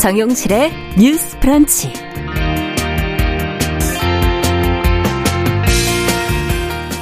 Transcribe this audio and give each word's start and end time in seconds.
정용실의 0.00 0.72
뉴스 0.98 1.38
프런치. 1.40 1.92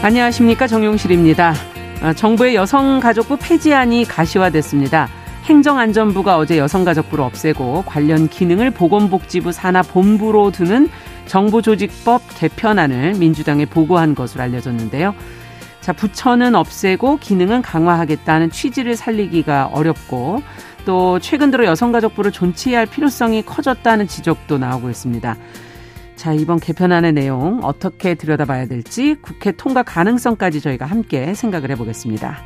안녕하십니까 0.03 0.67
정용실입니다. 0.67 1.55
아, 2.03 2.13
정부의 2.13 2.57
여성가족부 2.57 3.37
폐지안이 3.41 4.05
가시화됐습니다. 4.05 5.07
행정안전부가 5.45 6.39
어제 6.39 6.59
여성가족부를 6.59 7.23
없애고 7.23 7.85
관련 7.87 8.29
기능을 8.29 8.73
보건복지부 8.73 9.53
산하 9.53 9.83
본부로 9.83 10.51
두는 10.51 10.89
정부조직법 11.27 12.23
개편안을 12.37 13.15
민주당에 13.15 13.65
보고한 13.65 14.17
것으로 14.17 14.43
알려졌는데요. 14.43 15.15
자, 15.81 15.93
부처는 15.93 16.57
없애고 16.57 17.19
기능은 17.19 17.63
강화하겠다는 17.63 18.51
취지를 18.51 18.97
살리기가 18.97 19.71
어렵고 19.73 20.43
또 20.85 21.19
최근 21.19 21.51
들어 21.51 21.65
여성가족부를 21.67 22.33
존치해야 22.33 22.81
할 22.81 22.87
필요성이 22.87 23.43
커졌다는 23.43 24.07
지적도 24.09 24.59
나오고 24.59 24.89
있습니다. 24.91 25.37
자, 26.17 26.33
이번 26.33 26.59
개편안의 26.59 27.13
내용 27.13 27.61
어떻게 27.63 28.15
들여다봐야 28.15 28.67
될지 28.67 29.17
국회 29.21 29.53
통과 29.53 29.83
가능성까지 29.83 30.61
저희가 30.61 30.87
함께 30.87 31.35
생각을 31.35 31.71
해보겠습니다. 31.71 32.39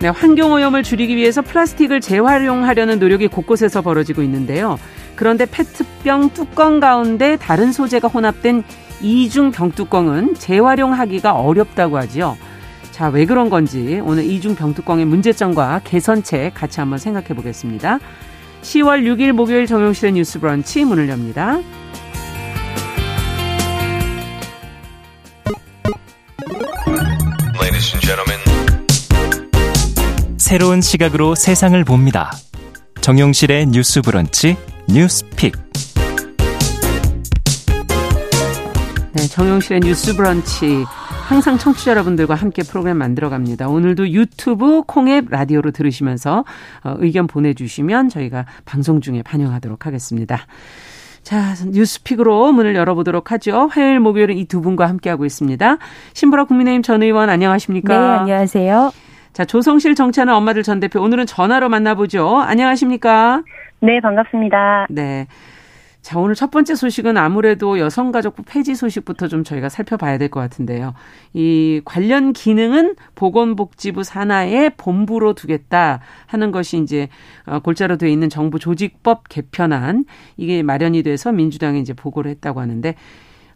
네, 0.00 0.08
환경오염을 0.08 0.82
줄이기 0.82 1.16
위해서 1.16 1.40
플라스틱을 1.40 2.02
재활용하려는 2.02 2.98
노력이 2.98 3.28
곳곳에서 3.28 3.80
벌어지고 3.80 4.22
있는데요. 4.22 4.78
그런데 5.16 5.46
페트병 5.46 6.30
뚜껑 6.30 6.78
가운데 6.78 7.36
다른 7.36 7.72
소재가 7.72 8.08
혼합된 8.08 8.64
이중 9.00 9.50
병뚜껑은 9.50 10.34
재활용하기가 10.34 11.32
어렵다고 11.32 11.96
하지요. 11.96 12.36
자, 12.94 13.08
왜 13.08 13.26
그런 13.26 13.50
건지 13.50 14.00
오늘 14.04 14.22
이중 14.24 14.54
병뚜껑의 14.54 15.04
문제점과 15.06 15.80
개선책 15.82 16.54
같이 16.54 16.78
한번 16.78 17.00
생각해 17.00 17.26
보겠습니다. 17.26 17.98
10월 18.62 19.02
6일 19.02 19.32
목요일 19.32 19.66
정용실의 19.66 20.12
뉴스 20.12 20.38
브런치 20.38 20.84
문을 20.84 21.08
엽니다. 21.08 21.58
새로운 30.38 30.80
시각으로 30.80 31.34
세상을 31.34 31.82
봅니다. 31.82 32.30
정용실의 33.00 33.66
뉴스 33.66 34.02
브런치 34.02 34.56
뉴스 34.88 35.28
픽. 35.30 35.56
네, 39.14 39.26
정용실의 39.26 39.80
뉴스 39.80 40.14
브런치. 40.14 40.84
항상 41.28 41.56
청취자 41.56 41.92
여러분들과 41.92 42.34
함께 42.34 42.62
프로그램 42.62 42.98
만들어 42.98 43.30
갑니다. 43.30 43.66
오늘도 43.68 44.10
유튜브 44.10 44.82
콩앱 44.86 45.30
라디오로 45.30 45.70
들으시면서 45.70 46.44
어, 46.84 46.94
의견 46.98 47.26
보내주시면 47.26 48.08
저희가 48.10 48.44
방송 48.66 49.00
중에 49.00 49.22
반영하도록 49.22 49.86
하겠습니다. 49.86 50.38
자, 51.22 51.54
뉴스픽으로 51.66 52.52
문을 52.52 52.74
열어보도록 52.74 53.32
하죠. 53.32 53.68
화요일, 53.72 54.00
목요일은 54.00 54.36
이 54.36 54.44
두 54.44 54.60
분과 54.60 54.86
함께하고 54.86 55.24
있습니다. 55.24 55.78
신보라 56.12 56.44
국민의힘 56.44 56.82
전 56.82 57.02
의원 57.02 57.30
안녕하십니까? 57.30 57.98
네, 57.98 58.06
안녕하세요. 58.20 58.92
자, 59.32 59.44
조성실 59.46 59.94
정치하는 59.94 60.34
엄마들 60.34 60.62
전 60.62 60.78
대표 60.78 61.00
오늘은 61.00 61.24
전화로 61.24 61.70
만나보죠. 61.70 62.38
안녕하십니까? 62.38 63.42
네, 63.80 64.00
반갑습니다. 64.02 64.86
네. 64.90 65.26
자, 66.04 66.18
오늘 66.18 66.34
첫 66.34 66.50
번째 66.50 66.74
소식은 66.74 67.16
아무래도 67.16 67.78
여성가족부 67.78 68.42
폐지 68.42 68.74
소식부터 68.74 69.26
좀 69.28 69.42
저희가 69.42 69.70
살펴봐야 69.70 70.18
될 70.18 70.28
것 70.28 70.38
같은데요. 70.40 70.92
이 71.32 71.80
관련 71.86 72.34
기능은 72.34 72.96
보건복지부 73.14 74.04
산하의 74.04 74.72
본부로 74.76 75.32
두겠다 75.32 76.00
하는 76.26 76.50
것이 76.52 76.76
이제 76.76 77.08
어, 77.46 77.60
골자로 77.60 77.96
되어 77.96 78.10
있는 78.10 78.28
정부 78.28 78.58
조직법 78.58 79.30
개편안 79.30 80.04
이게 80.36 80.62
마련이 80.62 81.02
돼서 81.04 81.32
민주당이 81.32 81.80
이제 81.80 81.94
보고를 81.94 82.30
했다고 82.32 82.60
하는데 82.60 82.96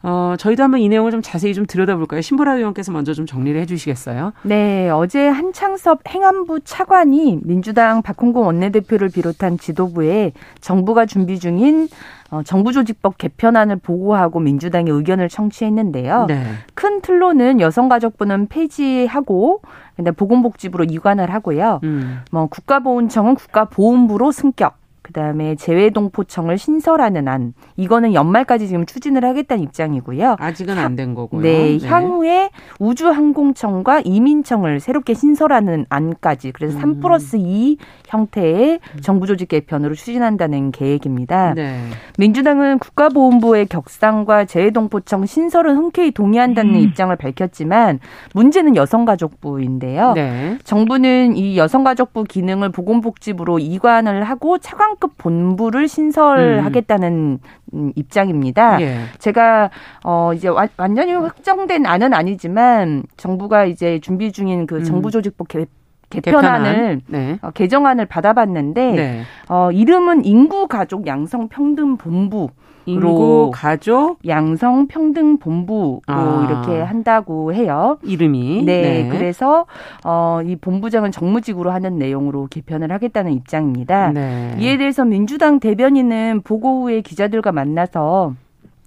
어, 0.03 0.35
저희도 0.39 0.63
한번 0.63 0.81
이 0.81 0.89
내용을 0.89 1.11
좀 1.11 1.23
자세히 1.23 1.55
좀 1.55 1.67
들여다볼까요? 1.67 2.21
신보라 2.21 2.55
의원께서 2.57 2.93
먼저 2.93 3.15
좀 3.15 3.27
정리를 3.27 3.61
해 3.61 3.67
주시겠어요? 3.67 4.33
네, 4.43 4.89
어제 4.91 5.27
한창섭 5.27 6.01
행안부 6.09 6.61
차관이 6.61 7.41
민주당 7.43 8.03
박홍근 8.03 8.43
원내대표를 8.43 9.09
비롯한 9.11 9.59
지도부에 9.59 10.33
정부가 10.61 11.07
준비 11.07 11.39
중인 11.39 11.89
어, 12.31 12.43
정부조직법 12.43 13.17
개편안을 13.19 13.77
보고하고 13.77 14.41
민주당의 14.41 14.93
의견을 14.93 15.29
청취했는데요. 15.29 16.27
네. 16.27 16.45
큰 16.75 17.01
틀로는 17.01 17.61
여성가족부는 17.61 18.49
폐지하고 18.49 19.63
근데 19.97 20.11
보건복지부로 20.11 20.85
이관을 20.85 21.33
하고요. 21.33 21.81
음. 21.85 22.21
뭐 22.31 22.47
국가보훈청은 22.47 23.35
국가보훈부로 23.35 24.31
승격. 24.31 24.77
그다음에 25.13 25.55
재외동포청을 25.55 26.59
신설하는 26.59 27.29
안 27.29 27.55
이거는 27.77 28.13
연말까지 28.15 28.69
지금 28.69 28.85
추진을 28.87 29.25
하겠다는 29.25 29.63
입장이고요. 29.65 30.37
아직은 30.39 30.79
안 30.79 30.97
된 30.99 31.15
거고요. 31.15 31.43
네, 31.43 31.79
네, 31.79 31.87
향후에 31.87 32.51
우주항공청과 32.81 34.01
이민청을 34.05 34.81
새롭게 34.81 35.15
신설하는 35.15 35.87
안까지 35.89 36.53
그래서 36.53 36.77
음. 36.77 36.81
3 36.81 37.01
플러스 37.01 37.37
2 37.39 37.77
형태의 38.09 38.81
정부 39.01 39.27
조직 39.27 39.49
개편으로 39.49 39.95
추진한다는 39.95 40.73
계획입니다. 40.73 41.55
네. 41.55 41.79
민주당은 42.19 42.79
국가보훈부의 42.81 43.67
격상과 43.67 44.47
재외동포청 44.47 45.25
신설은 45.27 45.77
흔쾌히 45.77 46.11
동의한다는 46.11 46.75
음. 46.75 46.81
입장을 46.81 47.15
밝혔지만 47.15 48.01
문제는 48.35 48.75
여성가족부인데요. 48.77 50.13
네. 50.15 50.59
정부는 50.65 51.37
이 51.37 51.57
여성가족부 51.57 52.25
기능을 52.25 52.71
보건복지부로 52.73 53.59
이관을 53.59 54.25
하고 54.25 54.59
차관 54.59 54.97
급 54.99 55.17
본부를 55.19 55.89
신설하겠다는 55.89 57.39
음. 57.75 57.93
입장입니다. 57.95 58.81
예. 58.81 58.99
제가 59.19 59.71
어 60.05 60.33
이제 60.35 60.49
완전히 60.77 61.13
확정된 61.13 61.87
안은 61.87 62.15
아니지만 62.15 63.05
정부가 63.17 63.65
이제 63.65 64.01
준비 64.01 64.33
중인 64.33 64.67
그 64.67 64.77
음. 64.77 64.85
정부 64.85 65.11
조직법 65.11 65.49
개, 65.49 65.67
개편안을 66.11 66.73
개편안. 66.73 67.03
네. 67.07 67.39
어, 67.43 67.51
개정안을 67.51 68.07
받아봤는데 68.07 68.93
네. 68.93 69.23
어, 69.49 69.71
이름은 69.71 70.25
인구 70.25 70.67
가족 70.67 71.07
양성 71.07 71.49
평등 71.49 71.97
본부. 71.97 72.51
인구 72.89 73.51
가족 73.53 74.19
양성 74.27 74.87
평등 74.89 75.39
본부로 75.39 76.01
아. 76.07 76.47
이렇게 76.49 76.81
한다고 76.81 77.53
해요. 77.53 77.99
이름이 78.03 78.63
네, 78.65 78.83
네. 78.83 79.09
그래서 79.09 79.67
어, 80.05 80.41
이 80.45 80.57
본부장은 80.57 81.13
정무직으로 81.13 81.71
하는 81.71 81.99
내용으로 81.99 82.49
개편을 82.51 82.91
하겠다는 82.93 83.33
입장입니다. 83.33 84.13
네. 84.13 84.57
이에 84.59 84.77
대해서 84.79 85.05
민주당 85.05 85.61
대변인은 85.61 86.43
보고 86.45 86.85
후에 86.85 87.03
기자들과 87.03 87.53
만나서 87.53 88.35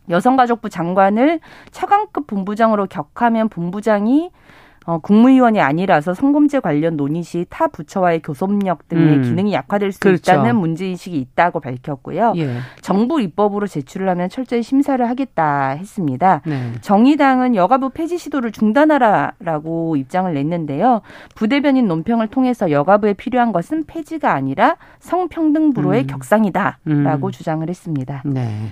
여성가족부 0.10 0.70
장관을 0.70 1.40
차관급 1.72 2.28
본부장으로 2.28 2.88
격하면 2.88 3.50
본부장이 3.50 4.32
어, 4.86 4.98
국무위원이 4.98 5.62
아니라서 5.62 6.14
성범죄 6.16 6.60
관련 6.60 6.98
논의 6.98 7.22
시 7.24 7.46
타 7.50 7.68
부처와의 7.68 8.22
교섭력 8.22 8.88
등의 8.88 9.18
음. 9.18 9.22
기능이 9.24 9.54
약화될 9.54 9.92
수 9.92 10.00
그렇죠. 10.00 10.32
있다는 10.32 10.56
문제인식이 10.56 11.18
있다고 11.18 11.60
밝혔고요. 11.60 12.34
예. 12.38 12.58
정부 12.82 13.22
입법으로 13.22 13.68
제출을 13.68 14.10
하면 14.10 14.30
철저히 14.30 14.64
심사를 14.64 15.08
하겠다 15.08 15.70
했습니다. 15.70 16.42
네. 16.46 16.72
정의당은 16.82 17.56
여가부 17.56 17.90
폐지 17.92 18.18
시도를 18.18 18.52
중단하라라고 18.52 19.96
입장을 19.98 20.34
냈는데요. 20.34 21.02
부대변인 21.36 21.88
논평을 21.88 22.28
통해서 22.28 22.72
여가부에 22.72 23.14
필요한 23.14 23.52
것은 23.52 23.84
폐지가 23.86 24.34
아니라 24.34 24.78
성평등부로의 25.00 26.04
음. 26.04 26.08
격상이다라고 26.08 27.28
음. 27.28 27.32
주장을 27.32 27.68
했습니다. 27.68 28.24
네. 28.26 28.72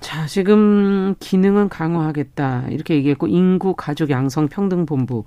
자, 0.00 0.26
지금 0.26 1.14
기능은 1.20 1.68
강화하겠다. 1.68 2.68
이렇게 2.70 2.94
얘기했고, 2.94 3.26
인구, 3.26 3.74
가족, 3.76 4.10
양성, 4.10 4.48
평등 4.48 4.86
본부. 4.86 5.24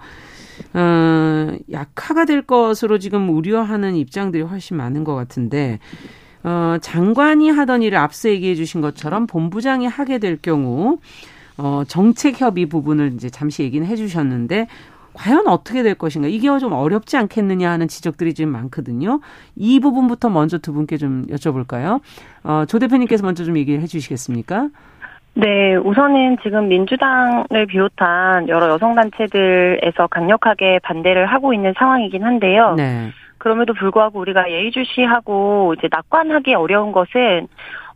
어, 0.73 1.51
약화가 1.71 2.25
될 2.25 2.41
것으로 2.41 2.97
지금 2.97 3.29
우려하는 3.29 3.95
입장들이 3.95 4.43
훨씬 4.43 4.77
많은 4.77 5.03
것 5.03 5.13
같은데, 5.15 5.79
어, 6.43 6.77
장관이 6.81 7.49
하던 7.49 7.83
일을 7.83 7.97
앞서 7.97 8.29
얘기해 8.29 8.55
주신 8.55 8.81
것처럼 8.81 9.27
본부장이 9.27 9.87
하게 9.87 10.17
될 10.17 10.37
경우, 10.41 10.97
어, 11.57 11.83
정책 11.87 12.41
협의 12.41 12.65
부분을 12.65 13.13
이제 13.13 13.29
잠시 13.29 13.61
얘기는 13.63 13.85
해 13.85 13.95
주셨는데, 13.95 14.67
과연 15.13 15.47
어떻게 15.47 15.83
될 15.83 15.95
것인가 15.95 16.27
이게 16.27 16.47
좀 16.59 16.73
어렵지 16.73 17.17
않겠느냐 17.17 17.69
하는 17.69 17.87
지적들이 17.87 18.33
지금 18.33 18.51
많거든요. 18.51 19.19
이 19.55 19.79
부분부터 19.79 20.29
먼저 20.29 20.57
두 20.57 20.73
분께 20.73 20.97
좀 20.97 21.25
여쭤볼까요? 21.27 22.01
어, 22.43 22.65
조 22.67 22.79
대표님께서 22.79 23.23
먼저 23.23 23.43
좀 23.43 23.57
얘기를 23.57 23.81
해주시겠습니까? 23.81 24.69
네, 25.35 25.75
우선은 25.75 26.37
지금 26.43 26.67
민주당을 26.67 27.65
비롯한 27.67 28.47
여러 28.49 28.69
여성단체들에서 28.69 30.07
강력하게 30.07 30.79
반대를 30.83 31.25
하고 31.25 31.53
있는 31.53 31.73
상황이긴 31.77 32.23
한데요. 32.23 32.75
네. 32.77 33.09
그럼에도 33.39 33.73
불구하고 33.73 34.19
우리가 34.19 34.49
예의주시하고 34.49 35.75
이제 35.77 35.89
낙관하기 35.91 36.53
어려운 36.53 36.91
것은 36.91 37.47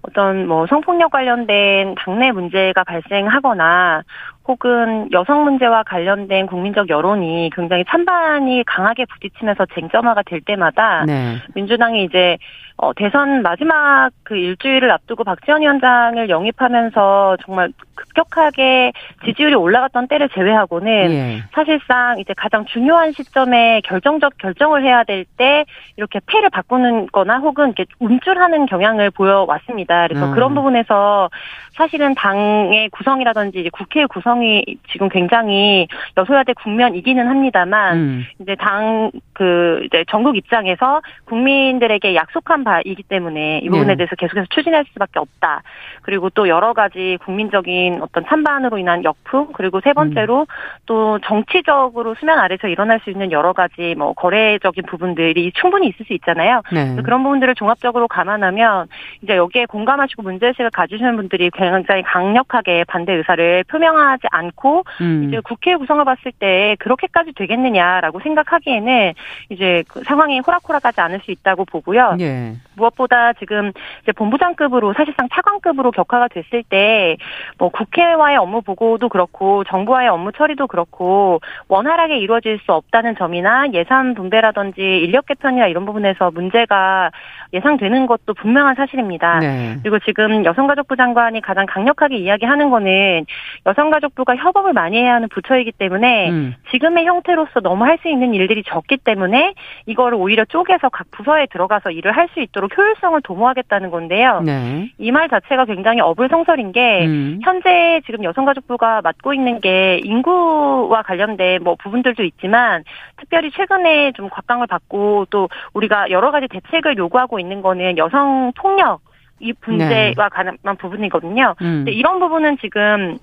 어떤 0.07 0.47
뭐 0.47 0.65
성폭력 0.67 1.11
관련된 1.11 1.95
당내 1.95 2.31
문제가 2.31 2.83
발생하거나 2.83 4.03
혹은 4.47 5.11
여성 5.11 5.43
문제와 5.43 5.83
관련된 5.83 6.47
국민적 6.47 6.89
여론이 6.89 7.49
굉장히 7.53 7.83
찬반이 7.85 8.63
강하게 8.65 9.05
부딪히면서 9.05 9.65
쟁점화가 9.75 10.23
될 10.23 10.39
때마다 10.41 11.03
네. 11.05 11.35
민주당이 11.53 12.03
이제 12.05 12.37
어, 12.77 12.93
대선 12.93 13.41
마지막 13.41 14.11
그 14.23 14.35
일주일을 14.35 14.91
앞두고 14.91 15.23
박지원 15.23 15.61
위원장을 15.61 16.29
영입하면서 16.29 17.37
정말 17.43 17.71
급격하게 17.95 18.93
지지율이 19.25 19.55
올라갔던 19.55 20.07
때를 20.07 20.29
제외하고는 20.29 21.11
예. 21.11 21.43
사실상 21.51 22.19
이제 22.19 22.33
가장 22.37 22.65
중요한 22.65 23.11
시점에 23.11 23.81
결정적 23.81 24.37
결정을 24.37 24.83
해야 24.83 25.03
될 25.03 25.25
때 25.37 25.65
이렇게 25.95 26.19
패를 26.25 26.49
바꾸는 26.49 27.07
거나 27.07 27.37
혹은 27.37 27.67
이렇게 27.67 27.85
움찔하는 27.99 28.65
경향을 28.65 29.11
보여왔습니다. 29.11 30.07
그래서 30.07 30.27
음. 30.27 30.33
그런 30.33 30.55
부분에서 30.55 31.29
사실은 31.77 32.15
당의 32.15 32.89
구성이라든지 32.89 33.69
국회 33.71 34.05
구성이 34.07 34.65
지금 34.91 35.09
굉장히 35.09 35.87
여소야대 36.17 36.53
국면이기는 36.53 37.27
합니다만 37.27 37.97
음. 37.97 38.25
이제 38.39 38.55
당 38.55 39.11
그 39.37 39.83
이제 39.85 40.03
전국 40.09 40.35
입장에서 40.35 41.01
국민들에게 41.25 42.15
약속한 42.15 42.63
바이기 42.63 43.03
때문에 43.03 43.59
이 43.59 43.69
부분에 43.69 43.89
네. 43.89 43.95
대해서 43.97 44.15
계속해서 44.15 44.47
추진할 44.49 44.83
수밖에 44.93 45.19
없다. 45.19 45.61
그리고 46.01 46.31
또 46.31 46.47
여러 46.47 46.73
가지 46.73 47.19
국민적인 47.23 48.01
어떤 48.01 48.25
찬반으로 48.25 48.79
인한 48.79 49.03
역풍 49.03 49.49
그리고 49.53 49.79
세 49.83 49.93
번째로 49.93 50.41
음. 50.41 50.45
또 50.87 51.19
정치적으로 51.19 52.15
수면 52.15 52.39
아래서 52.39 52.67
일어날 52.67 52.99
수 53.03 53.11
있는 53.11 53.31
여러 53.31 53.53
가지 53.53 53.93
뭐 53.95 54.13
거래적인 54.13 54.85
부분들이 54.87 55.51
충분히 55.53 55.89
있을 55.89 56.07
수 56.07 56.13
있잖아요. 56.13 56.63
네. 56.73 56.95
그런 57.03 57.21
부분들을 57.21 57.53
종합적으로 57.53 58.07
감안하면 58.07 58.87
이제 59.21 59.35
여기에 59.35 59.67
공감하시고 59.67 60.23
문제의식을 60.23 60.71
가지시는 60.71 61.15
분들이 61.15 61.51
굉장히 61.51 61.66
강력하게 62.03 62.83
반대 62.85 63.13
의사를 63.13 63.63
표명하지 63.65 64.27
않고 64.31 64.83
음. 65.01 65.25
이제 65.27 65.39
국회 65.43 65.75
구성을 65.75 66.03
봤을 66.05 66.31
때 66.31 66.75
그렇게까지 66.79 67.33
되겠느냐라고 67.33 68.19
생각하기에는 68.19 69.13
이제 69.49 69.83
그 69.87 70.03
상황이 70.03 70.39
호락호락하지 70.39 71.01
않을 71.01 71.21
수 71.23 71.31
있다고 71.31 71.65
보고요. 71.65 72.17
예. 72.19 72.53
무엇보다 72.75 73.33
지금 73.33 73.71
이제 74.03 74.11
본부장급으로 74.11 74.93
사실상 74.93 75.27
차관급으로 75.29 75.91
격화가 75.91 76.27
됐을 76.29 76.63
때 76.63 77.17
뭐 77.57 77.69
국회와의 77.69 78.37
업무 78.37 78.61
보고도 78.61 79.09
그렇고 79.09 79.63
정부와의 79.65 80.09
업무 80.09 80.31
처리도 80.31 80.67
그렇고 80.67 81.39
원활하게 81.67 82.17
이루어질 82.17 82.59
수 82.65 82.73
없다는 82.73 83.15
점이나 83.17 83.67
예산 83.73 84.13
분배라든지 84.13 84.81
인력 84.81 85.25
개편이나 85.25 85.67
이런 85.67 85.85
부분에서 85.85 86.31
문제가 86.31 87.11
예상되는 87.53 88.05
것도 88.07 88.33
분명한 88.33 88.75
사실입니다. 88.75 89.39
네. 89.39 89.77
그리고 89.81 89.99
지금 89.99 90.43
여성가족부 90.45 90.95
장관이 90.95 91.41
가장 91.41 91.56
강력하게 91.65 92.17
이야기하는 92.17 92.69
거는 92.69 93.25
여성가족부가 93.65 94.35
협업을 94.35 94.73
많이 94.73 94.97
해야 94.97 95.15
하는 95.15 95.27
부처이기 95.29 95.71
때문에 95.73 96.29
음. 96.29 96.55
지금의 96.71 97.05
형태로서 97.05 97.59
너무 97.61 97.83
할 97.83 97.97
수 97.97 98.09
있는 98.09 98.35
일들이 98.35 98.61
적기 98.63 98.95
때문에 98.97 99.55
이거를 99.87 100.19
오히려 100.19 100.45
쪼개서 100.45 100.89
각 100.89 101.09
부서에 101.09 101.47
들어가서 101.47 101.89
일을 101.89 102.11
할 102.15 102.27
수 102.33 102.41
있도록 102.41 102.77
효율성을 102.77 103.19
도모하겠다는 103.21 103.89
건데요. 103.89 104.41
네. 104.41 104.91
이말 104.97 105.29
자체가 105.29 105.65
굉장히 105.65 106.01
어불성설인 106.01 106.73
게 106.73 107.05
음. 107.05 107.39
현재 107.41 108.01
지금 108.05 108.23
여성가족부가 108.23 109.01
맡고 109.01 109.33
있는 109.33 109.61
게 109.61 109.99
인구와 110.03 111.01
관련된 111.03 111.63
뭐 111.63 111.75
부분들도 111.75 112.21
있지만 112.23 112.83
특별히 113.15 113.49
최근에 113.51 114.11
좀 114.11 114.29
곽강을 114.29 114.67
받고 114.67 115.27
또 115.29 115.47
우리가 115.73 116.09
여러 116.11 116.31
가지 116.31 116.47
대책을 116.49 116.97
요구하고 116.97 117.39
있는 117.39 117.61
거는 117.61 117.97
여성 117.97 118.51
폭력 118.57 118.99
이 119.39 119.53
문제와 119.65 119.89
네. 119.89 120.13
관한 120.15 120.57
부분이거든요. 120.77 121.55
음. 121.61 121.83
근데 121.85 121.91
이런 121.91 122.19
부분은 122.19 122.57
지금 122.59 123.17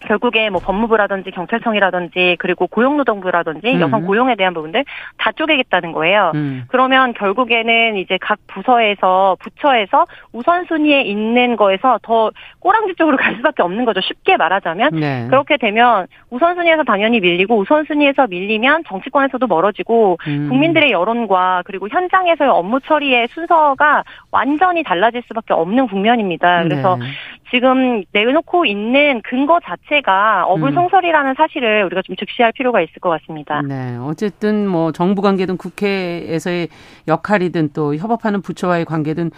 결국에 0.00 0.50
뭐 0.50 0.60
법무부라든지 0.60 1.30
경찰청이라든지 1.30 2.36
그리고 2.38 2.66
고용노동부라든지 2.66 3.74
음. 3.74 3.80
여성 3.80 4.04
고용에 4.04 4.34
대한 4.36 4.54
부분들 4.54 4.84
다 5.16 5.32
쪼개겠다는 5.32 5.92
거예요. 5.92 6.32
음. 6.34 6.64
그러면 6.68 7.14
결국에는 7.14 7.96
이제 7.96 8.18
각 8.20 8.38
부서에서 8.46 9.36
부처에서 9.40 10.06
우선순위에 10.32 11.02
있는 11.02 11.56
거에서 11.56 11.98
더 12.02 12.30
꼬랑지 12.60 12.94
쪽으로 12.96 13.16
갈 13.16 13.36
수밖에 13.36 13.62
없는 13.62 13.84
거죠. 13.84 14.00
쉽게 14.00 14.36
말하자면 14.36 14.90
네. 14.94 15.26
그렇게 15.28 15.56
되면 15.56 16.06
우선순위에서 16.30 16.84
당연히 16.84 17.20
밀리고 17.20 17.58
우선순위에서 17.58 18.26
밀리면 18.28 18.84
정치권에서도 18.88 19.46
멀어지고 19.46 20.18
음. 20.26 20.48
국민들의 20.48 20.90
여론과 20.90 21.62
그리고 21.64 21.88
현장에서의 21.88 22.50
업무 22.50 22.80
처리의 22.80 23.28
순서가 23.28 24.04
완전히 24.30 24.82
달라질 24.82 25.22
수밖에 25.26 25.54
없는 25.54 25.88
국면입니다. 25.88 26.62
그래서 26.62 26.96
네. 26.96 27.06
지금 27.50 28.02
내놓고 28.12 28.66
있는 28.66 29.22
근거 29.22 29.58
자체가 29.64 30.44
어불성설이라는 30.46 31.30
음. 31.30 31.34
사실을 31.34 31.84
우리가 31.84 32.02
좀 32.02 32.16
즉시할 32.16 32.52
필요가 32.52 32.80
있을 32.80 32.94
것 33.00 33.08
같습니다. 33.10 33.62
네. 33.62 33.96
어쨌든 34.00 34.66
뭐 34.66 34.92
정부 34.92 35.22
관계든 35.22 35.56
국회에서의 35.56 36.68
역할이든 37.06 37.70
또 37.72 37.94
협업하는 37.96 38.42
부처와의 38.42 38.84
관계든 38.84 39.30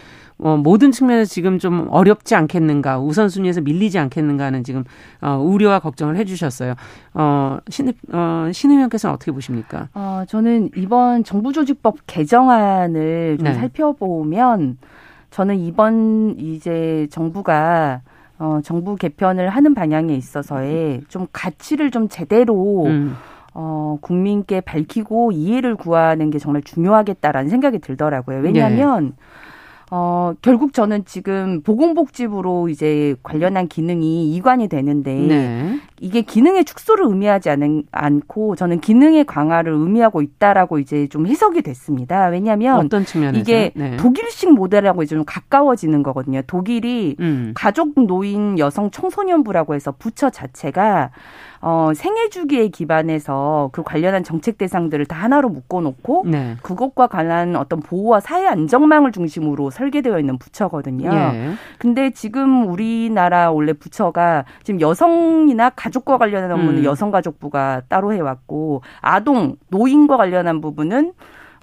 어, 0.42 0.56
모든 0.56 0.90
측면에서 0.90 1.28
지금 1.28 1.58
좀 1.58 1.86
어렵지 1.90 2.34
않겠는가 2.34 2.98
우선순위에서 2.98 3.60
밀리지 3.60 3.98
않겠는가 3.98 4.44
하는 4.44 4.64
지금 4.64 4.84
어, 5.20 5.36
우려와 5.36 5.80
걱정을 5.80 6.16
해주셨어요. 6.16 6.74
어, 7.14 7.58
신, 7.68 7.92
어, 8.12 8.48
신 8.52 8.70
의원께서는 8.70 9.14
어떻게 9.14 9.32
보십니까? 9.32 9.88
어, 9.94 10.24
저는 10.26 10.70
이번 10.76 11.24
정부조직법 11.24 11.98
개정안을 12.06 13.36
좀 13.38 13.44
네. 13.44 13.54
살펴보면 13.54 14.78
저는 15.30 15.58
이번 15.58 16.36
이제 16.38 17.06
정부가 17.10 18.02
어, 18.38 18.60
정부 18.64 18.96
개편을 18.96 19.50
하는 19.50 19.74
방향에 19.74 20.14
있어서의 20.14 21.02
좀 21.08 21.26
가치를 21.32 21.90
좀 21.90 22.08
제대로 22.08 22.84
음. 22.86 23.14
어, 23.52 23.98
국민께 24.00 24.60
밝히고 24.60 25.32
이해를 25.32 25.76
구하는 25.76 26.30
게 26.30 26.38
정말 26.38 26.62
중요하겠다라는 26.62 27.50
생각이 27.50 27.80
들더라고요. 27.80 28.40
왜냐하면 28.40 29.06
네. 29.06 29.12
어, 29.92 30.34
결국 30.40 30.72
저는 30.72 31.04
지금 31.04 31.62
보건복지부로 31.62 32.68
이제 32.68 33.16
관련한 33.24 33.66
기능이 33.66 34.32
이관이 34.34 34.68
되는데 34.68 35.14
네. 35.14 35.80
이게 35.98 36.22
기능의 36.22 36.64
축소를 36.64 37.06
의미하지 37.06 37.50
않은, 37.50 37.82
않고 37.90 38.54
저는 38.54 38.80
기능의 38.80 39.24
강화를 39.24 39.72
의미하고 39.72 40.22
있다라고 40.22 40.78
이제 40.78 41.08
좀 41.08 41.26
해석이 41.26 41.62
됐습니다. 41.62 42.26
왜냐하면 42.28 42.78
어떤 42.78 43.04
측면에서 43.04 43.40
이게 43.40 43.72
네. 43.74 43.96
독일식 43.96 44.52
모델하고 44.54 45.04
좀 45.06 45.24
가까워지는 45.26 46.04
거거든요. 46.04 46.42
독일이 46.46 47.16
음. 47.18 47.52
가족 47.56 48.00
노인 48.06 48.60
여성 48.60 48.92
청소년부라고 48.92 49.74
해서 49.74 49.92
부처 49.98 50.30
자체가 50.30 51.10
어, 51.62 51.92
생애 51.94 52.30
주기에 52.30 52.68
기반해서 52.68 53.68
그 53.72 53.82
관련한 53.82 54.24
정책 54.24 54.56
대상들을 54.56 55.04
다 55.04 55.16
하나로 55.16 55.50
묶어놓고 55.50 56.24
네. 56.26 56.56
그것과 56.62 57.08
관한 57.08 57.54
어떤 57.54 57.80
보호와 57.80 58.20
사회 58.20 58.46
안정망을 58.46 59.12
중심으로 59.12 59.70
설계되어 59.80 60.18
있는 60.18 60.38
부처거든요. 60.38 61.10
예. 61.12 61.52
근데 61.78 62.10
지금 62.10 62.68
우리나라 62.68 63.50
원래 63.50 63.72
부처가 63.72 64.44
지금 64.62 64.80
여성이나 64.80 65.70
가족과 65.70 66.18
관련한 66.18 66.52
업무는 66.52 66.80
음. 66.80 66.84
여성가족부가 66.84 67.82
따로 67.88 68.12
해왔고 68.12 68.82
아동 69.00 69.56
노인과 69.68 70.16
관련한 70.16 70.60
부분은 70.60 71.12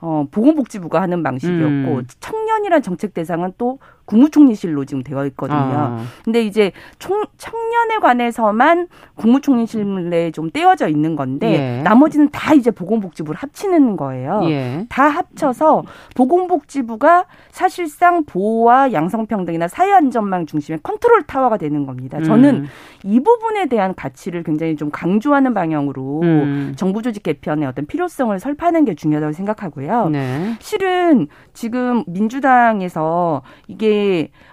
어, 0.01 0.25
보건복지부가 0.29 1.01
하는 1.01 1.23
방식이었고 1.23 1.95
음. 1.95 2.03
청년이란 2.19 2.81
정책 2.81 3.13
대상은 3.13 3.53
또 3.57 3.79
국무총리실로 4.07 4.85
지금 4.85 5.03
되어 5.03 5.25
있거든요. 5.27 5.57
아. 5.57 6.03
근데 6.23 6.41
이제 6.41 6.71
총, 6.97 7.23
청년에 7.37 7.97
관해서만 8.01 8.87
국무총리실에 9.15 10.31
좀 10.31 10.49
떼어져 10.49 10.87
있는 10.87 11.15
건데 11.15 11.77
예. 11.79 11.81
나머지는 11.83 12.29
다 12.31 12.53
이제 12.53 12.71
보건복지부를 12.71 13.37
합치는 13.37 13.97
거예요. 13.97 14.41
예. 14.45 14.85
다 14.89 15.03
합쳐서 15.03 15.83
보건복지부가 16.15 17.25
사실상 17.51 18.23
보호와 18.23 18.93
양성평등이나 18.93 19.67
사회안전망 19.67 20.45
중심의 20.45 20.79
컨트롤 20.83 21.23
타워가 21.23 21.57
되는 21.57 21.85
겁니다. 21.85 22.21
저는 22.21 22.55
음. 22.55 22.67
이 23.03 23.19
부분에 23.19 23.67
대한 23.67 23.93
가치를 23.93 24.43
굉장히 24.43 24.77
좀 24.77 24.89
강조하는 24.89 25.53
방향으로 25.53 26.21
음. 26.23 26.73
정부 26.77 27.01
조직 27.01 27.23
개편의 27.23 27.67
어떤 27.67 27.85
필요성을 27.85 28.39
설파하는 28.39 28.85
게 28.85 28.95
중요하다고 28.95 29.33
생각하고요. 29.33 30.09
네. 30.09 30.55
실은 30.59 31.27
지금 31.53 32.03
민주당에서 32.07 33.41
이게 33.67 33.96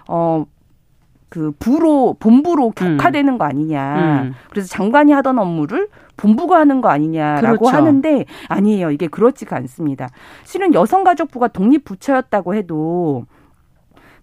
어, 0.07 0.45
그 1.29 1.51
부로 1.59 2.15
본부로 2.19 2.67
음. 2.67 2.97
격화되는 2.97 3.33
음. 3.33 3.37
거 3.37 3.45
아니냐. 3.45 4.21
음. 4.23 4.33
그래서 4.49 4.67
장관이 4.69 5.11
하던 5.11 5.37
업무를 5.39 5.89
본부가 6.17 6.57
하는 6.57 6.81
거 6.81 6.89
아니냐라고 6.89 7.65
그렇죠. 7.65 7.75
하는데 7.75 8.25
아니에요. 8.47 8.91
이게 8.91 9.07
그렇지가 9.07 9.55
않습니다. 9.57 10.07
실은 10.43 10.73
여성가족부가 10.73 11.49
독립 11.49 11.83
부처였다고 11.83 12.55
해도 12.55 13.25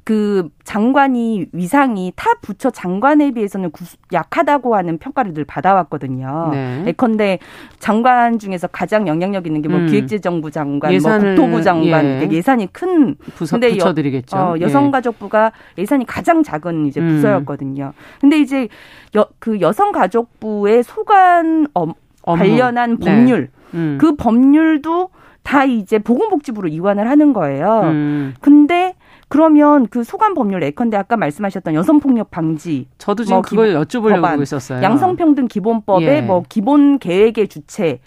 그 0.04 0.48
장관이 0.64 1.46
위상이 1.52 2.12
타 2.16 2.34
부처 2.42 2.70
장관에 2.70 3.30
비해서는 3.30 3.70
약하다고 4.12 4.74
하는 4.74 4.98
평가를 4.98 5.32
늘 5.32 5.44
받아왔거든요. 5.44 6.48
네. 6.50 6.84
예컨대 6.88 7.38
장관 7.78 8.38
중에서 8.40 8.66
가장 8.66 9.06
영향력 9.06 9.46
있는 9.46 9.62
게뭐 9.62 9.78
음. 9.78 9.86
기획재정부 9.86 10.50
장관, 10.50 10.96
뭐 10.98 11.18
국토부 11.18 11.62
장관 11.62 12.04
예. 12.04 12.28
예산이 12.30 12.72
큰 12.72 13.14
부서, 13.36 13.56
근데 13.56 13.70
부처들이겠죠. 13.70 14.36
여, 14.36 14.40
어, 14.40 14.56
예. 14.58 14.62
여성가족부가 14.62 15.52
예. 15.78 15.82
예산이 15.82 16.04
가장 16.06 16.42
작은 16.42 16.86
이제 16.86 17.00
음. 17.00 17.08
부서였거든요. 17.08 17.92
음. 17.94 18.20
근데 18.20 18.40
이제 18.40 18.68
여, 19.14 19.26
그 19.38 19.60
여성가족부의 19.60 20.82
소관 20.82 21.68
어, 21.74 21.86
관련한 22.24 22.98
네. 22.98 23.06
법률 23.06 23.50
네. 23.70 23.78
음. 23.78 23.98
그 24.00 24.16
법률도 24.16 25.10
다 25.44 25.64
이제 25.64 25.98
보건복지부로 25.98 26.68
이관을 26.68 27.08
하는 27.08 27.32
거예요. 27.32 27.82
음. 27.84 28.34
근데 28.40 28.94
그러면 29.32 29.86
그 29.86 30.04
소관 30.04 30.34
법률 30.34 30.62
예컨대 30.62 30.94
아까 30.98 31.16
말씀하셨던 31.16 31.72
여성 31.72 32.00
폭력 32.00 32.30
방지 32.30 32.86
저도 32.98 33.24
지금 33.24 33.36
뭐 33.36 33.42
그걸 33.42 33.72
여쭤보려고 33.72 34.16
법안, 34.16 34.42
있었어요. 34.42 34.82
양성평등 34.82 35.48
기본법의 35.48 36.06
예. 36.06 36.20
뭐 36.20 36.42
기본 36.50 36.98
계획의 36.98 37.48
주체 37.48 38.00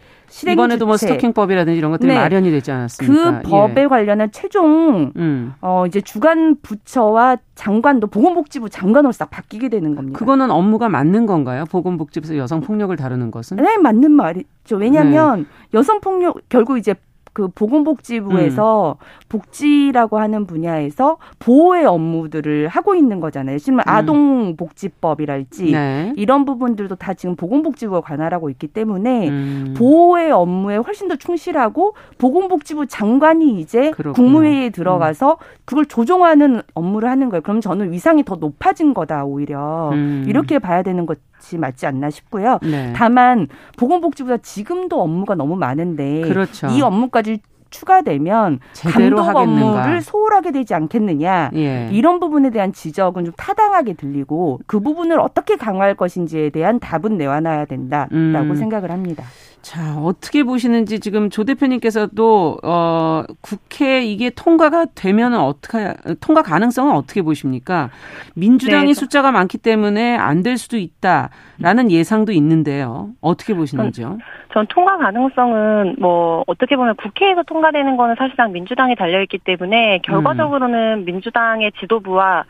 이번에도 0.48 0.86
뭐 0.86 0.98
스토킹법이라든지 0.98 1.80
이런 1.80 1.90
것들이 1.90 2.14
네. 2.14 2.20
마련이 2.20 2.52
되지 2.52 2.70
않았습니까? 2.72 3.42
그 3.42 3.50
법에 3.50 3.82
예. 3.82 3.88
관련한 3.88 4.32
최종 4.32 5.14
음. 5.16 5.54
어 5.62 5.86
이제 5.88 6.00
주간 6.00 6.58
부처와 6.62 7.38
장관도 7.56 8.06
보건복지부 8.06 8.70
장관으로 8.70 9.12
싹 9.12 9.32
바뀌게 9.32 9.70
되는 9.70 9.96
겁니다. 9.96 10.20
그거는 10.20 10.52
업무가 10.52 10.90
맞는 10.90 11.26
건가요? 11.26 11.64
보건복지부에서 11.72 12.38
여성 12.38 12.62
폭력을 12.62 12.96
다루는 12.96 13.32
것은? 13.32 13.58
네, 13.58 13.80
맞는 13.80 14.12
말이죠. 14.12 14.76
왜냐하면 14.78 15.40
네. 15.40 15.46
여성 15.74 16.02
폭력 16.02 16.38
결국 16.50 16.78
이제 16.78 16.94
그 17.36 17.50
보건복지부에서 17.50 18.98
음. 18.98 19.04
복지라고 19.28 20.20
하는 20.20 20.48
분야에서 20.48 21.18
보호의 21.40 21.86
업무들을 21.86 22.70
하고 22.70 22.96
있는 22.96 23.20
거잖아요. 23.20 23.58
지금 23.60 23.80
음. 23.80 23.84
아동복지법이랄지 23.86 25.72
네. 25.74 26.14
이런 26.16 26.46
부분들도 26.46 26.96
다 26.96 27.14
지금 27.14 27.36
보건복지부가 27.36 28.00
관할하고 28.00 28.50
있기 28.52 28.68
때문에 28.68 29.28
음. 29.28 29.74
보호의 29.78 30.32
업무에 30.32 30.78
훨씬 30.78 31.10
더 31.10 31.18
충실하고 31.18 31.94
보건복지부 32.18 32.88
장관이 32.88 33.60
이제 33.60 33.92
그렇구나. 33.92 34.14
국무회의에 34.14 34.70
들어가서 34.70 35.32
음. 35.32 35.44
그걸 35.66 35.86
조정하는 35.88 36.62
업무를 36.74 37.10
하는 37.10 37.28
거예요. 37.28 37.42
그럼 37.42 37.60
저는 37.60 37.92
위상이 37.92 38.24
더 38.24 38.36
높아진 38.36 38.94
거다 38.94 39.26
오히려 39.26 39.90
음. 39.92 40.24
이렇게 40.26 40.58
봐야 40.58 40.84
되는 40.84 41.06
것 41.06 41.18
것이 41.46 41.58
맞지 41.58 41.86
않나 41.86 42.10
싶고요. 42.10 42.60
네. 42.64 42.92
다만 42.96 43.48
보건복지부가 43.78 44.38
지금도 44.38 45.02
업무가 45.02 45.36
너무 45.36 45.56
많은데 45.56 46.22
그렇죠. 46.22 46.68
이 46.68 46.82
업무까지 46.82 47.40
추가되면 47.70 48.60
감독 48.84 49.20
하겠는가. 49.20 49.42
업무를 49.42 50.02
소홀하게 50.02 50.52
되지 50.52 50.74
않겠느냐 50.74 51.52
예. 51.56 51.90
이런 51.92 52.20
부분에 52.20 52.50
대한 52.50 52.72
지적은 52.72 53.26
좀 53.26 53.34
타당하게 53.36 53.94
들리고 53.94 54.62
그 54.66 54.80
부분을 54.80 55.20
어떻게 55.20 55.58
강화할 55.58 55.96
것인지에 55.96 56.52
대한 56.52 56.80
답은 56.80 57.18
내놔야 57.18 57.66
된다라고 57.66 58.16
음. 58.16 58.56
생각을 58.56 58.92
합니다. 58.92 59.24
자, 59.66 59.98
어떻게 59.98 60.44
보시는지 60.44 61.00
지금 61.00 61.32
조 61.32 61.44
대표님께서도 61.44 62.60
어 62.64 63.24
국회 63.42 64.04
이게 64.06 64.30
통과가 64.30 64.86
되면은 64.94 65.40
어떻게 65.40 65.92
통과 66.22 66.44
가능성은 66.44 66.94
어떻게 66.94 67.24
보십니까? 67.24 67.90
민주당이 68.36 68.90
네. 68.90 68.94
숫자가 68.94 69.32
많기 69.32 69.58
때문에 69.58 70.18
안 70.18 70.44
될 70.44 70.58
수도 70.60 70.78
있다라는 70.78 71.90
예상도 71.90 72.32
있는데요. 72.34 73.10
어떻게 73.22 73.56
보시는지요? 73.56 74.20
전 74.54 74.68
통과 74.68 74.98
가능성은 75.00 75.96
뭐 75.98 76.44
어떻게 76.46 76.76
보면 76.76 76.96
국회에서 76.98 77.42
통과되는 77.42 77.98
거는 77.98 78.14
사실상 78.20 78.52
민주당이 78.52 78.96
달려 78.96 79.20
있기 79.24 79.40
때문에 79.40 80.02
결과적으로는 80.04 81.00
음. 81.00 81.06
민주당의 81.06 81.72
지도부와 81.80 82.44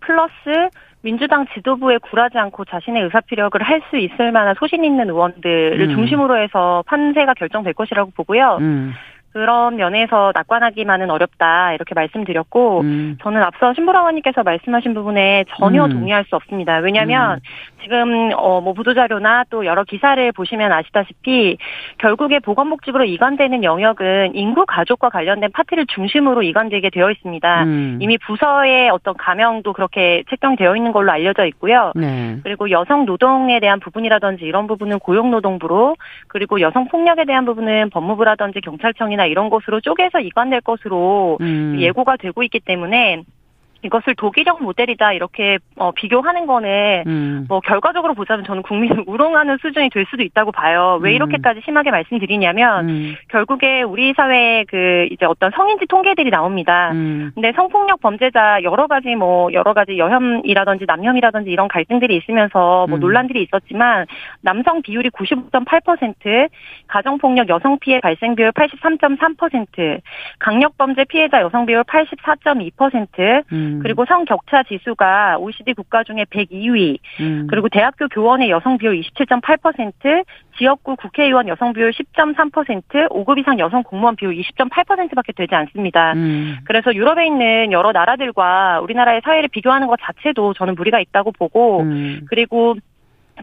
플러스 0.00 0.68
민주당 1.02 1.46
지도부에 1.54 1.98
굴하지 1.98 2.38
않고 2.38 2.64
자신의 2.64 3.04
의사피력을 3.04 3.60
할 3.62 3.78
수 3.90 3.96
있을 3.96 4.32
만한 4.32 4.54
소신 4.58 4.84
있는 4.84 5.08
의원들을 5.08 5.80
음. 5.80 5.94
중심으로 5.94 6.36
해서 6.36 6.82
판세가 6.86 7.34
결정될 7.34 7.72
것이라고 7.74 8.10
보고요. 8.14 8.58
음. 8.60 8.92
그런 9.32 9.76
면에서 9.76 10.32
낙관하기만은 10.34 11.10
어렵다 11.10 11.74
이렇게 11.74 11.94
말씀드렸고 11.94 12.80
음. 12.80 13.18
저는 13.22 13.42
앞서 13.42 13.72
신보라원님께서 13.74 14.42
말씀하신 14.42 14.94
부분에 14.94 15.44
전혀 15.56 15.84
음. 15.84 15.90
동의할 15.90 16.24
수 16.24 16.34
없습니다. 16.36 16.78
왜냐하면 16.78 17.34
음. 17.34 17.40
지금 17.82 18.30
어 18.34 18.58
뭐 18.60 18.72
보도 18.72 18.92
자료나 18.92 19.44
또 19.50 19.64
여러 19.64 19.84
기사를 19.84 20.32
보시면 20.32 20.72
아시다시피 20.72 21.56
결국에 21.98 22.38
보건복지부로 22.40 23.04
이관되는 23.04 23.62
영역은 23.64 24.34
인구 24.34 24.66
가족과 24.66 25.10
관련된 25.10 25.52
파트를 25.52 25.86
중심으로 25.86 26.42
이관되게 26.42 26.90
되어 26.90 27.10
있습니다. 27.10 27.64
음. 27.64 27.98
이미 28.00 28.18
부서의 28.18 28.90
어떤 28.90 29.14
가명도 29.16 29.72
그렇게 29.72 30.24
책정되어 30.28 30.76
있는 30.76 30.92
걸로 30.92 31.12
알려져 31.12 31.46
있고요. 31.46 31.92
네. 31.94 32.38
그리고 32.42 32.70
여성 32.70 33.04
노동에 33.04 33.60
대한 33.60 33.80
부분이라든지 33.80 34.44
이런 34.44 34.66
부분은 34.66 34.98
고용노동부로 34.98 35.96
그리고 36.26 36.60
여성 36.60 36.88
폭력에 36.88 37.24
대한 37.24 37.44
부분은 37.44 37.90
법무부라든지 37.90 38.60
경찰청이나 38.60 39.26
이런 39.26 39.50
곳으로 39.50 39.80
쪼개서 39.80 40.20
이관될 40.20 40.62
것으로 40.62 41.38
음. 41.40 41.76
예고가 41.78 42.16
되고 42.16 42.42
있기 42.42 42.60
때문에 42.60 43.22
이것을 43.82 44.14
독일형 44.16 44.58
모델이다 44.60 45.12
이렇게 45.12 45.58
어, 45.76 45.92
비교하는 45.92 46.46
거는 46.46 47.04
음. 47.06 47.46
뭐 47.48 47.60
결과적으로 47.60 48.14
보자면 48.14 48.44
저는 48.44 48.62
국민을 48.62 49.04
우롱하는 49.06 49.58
수준이 49.60 49.90
될 49.90 50.06
수도 50.10 50.22
있다고 50.22 50.52
봐요. 50.52 50.98
왜 51.00 51.10
음. 51.10 51.14
이렇게까지 51.14 51.60
심하게 51.64 51.90
말씀드리냐면 51.90 52.88
음. 52.88 53.14
결국에 53.28 53.82
우리 53.82 54.12
사회에 54.14 54.64
그 54.68 55.06
이제 55.10 55.26
어떤 55.26 55.50
성인지 55.52 55.86
통계들이 55.86 56.30
나옵니다. 56.30 56.90
음. 56.92 57.30
근데 57.34 57.52
성폭력 57.52 58.00
범죄자 58.00 58.62
여러 58.62 58.86
가지 58.86 59.14
뭐 59.14 59.52
여러 59.52 59.72
가지 59.74 59.96
여혐이라든지 59.98 60.84
남혐이라든지 60.86 61.50
이런 61.50 61.68
갈등들이 61.68 62.16
있으면서 62.16 62.86
뭐 62.88 62.98
음. 62.98 63.00
논란들이 63.00 63.42
있었지만 63.42 64.06
남성 64.40 64.82
비율이 64.82 65.10
95.8%, 65.10 66.48
가정폭력 66.88 67.48
여성 67.48 67.78
피해 67.78 68.00
발생 68.00 68.34
비율 68.34 68.50
83.3%, 68.52 70.00
강력범죄 70.38 71.04
피해자 71.04 71.40
여성 71.40 71.66
비율 71.66 71.84
84.2%, 71.84 73.44
음. 73.52 73.67
그리고 73.82 74.04
성 74.04 74.24
격차 74.24 74.62
지수가 74.62 75.38
OECD 75.38 75.74
국가 75.74 76.04
중에 76.04 76.24
102위. 76.30 76.98
음. 77.20 77.46
그리고 77.48 77.68
대학교 77.68 78.08
교원의 78.08 78.50
여성 78.50 78.78
비율 78.78 79.00
27.8%, 79.00 80.24
지역구 80.58 80.96
국회의원 80.96 81.48
여성 81.48 81.72
비율 81.72 81.92
10.3%, 81.92 83.08
5급 83.10 83.38
이상 83.38 83.58
여성 83.58 83.82
공무원 83.82 84.16
비율 84.16 84.34
20.8%밖에 84.34 85.32
되지 85.32 85.54
않습니다. 85.54 86.12
음. 86.14 86.58
그래서 86.64 86.94
유럽에 86.94 87.26
있는 87.26 87.72
여러 87.72 87.92
나라들과 87.92 88.80
우리나라의 88.80 89.22
사회를 89.24 89.48
비교하는 89.48 89.86
것 89.86 89.98
자체도 90.02 90.54
저는 90.54 90.74
무리가 90.74 91.00
있다고 91.00 91.32
보고 91.32 91.82
음. 91.82 92.22
그리고 92.28 92.76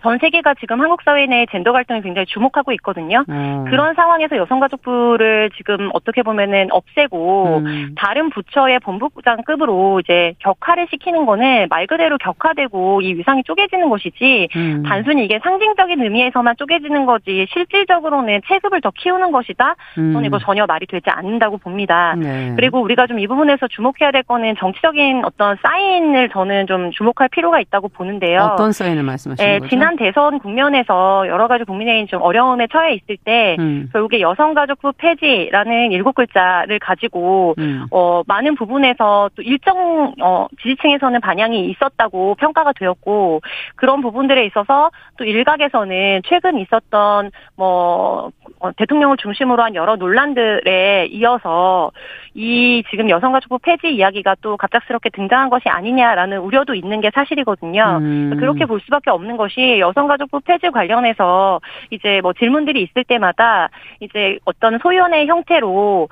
전 0.02 0.18
세계가 0.20 0.54
지금 0.60 0.82
한국 0.82 1.02
사회 1.04 1.26
내 1.26 1.46
젠더 1.52 1.72
갈등을 1.72 2.02
굉장히 2.02 2.26
주목하고 2.28 2.72
있거든요. 2.74 3.26
음. 3.30 3.66
그런 3.68 3.94
상황에서 3.96 4.38
여성가족부를 4.38 5.50
지금 5.58 5.90
어떻게 5.94 6.22
보면은 6.22 6.68
없애고 6.72 7.58
음. 7.66 7.96
다른 7.98 8.30
부처의 8.30 8.80
본부장급으로 8.80 10.00
이제 10.02 10.34
격화를 10.40 10.88
시키는 10.92 11.26
거는 11.26 11.68
말 11.70 11.88
그대로 11.88 12.18
격화되고 12.18 13.02
이 13.02 13.14
위상이 13.16 13.44
쪼개지는 13.44 13.90
것이지 13.90 14.50
음. 14.56 14.84
단순히 14.88 15.26
이게 15.26 15.40
상징적인 15.44 16.02
의미에서만 16.02 16.56
쪼개지는 16.58 17.06
거지 17.06 17.48
실질적으로는 17.52 18.42
체급을 18.48 18.82
더 18.82 18.92
키우는 18.92 19.32
것이다. 19.32 19.76
저는 19.96 20.16
음. 20.16 20.26
이거 20.26 20.40
전혀 20.40 20.66
말이 20.66 20.86
되지 20.86 21.10
않는다고 21.10 21.58
봅니다. 21.58 22.16
네. 22.16 22.54
그리고 22.56 22.82
우리가 22.82 23.08
좀 23.08 23.16
이 23.26 23.28
부분에서 23.28 23.68
주목해야 23.68 24.12
될 24.12 24.24
거는 24.24 24.56
정치적인 24.60 25.24
어떤 25.26 25.58
사인을 25.62 26.30
저는 26.30 26.68
좀 26.68 26.92
주목할 26.92 27.30
필요가 27.30 27.60
있다고 27.60 27.88
보는데요. 27.90 28.52
어떤 28.54 28.72
사인을 28.72 29.04
말씀하시는 29.04 29.50
네, 29.52 29.60
거죠? 29.60 29.70
지난 29.86 29.98
대선 29.98 30.40
국면에서 30.40 31.28
여러 31.28 31.48
가지 31.48 31.64
국민의힘 31.64 32.08
좀 32.08 32.24
어려움에 32.24 32.66
처해 32.72 32.96
있을 32.96 33.18
때 33.24 33.56
음. 33.60 33.88
결국에 33.94 34.20
여성가족부 34.20 34.94
폐지라는 34.98 35.92
일곱 35.92 36.16
글자를 36.16 36.80
가지고 36.80 37.54
음. 37.60 37.86
어 37.92 38.24
많은 38.26 38.56
부분에서 38.56 39.30
또 39.36 39.44
일정 39.44 40.14
어 40.24 40.48
지지층에서는 40.64 41.22
반향이 41.22 41.70
있었다고 41.70 42.34
평가가 42.36 42.74
되었고 42.74 43.42
그런 43.76 44.02
부분들에 44.02 44.44
있어서 44.48 44.90
또 45.18 45.24
일각에서는 45.24 46.22
최근 46.26 46.58
있었던 46.58 47.30
뭐 47.56 48.32
어, 48.60 48.72
대통령을 48.72 49.18
중심으로 49.18 49.62
한 49.62 49.76
여러 49.76 49.98
논란들에 49.98 51.10
이어서 51.12 51.92
이 52.38 52.84
지금 52.90 53.10
여성가족부 53.10 53.60
폐지 53.60 53.96
이야기가 53.96 54.36
또 54.42 54.58
갑작스럽게 54.58 55.10
등장한 55.12 55.50
것이 55.50 55.70
아니냐라는 55.70 56.40
우려도 56.40 56.76
있는 56.76 57.00
게 57.00 57.10
사실이거든요. 57.14 58.00
음. 58.02 58.36
그렇게 58.38 58.66
볼 58.66 58.82
수밖에 58.82 59.10
없는 59.10 59.38
것이 59.38 59.80
여성가족부 59.80 60.42
폐지 60.42 60.70
관련해서 60.70 61.62
이제 61.92 62.20
뭐 62.22 62.34
질문들이 62.34 62.82
있을 62.82 63.06
때마다 63.06 63.70
이제 64.02 64.38
어떤 64.44 64.80
소위원회 64.80 65.26
형태로 65.28 66.10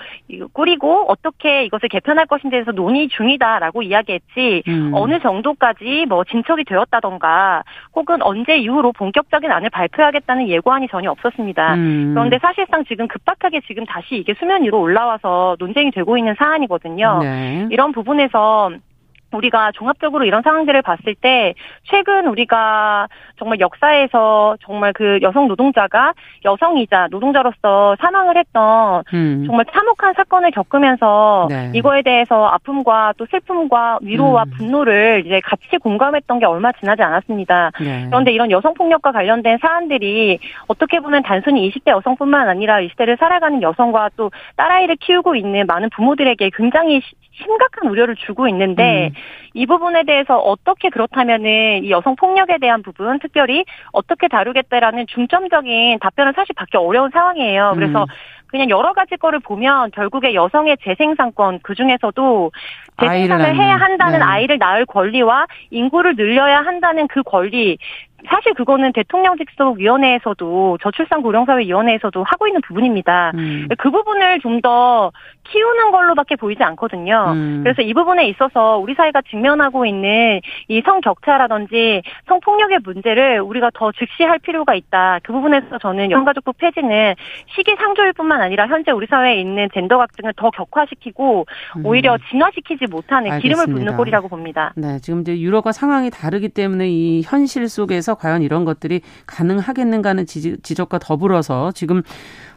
꾸리고 0.53 1.05
어떻게 1.09 1.65
이것을 1.65 1.89
개편할 1.89 2.25
것인지에 2.27 2.51
대해서 2.51 2.71
논의 2.71 3.09
중이다라고 3.09 3.81
이야기했지 3.81 4.63
음. 4.69 4.91
어느 4.93 5.19
정도까지 5.19 6.05
뭐 6.07 6.23
진척이 6.23 6.63
되었다던가 6.63 7.63
혹은 7.95 8.21
언제 8.21 8.55
이후로 8.55 8.93
본격적인 8.93 9.51
안을 9.51 9.69
발표하겠다는 9.71 10.47
예고안이 10.47 10.87
전혀 10.87 11.11
없었습니다. 11.11 11.73
음. 11.73 12.11
그런데 12.13 12.39
사실상 12.39 12.85
지금 12.85 13.09
급박하게 13.09 13.59
지금 13.67 13.85
다시 13.85 14.15
이게 14.15 14.33
수면 14.39 14.63
위로 14.63 14.79
올라와서 14.79 15.57
논쟁이 15.59 15.91
되고 15.91 16.12
있는 16.17 16.35
사안이거든요. 16.37 17.19
네. 17.21 17.67
이런 17.71 17.91
부분에서 17.91 18.71
우리가 19.37 19.71
종합적으로 19.73 20.25
이런 20.25 20.41
상황들을 20.41 20.81
봤을 20.81 21.15
때 21.15 21.53
최근 21.83 22.27
우리가 22.27 23.07
정말 23.37 23.59
역사에서 23.59 24.57
정말 24.61 24.93
그 24.93 25.19
여성 25.21 25.47
노동자가 25.47 26.13
여성이자 26.45 27.07
노동자로서 27.11 27.95
사망을 27.99 28.37
했던 28.37 29.03
음. 29.13 29.43
정말 29.45 29.65
참혹한 29.71 30.13
사건을 30.15 30.51
겪으면서 30.51 31.47
네. 31.49 31.71
이거에 31.73 32.01
대해서 32.01 32.47
아픔과 32.47 33.13
또 33.17 33.25
슬픔과 33.29 33.99
위로와 34.01 34.43
음. 34.43 34.51
분노를 34.57 35.23
이제 35.25 35.41
같이 35.41 35.77
공감했던 35.77 36.39
게 36.39 36.45
얼마 36.45 36.71
지나지 36.73 37.01
않았습니다. 37.01 37.71
네. 37.79 38.05
그런데 38.07 38.31
이런 38.31 38.51
여성 38.51 38.73
폭력과 38.73 39.11
관련된 39.11 39.57
사안들이 39.61 40.39
어떻게 40.67 40.99
보면 40.99 41.23
단순히 41.23 41.69
20대 41.69 41.91
여성뿐만 41.91 42.47
아니라 42.47 42.79
20대를 42.79 43.19
살아가는 43.19 43.61
여성과 43.61 44.11
또 44.15 44.31
딸아이를 44.55 44.97
키우고 44.97 45.35
있는 45.35 45.65
많은 45.67 45.89
부모들에게 45.89 46.51
굉장히 46.55 47.01
심각한 47.33 47.89
우려를 47.89 48.15
주고 48.15 48.47
있는데 48.47 49.07
음. 49.07 49.13
이 49.53 49.65
부분에 49.65 50.03
대해서 50.03 50.37
어떻게 50.37 50.89
그렇다면은 50.89 51.83
이 51.83 51.89
여성 51.89 52.15
폭력에 52.15 52.57
대한 52.59 52.83
부분 52.83 53.19
특별히 53.19 53.65
어떻게 53.91 54.27
다루겠다라는 54.27 55.07
중점적인 55.07 55.99
답변을 55.99 56.33
사실 56.35 56.53
받기 56.55 56.77
어려운 56.77 57.09
상황이에요. 57.11 57.73
그래서 57.75 58.03
음. 58.03 58.07
그냥 58.47 58.69
여러 58.69 58.93
가지 58.93 59.17
거를 59.17 59.39
보면 59.39 59.89
결국에 59.91 60.35
여성의 60.35 60.77
재생산권 60.83 61.61
그 61.63 61.73
중에서도 61.73 62.51
재생산을 63.01 63.55
해야 63.55 63.75
한다는 63.77 64.19
네. 64.19 64.25
아이를 64.25 64.59
낳을 64.59 64.85
권리와 64.85 65.47
인구를 65.71 66.15
늘려야 66.15 66.59
한다는 66.59 67.07
그 67.07 67.23
권리 67.23 67.79
사실 68.27 68.53
그거는 68.53 68.93
대통령 68.93 69.37
직속 69.37 69.77
위원회에서도 69.77 70.77
저출산 70.81 71.21
고령사회 71.21 71.65
위원회에서도 71.65 72.23
하고 72.23 72.47
있는 72.47 72.61
부분입니다. 72.61 73.31
음. 73.35 73.67
그 73.77 73.91
부분을 73.91 74.39
좀 74.39 74.63
더 74.63 75.11
키우는 75.43 75.91
걸로밖에 75.91 76.35
보이지 76.35 76.63
않거든요. 76.63 77.33
음. 77.33 77.61
그래서 77.63 77.81
이 77.81 77.93
부분에 77.93 78.27
있어서 78.29 78.77
우리 78.77 78.93
사회가 78.95 79.21
직면하고 79.29 79.85
있는 79.85 80.39
이 80.67 80.81
성격차라든지 80.85 82.01
성폭력의 82.27 82.79
문제를 82.83 83.41
우리가 83.41 83.69
더 83.73 83.91
즉시할 83.91 84.39
필요가 84.39 84.73
있다. 84.73 85.19
그 85.23 85.33
부분에서 85.33 85.77
저는 85.79 86.11
여성가족부 86.11 86.53
폐지는 86.53 87.15
시기상조일 87.55 88.13
뿐만 88.13 88.41
아니라 88.41 88.67
현재 88.67 88.91
우리 88.91 89.05
사회에 89.07 89.39
있는 89.39 89.67
젠더 89.73 89.97
갈등을 89.97 90.33
더 90.37 90.49
격화시키고 90.49 91.45
음. 91.77 91.85
오히려 91.85 92.17
진화시키지 92.29 92.85
못하는 92.89 93.31
알겠습니다. 93.31 93.41
기름을 93.41 93.77
붓는 93.77 93.97
꼴이라고 93.97 94.29
봅니다. 94.29 94.73
네, 94.75 94.99
지금 94.99 95.21
이제 95.21 95.37
유럽과 95.39 95.71
상황이 95.71 96.09
다르기 96.09 96.49
때문에 96.49 96.87
이 96.89 97.21
현실 97.23 97.67
속에서 97.67 98.12
과연 98.15 98.41
이런 98.41 98.65
것들이 98.65 99.01
가능하겠는가는 99.25 100.25
지적과 100.25 100.99
더불어서 100.99 101.71
지금 101.71 102.01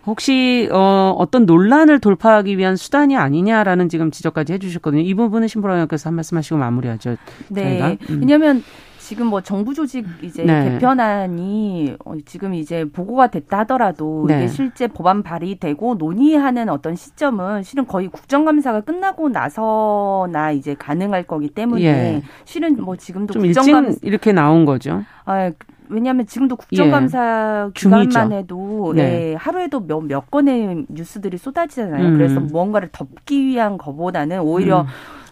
혹시 0.07 0.69
어, 0.73 1.15
어떤 1.19 1.47
논란을 1.47 1.99
돌파하기 1.99 2.57
위한 2.59 2.77
수단이 2.77 3.17
아니냐라는 3.17 3.89
지금 3.89 4.11
지적까지 4.11 4.53
해주셨거든요. 4.55 5.03
이 5.03 5.15
부분은 5.15 5.49
신보라님께서 5.49 6.11
한 6.11 6.15
말씀하시고 6.15 6.57
마무리하죠. 6.57 7.17
네, 7.49 7.63
저희가. 7.63 7.89
음. 8.11 8.21
왜냐하면 8.21 8.63
지금 9.07 9.29
뭐 9.29 9.41
정부 9.41 9.73
조직 9.73 10.05
이제 10.21 10.43
네. 10.43 10.69
개편안이 10.69 11.95
어, 12.05 12.15
지금 12.25 12.55
이제 12.55 12.85
보고가 12.85 13.29
됐다 13.29 13.61
하더라도 13.61 14.25
네. 14.27 14.39
이게 14.39 14.49
실제 14.49 14.89
법안 14.89 15.23
발의되고 15.23 15.95
논의하는 15.95 16.69
어떤 16.69 16.97
시점은 16.97 17.63
실은 17.63 17.87
거의 17.87 18.09
국정감사가 18.09 18.81
끝나고 18.81 19.29
나서나 19.29 20.51
이제 20.51 20.75
가능할 20.75 21.23
거기 21.23 21.49
때문에 21.49 21.85
예. 21.85 22.23
실은 22.45 22.83
뭐 22.83 22.97
지금도 22.97 23.39
국정감 23.39 23.95
이렇게 24.03 24.33
나온 24.33 24.65
거죠. 24.65 25.05
아, 25.25 25.53
왜냐하면 25.89 26.27
지금도 26.27 26.57
국정감사 26.57 27.67
예. 27.69 27.71
기간만 27.75 28.33
해도 28.33 28.93
네. 28.97 29.03
예, 29.03 29.35
하루에도 29.37 29.87
몇, 29.87 30.01
몇 30.01 30.33
건의 30.33 30.85
뉴스들이 30.89 31.39
쏟아지잖아요. 31.39 32.09
음. 32.09 32.15
그래서 32.15 32.41
무언가를 32.41 32.89
덮기 32.91 33.47
위한 33.47 33.79
것보다는 33.79 34.41
오히려 34.41 34.81
음. 34.81 34.87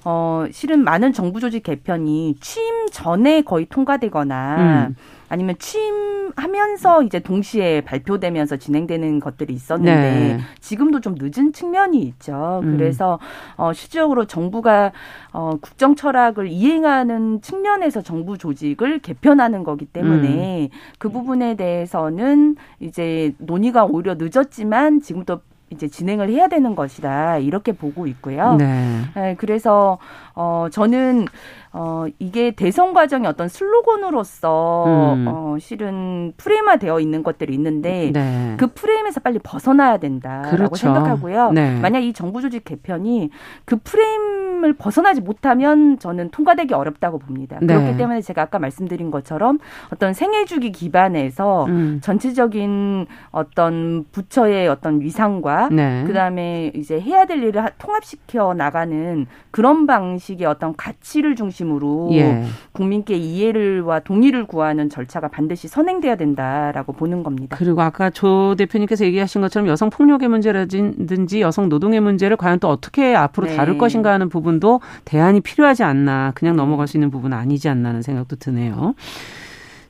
어, 0.05 0.45
실은 0.51 0.85
많은 0.85 1.13
정부 1.13 1.41
조직 1.41 1.63
개편이 1.63 2.37
취임 2.41 2.87
전에 2.91 3.43
거의 3.43 3.67
통과되거나 3.67 4.87
음. 4.89 4.97
아니면 5.31 5.57
취임하면서 5.59 7.05
이제 7.05 7.19
동시에 7.19 7.81
발표되면서 7.81 8.57
진행되는 8.59 9.19
것들이 9.21 9.55
있었는데 9.55 10.37
네. 10.37 10.39
지금도 10.61 11.01
좀 11.01 11.17
늦은 11.19 11.53
측면이 11.53 12.03
있죠. 12.03 12.61
음. 12.63 12.77
그래서 12.77 13.19
어 13.57 13.73
실질적으로 13.73 14.27
정부가 14.27 14.93
어 15.33 15.57
국정 15.61 15.97
철학을 15.97 16.49
이행하는 16.49 17.41
측면에서 17.41 18.03
정부 18.03 18.37
조직을 18.37 18.99
개편하는 18.99 19.65
거기 19.65 19.87
때문에 19.87 20.69
음. 20.71 20.79
그 20.99 21.09
부분에 21.09 21.57
대해서는 21.57 22.57
이제 22.79 23.35
논의가 23.39 23.87
오히려 23.87 24.17
늦었지만 24.19 25.01
지금도 25.01 25.41
이제 25.75 25.89
진행을 25.89 26.31
해야 26.31 26.49
되는 26.49 26.75
것이다 26.75 27.39
이렇게 27.39 27.73
보고 27.73 28.07
있고요. 28.07 28.55
네. 28.57 29.01
네 29.15 29.35
그래서 29.37 29.99
어 30.35 30.69
저는 30.71 31.27
어, 31.77 32.07
이게 32.21 32.53
대선 32.53 32.93
과정의 32.95 33.29
어떤 33.29 33.49
슬로건으로서 33.49 34.85
음. 34.87 35.27
어, 35.27 35.57
실은 35.59 36.33
프레임화되어 36.37 37.01
있는 37.01 37.25
것들이 37.25 37.53
있는데 37.55 38.13
네. 38.15 38.55
그 38.59 38.69
프레임에서 38.69 39.19
빨리 39.19 39.41
벗어나야 39.41 39.99
된다라고 39.99 40.57
그렇죠. 40.57 40.77
생각하고요. 40.77 41.51
네. 41.51 41.77
만약 41.81 41.99
이 42.05 42.13
정부 42.13 42.41
조직 42.41 42.65
개편이 42.65 43.31
그 43.65 43.77
프레임을 43.83 44.75
벗어나지 44.75 45.21
못하면 45.21 45.99
저는 45.99 46.31
통과되기 46.31 46.73
어렵다고 46.75 47.19
봅니다. 47.19 47.59
네. 47.61 47.67
그렇기 47.67 47.97
때문에 47.97 48.21
제가 48.21 48.43
아까 48.43 48.61
말씀드린 48.61 49.11
것처럼 49.11 49.59
어떤 49.93 50.15
생애 50.15 50.45
주기 50.45 50.71
기반에서 50.71 51.65
음. 51.67 51.99
전체적인 52.05 53.07
어떤 53.33 54.05
부처의 54.13 54.69
어떤 54.69 55.01
위상과 55.01 55.71
네. 55.73 56.05
그다음에 56.07 56.71
이제 56.77 57.01
해야 57.01 57.25
될 57.25 57.43
일을 57.43 57.65
통합시켜 57.79 58.55
나가는 58.55 59.27
그런 59.51 59.89
방식 59.89 60.24
의 60.33 60.45
어떤 60.47 60.75
가치를 60.77 61.37
중심 61.37 61.55
중심으로 61.55 62.11
예. 62.13 62.45
국민께 62.73 63.17
이해를와 63.17 64.01
동의를 64.01 64.47
구하는 64.47 64.89
절차가 64.89 65.29
반드시 65.29 65.69
선행돼야 65.69 66.17
된다라고 66.17 66.93
보는 66.93 67.23
겁니다. 67.23 67.57
그리고 67.59 67.83
아까 67.83 68.11
조 68.11 68.55
대표님께서 68.57 69.05
얘기하신 69.05 69.41
것처럼 69.41 69.69
여성 69.69 69.91
폭력의 69.91 70.29
문제라든지 70.29 71.41
여성 71.41 71.69
노동의 71.69 72.01
문제를 72.01 72.37
과연 72.37 72.59
또 72.59 72.69
어떻게 72.69 73.15
앞으로 73.15 73.47
네. 73.47 73.57
다룰 73.57 73.79
것인가 73.79 74.13
하는 74.13 74.29
부분도 74.29 74.81
대안이 75.05 75.41
필요하지 75.41 75.83
않나 75.85 76.33
그냥 76.35 76.57
넘어갈 76.57 76.87
수 76.87 76.97
있는 76.97 77.11
부분은 77.11 77.37
아니지 77.37 77.69
않나 77.69 77.91
하는 77.91 78.03
생각도 78.03 78.37
드네요. 78.37 78.95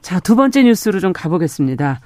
자, 0.01 0.21
두 0.21 0.37
번째 0.37 0.63
뉴스로 0.65 1.01
좀 1.01 1.13
가보겠습니다. 1.13 2.01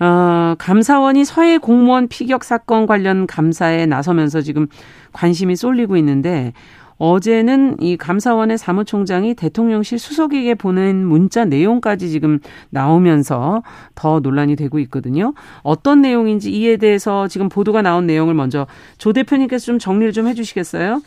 어, 0.00 0.54
감사원이 0.58 1.24
서해 1.24 1.58
공무원 1.58 2.08
피격 2.08 2.42
사건 2.42 2.86
관련 2.86 3.28
감사에 3.28 3.86
나서면서 3.86 4.40
지금 4.40 4.66
관심이 5.12 5.54
쏠리고 5.54 5.96
있는데 5.98 6.52
어제는 6.98 7.76
이 7.80 7.96
감사원의 7.96 8.58
사무총장이 8.58 9.34
대통령실 9.34 9.98
수석에게 9.98 10.54
보낸 10.54 11.04
문자 11.04 11.44
내용까지 11.44 12.10
지금 12.10 12.38
나오면서 12.70 13.62
더 13.94 14.20
논란이 14.20 14.56
되고 14.56 14.78
있거든요. 14.80 15.34
어떤 15.62 16.02
내용인지 16.02 16.50
이에 16.50 16.76
대해서 16.76 17.28
지금 17.28 17.48
보도가 17.48 17.82
나온 17.82 18.06
내용을 18.06 18.34
먼저 18.34 18.66
조 18.98 19.12
대표님께서 19.12 19.66
좀 19.66 19.78
정리를 19.78 20.12
좀 20.12 20.28
해주시겠어요? 20.28 21.00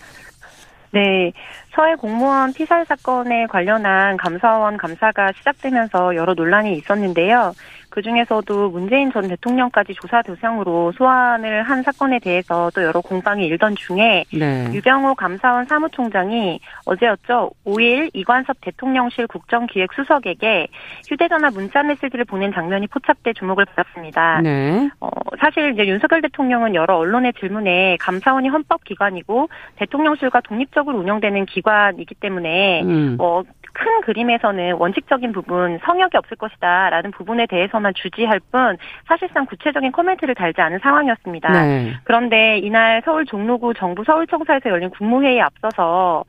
네. 0.92 1.34
서해 1.76 1.96
공무원 1.96 2.54
피살 2.54 2.86
사건에 2.86 3.46
관련한 3.48 4.18
감사원 4.18 4.78
감사가 4.78 5.32
시작되면서 5.38 6.16
여러 6.16 6.34
논란이 6.34 6.76
있었는데요. 6.78 7.54
그 7.98 8.04
중에서도 8.04 8.70
문재인 8.70 9.12
전 9.12 9.28
대통령까지 9.28 9.96
조사 9.96 10.22
대상으로 10.22 10.92
소환을 10.92 11.64
한 11.64 11.82
사건에 11.82 12.20
대해서 12.20 12.70
또 12.76 12.84
여러 12.84 13.02
공방이 13.02 13.48
일던 13.48 13.76
중에 13.76 14.24
네. 14.32 14.70
유병호 14.72 15.16
감사원 15.16 15.66
사무총장이 15.66 16.60
어제였죠. 16.86 17.50
5일 17.66 18.12
이관섭 18.14 18.56
대통령실 18.62 19.26
국정기획수석에게 19.26 20.68
휴대전화 21.10 21.50
문자 21.50 21.82
메시지를 21.82 22.26
보낸 22.26 22.54
장면이 22.54 22.86
포착돼 22.86 23.34
주목을 23.34 23.66
받았습니다. 23.66 24.42
네. 24.42 24.92
어, 25.00 25.10
사실 25.40 25.74
이제 25.74 25.88
윤석열 25.88 26.22
대통령은 26.22 26.76
여러 26.76 26.98
언론의 26.98 27.34
질문에 27.40 27.98
감사원이 28.00 28.50
헌법기관이고 28.50 29.50
대통령실과 29.78 30.42
독립적으로 30.42 31.00
운영되는 31.00 31.48
기관이기 31.48 32.14
때문에 32.14 32.84
음. 32.84 33.18
어, 33.20 33.42
큰 33.78 34.02
그림에서는 34.02 34.74
원칙적인 34.74 35.32
부분 35.32 35.80
성역이 35.84 36.18
없을 36.18 36.36
것이다라는 36.38 37.12
부분에 37.12 37.46
대해서만 37.46 37.94
주지할 37.94 38.40
뿐 38.52 38.78
사실상 39.08 39.46
구체적인 39.46 39.92
코멘트를 39.92 40.34
달지 40.34 40.62
않은 40.62 40.80
상황이었습니다. 40.80 41.52
네. 41.52 41.94
그런데 42.04 42.58
이날 42.58 43.02
서울 43.06 43.26
종로구 43.26 43.74
정부 43.76 44.04
서울청사에서 44.04 44.70
열린 44.70 44.90
국무회의에 44.90 45.42
앞서서 45.42 46.24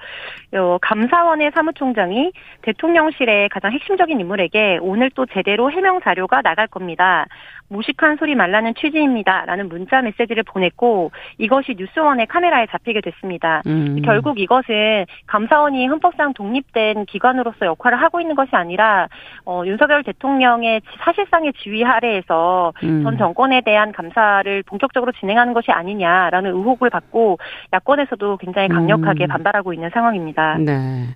감사원의 0.82 1.52
사무총장이 1.54 2.32
대통령실의 2.62 3.48
가장 3.48 3.72
핵심적인 3.72 4.20
인물에게 4.20 4.78
오늘 4.82 5.10
또 5.10 5.24
제대로 5.26 5.70
해명 5.70 6.00
자료가 6.02 6.42
나갈 6.42 6.66
겁니다. 6.66 7.26
무식한 7.68 8.16
소리 8.16 8.34
말라는 8.34 8.74
취지입니다. 8.74 9.44
라는 9.46 9.68
문자 9.68 10.00
메시지를 10.02 10.42
보냈고 10.42 11.10
이것이 11.38 11.74
뉴스원의 11.78 12.26
카메라에 12.26 12.66
잡히게 12.66 13.00
됐습니다. 13.00 13.62
음. 13.66 14.00
결국 14.04 14.38
이것은 14.38 15.06
감사원이 15.26 15.86
헌법상 15.86 16.34
독립된 16.34 17.06
기관으로서 17.06 17.66
역할을 17.66 18.00
하고 18.00 18.20
있는 18.20 18.34
것이 18.34 18.50
아니라 18.52 19.08
어, 19.44 19.62
윤석열 19.66 20.02
대통령의 20.02 20.80
사실상의 21.00 21.52
지휘 21.54 21.82
하에서 21.82 22.72
음. 22.82 23.02
전 23.02 23.18
정권에 23.18 23.60
대한 23.60 23.92
감사를 23.92 24.62
본격적으로 24.64 25.12
진행하는 25.12 25.52
것이 25.52 25.70
아니냐라는 25.70 26.50
의혹을 26.50 26.90
받고 26.90 27.38
야권에서도 27.72 28.36
굉장히 28.38 28.68
강력하게 28.68 29.26
음. 29.26 29.28
반발하고 29.28 29.72
있는 29.72 29.90
상황입니다. 29.92 30.58
네. 30.58 31.06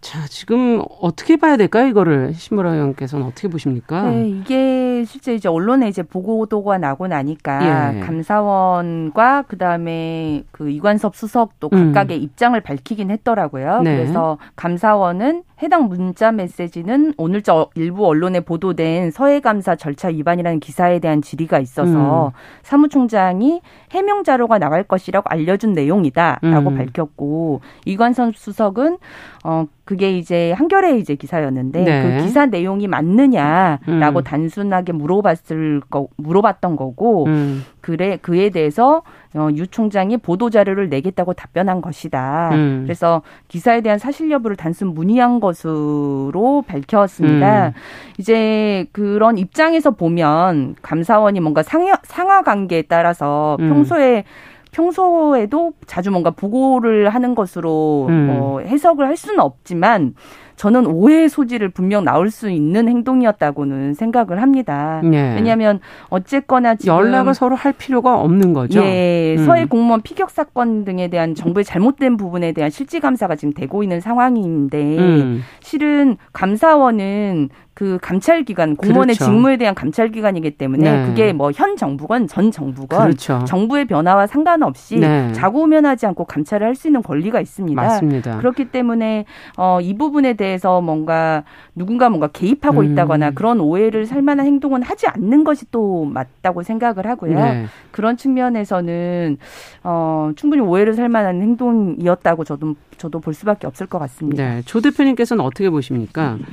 자, 0.00 0.26
지금 0.28 0.82
어떻게 1.00 1.36
봐야 1.36 1.56
될까요? 1.56 1.88
이거를 1.88 2.32
신보라 2.34 2.72
의원께서는 2.72 3.26
어떻게 3.26 3.48
보십니까? 3.48 4.02
네, 4.02 4.28
이게 4.28 5.04
실제 5.04 5.34
이제 5.34 5.48
언론에 5.48 5.88
이제 5.88 6.02
보고도가 6.02 6.78
나고 6.78 7.08
나니까 7.08 7.96
예. 7.96 8.00
감사원과 8.00 9.42
그다음에 9.42 10.44
그 10.52 10.70
이관섭 10.70 11.16
수석도 11.16 11.70
음. 11.72 11.92
각각의 11.92 12.16
음. 12.16 12.22
입장을 12.22 12.60
밝히긴 12.60 13.10
했더라고요. 13.10 13.82
네. 13.82 13.96
그래서 13.96 14.38
감사원은 14.54 15.42
해당 15.60 15.88
문자 15.88 16.30
메시지는 16.30 17.14
오늘 17.16 17.42
저 17.42 17.68
일부 17.74 18.06
언론에 18.06 18.40
보도된 18.40 19.10
서해 19.10 19.40
감사 19.40 19.74
절차 19.74 20.08
위반이라는 20.08 20.60
기사에 20.60 21.00
대한 21.00 21.20
질의가 21.20 21.58
있어서 21.58 22.28
음. 22.28 22.32
사무총장이 22.62 23.60
해명 23.90 24.22
자료가 24.22 24.58
나갈 24.58 24.84
것이라고 24.84 25.26
알려준 25.28 25.72
내용이다라고 25.72 26.70
음. 26.70 26.76
밝혔고 26.76 27.60
이관선 27.86 28.32
수석은 28.36 28.98
어 29.44 29.66
그게 29.84 30.16
이제 30.16 30.52
한겨레 30.52 30.98
이제 30.98 31.14
기사였는데 31.14 31.82
네. 31.82 32.02
그 32.02 32.24
기사 32.24 32.46
내용이 32.46 32.86
맞느냐라고 32.86 34.18
음. 34.18 34.24
단순하게 34.24 34.92
물어봤을 34.92 35.80
거 35.90 36.08
물어봤던 36.16 36.76
거고 36.76 37.24
음. 37.24 37.64
그래 37.80 38.18
그에 38.20 38.50
대해서 38.50 39.02
어, 39.34 39.48
유 39.54 39.66
총장이 39.66 40.16
보도 40.18 40.50
자료를 40.50 40.88
내겠다고 40.88 41.34
답변한 41.34 41.80
것이다. 41.80 42.50
음. 42.52 42.82
그래서 42.84 43.22
기사에 43.48 43.80
대한 43.80 43.98
사실 43.98 44.30
여부를 44.30 44.56
단순 44.56 44.88
문의한 44.88 45.40
것으로 45.40 46.64
밝혔습니다. 46.66 47.68
음. 47.68 47.72
이제 48.18 48.86
그런 48.92 49.38
입장에서 49.38 49.90
보면 49.90 50.76
감사원이 50.82 51.40
뭔가 51.40 51.62
상하, 51.62 51.98
상하 52.04 52.42
관계에 52.42 52.82
따라서 52.82 53.56
음. 53.60 53.68
평소에 53.68 54.24
평소에도 54.70 55.72
자주 55.86 56.10
뭔가 56.10 56.30
보고를 56.30 57.08
하는 57.08 57.34
것으로 57.34 58.06
음. 58.08 58.28
어, 58.30 58.60
해석을 58.60 59.06
할 59.06 59.16
수는 59.16 59.40
없지만 59.40 60.14
저는 60.58 60.86
오해의 60.86 61.28
소지를 61.28 61.68
분명 61.68 62.04
나올 62.04 62.30
수 62.30 62.50
있는 62.50 62.88
행동이었다고는 62.88 63.94
생각을 63.94 64.42
합니다. 64.42 65.00
네. 65.04 65.34
왜냐하면 65.36 65.78
어쨌거나 66.08 66.74
지금 66.74 66.94
연락을 66.94 67.32
서로 67.32 67.54
할 67.54 67.72
필요가 67.72 68.20
없는 68.20 68.52
거죠. 68.52 68.80
예, 68.82 69.36
음. 69.38 69.46
서해 69.46 69.66
공무원 69.66 70.02
피격 70.02 70.30
사건 70.30 70.84
등에 70.84 71.08
대한 71.08 71.36
정부의 71.36 71.64
잘못된 71.64 72.16
부분에 72.16 72.52
대한 72.52 72.70
실질 72.70 73.00
감사가 73.00 73.36
지금 73.36 73.54
되고 73.54 73.84
있는 73.84 74.00
상황인데 74.00 74.98
음. 74.98 75.44
실은 75.60 76.16
감사원은 76.32 77.50
그 77.78 77.96
감찰 78.02 78.42
기관 78.42 78.74
공무원의 78.74 79.14
그렇죠. 79.14 79.30
직무에 79.30 79.56
대한 79.56 79.72
감찰 79.72 80.08
기관이기 80.10 80.50
때문에 80.58 80.82
네. 80.90 81.06
그게 81.06 81.32
뭐 81.32 81.52
현 81.54 81.76
정부건 81.76 82.26
전 82.26 82.50
정부건 82.50 82.98
그렇죠. 83.04 83.44
정부의 83.46 83.84
변화와 83.84 84.26
상관없이 84.26 84.98
네. 84.98 85.32
자고면하지 85.32 86.06
않고 86.06 86.24
감찰을 86.24 86.66
할 86.66 86.74
수 86.74 86.88
있는 86.88 87.02
권리가 87.04 87.40
있습니다. 87.40 87.80
맞습니다. 87.80 88.38
그렇기 88.38 88.66
때문에 88.72 89.26
어, 89.56 89.78
이 89.80 89.94
부분에 89.96 90.32
대해서 90.34 90.80
뭔가 90.80 91.44
누군가 91.76 92.08
뭔가 92.08 92.26
개입하고 92.26 92.80
음. 92.80 92.92
있다거나 92.92 93.30
그런 93.30 93.60
오해를 93.60 94.06
살 94.06 94.22
만한 94.22 94.46
행동은 94.46 94.82
하지 94.82 95.06
않는 95.06 95.44
것이 95.44 95.64
또 95.70 96.04
맞다고 96.04 96.64
생각을 96.64 97.06
하고요. 97.06 97.34
네. 97.38 97.66
그런 97.92 98.16
측면에서는 98.16 99.38
어, 99.84 100.30
충분히 100.34 100.62
오해를 100.62 100.94
살 100.94 101.08
만한 101.08 101.40
행동이었다고 101.42 102.42
저도 102.42 102.74
저도 102.96 103.20
볼 103.20 103.34
수밖에 103.34 103.68
없을 103.68 103.86
것 103.86 104.00
같습니다. 104.00 104.42
네. 104.42 104.62
조 104.64 104.80
대표님께서는 104.80 105.44
어떻게 105.44 105.70
보십니까? 105.70 106.38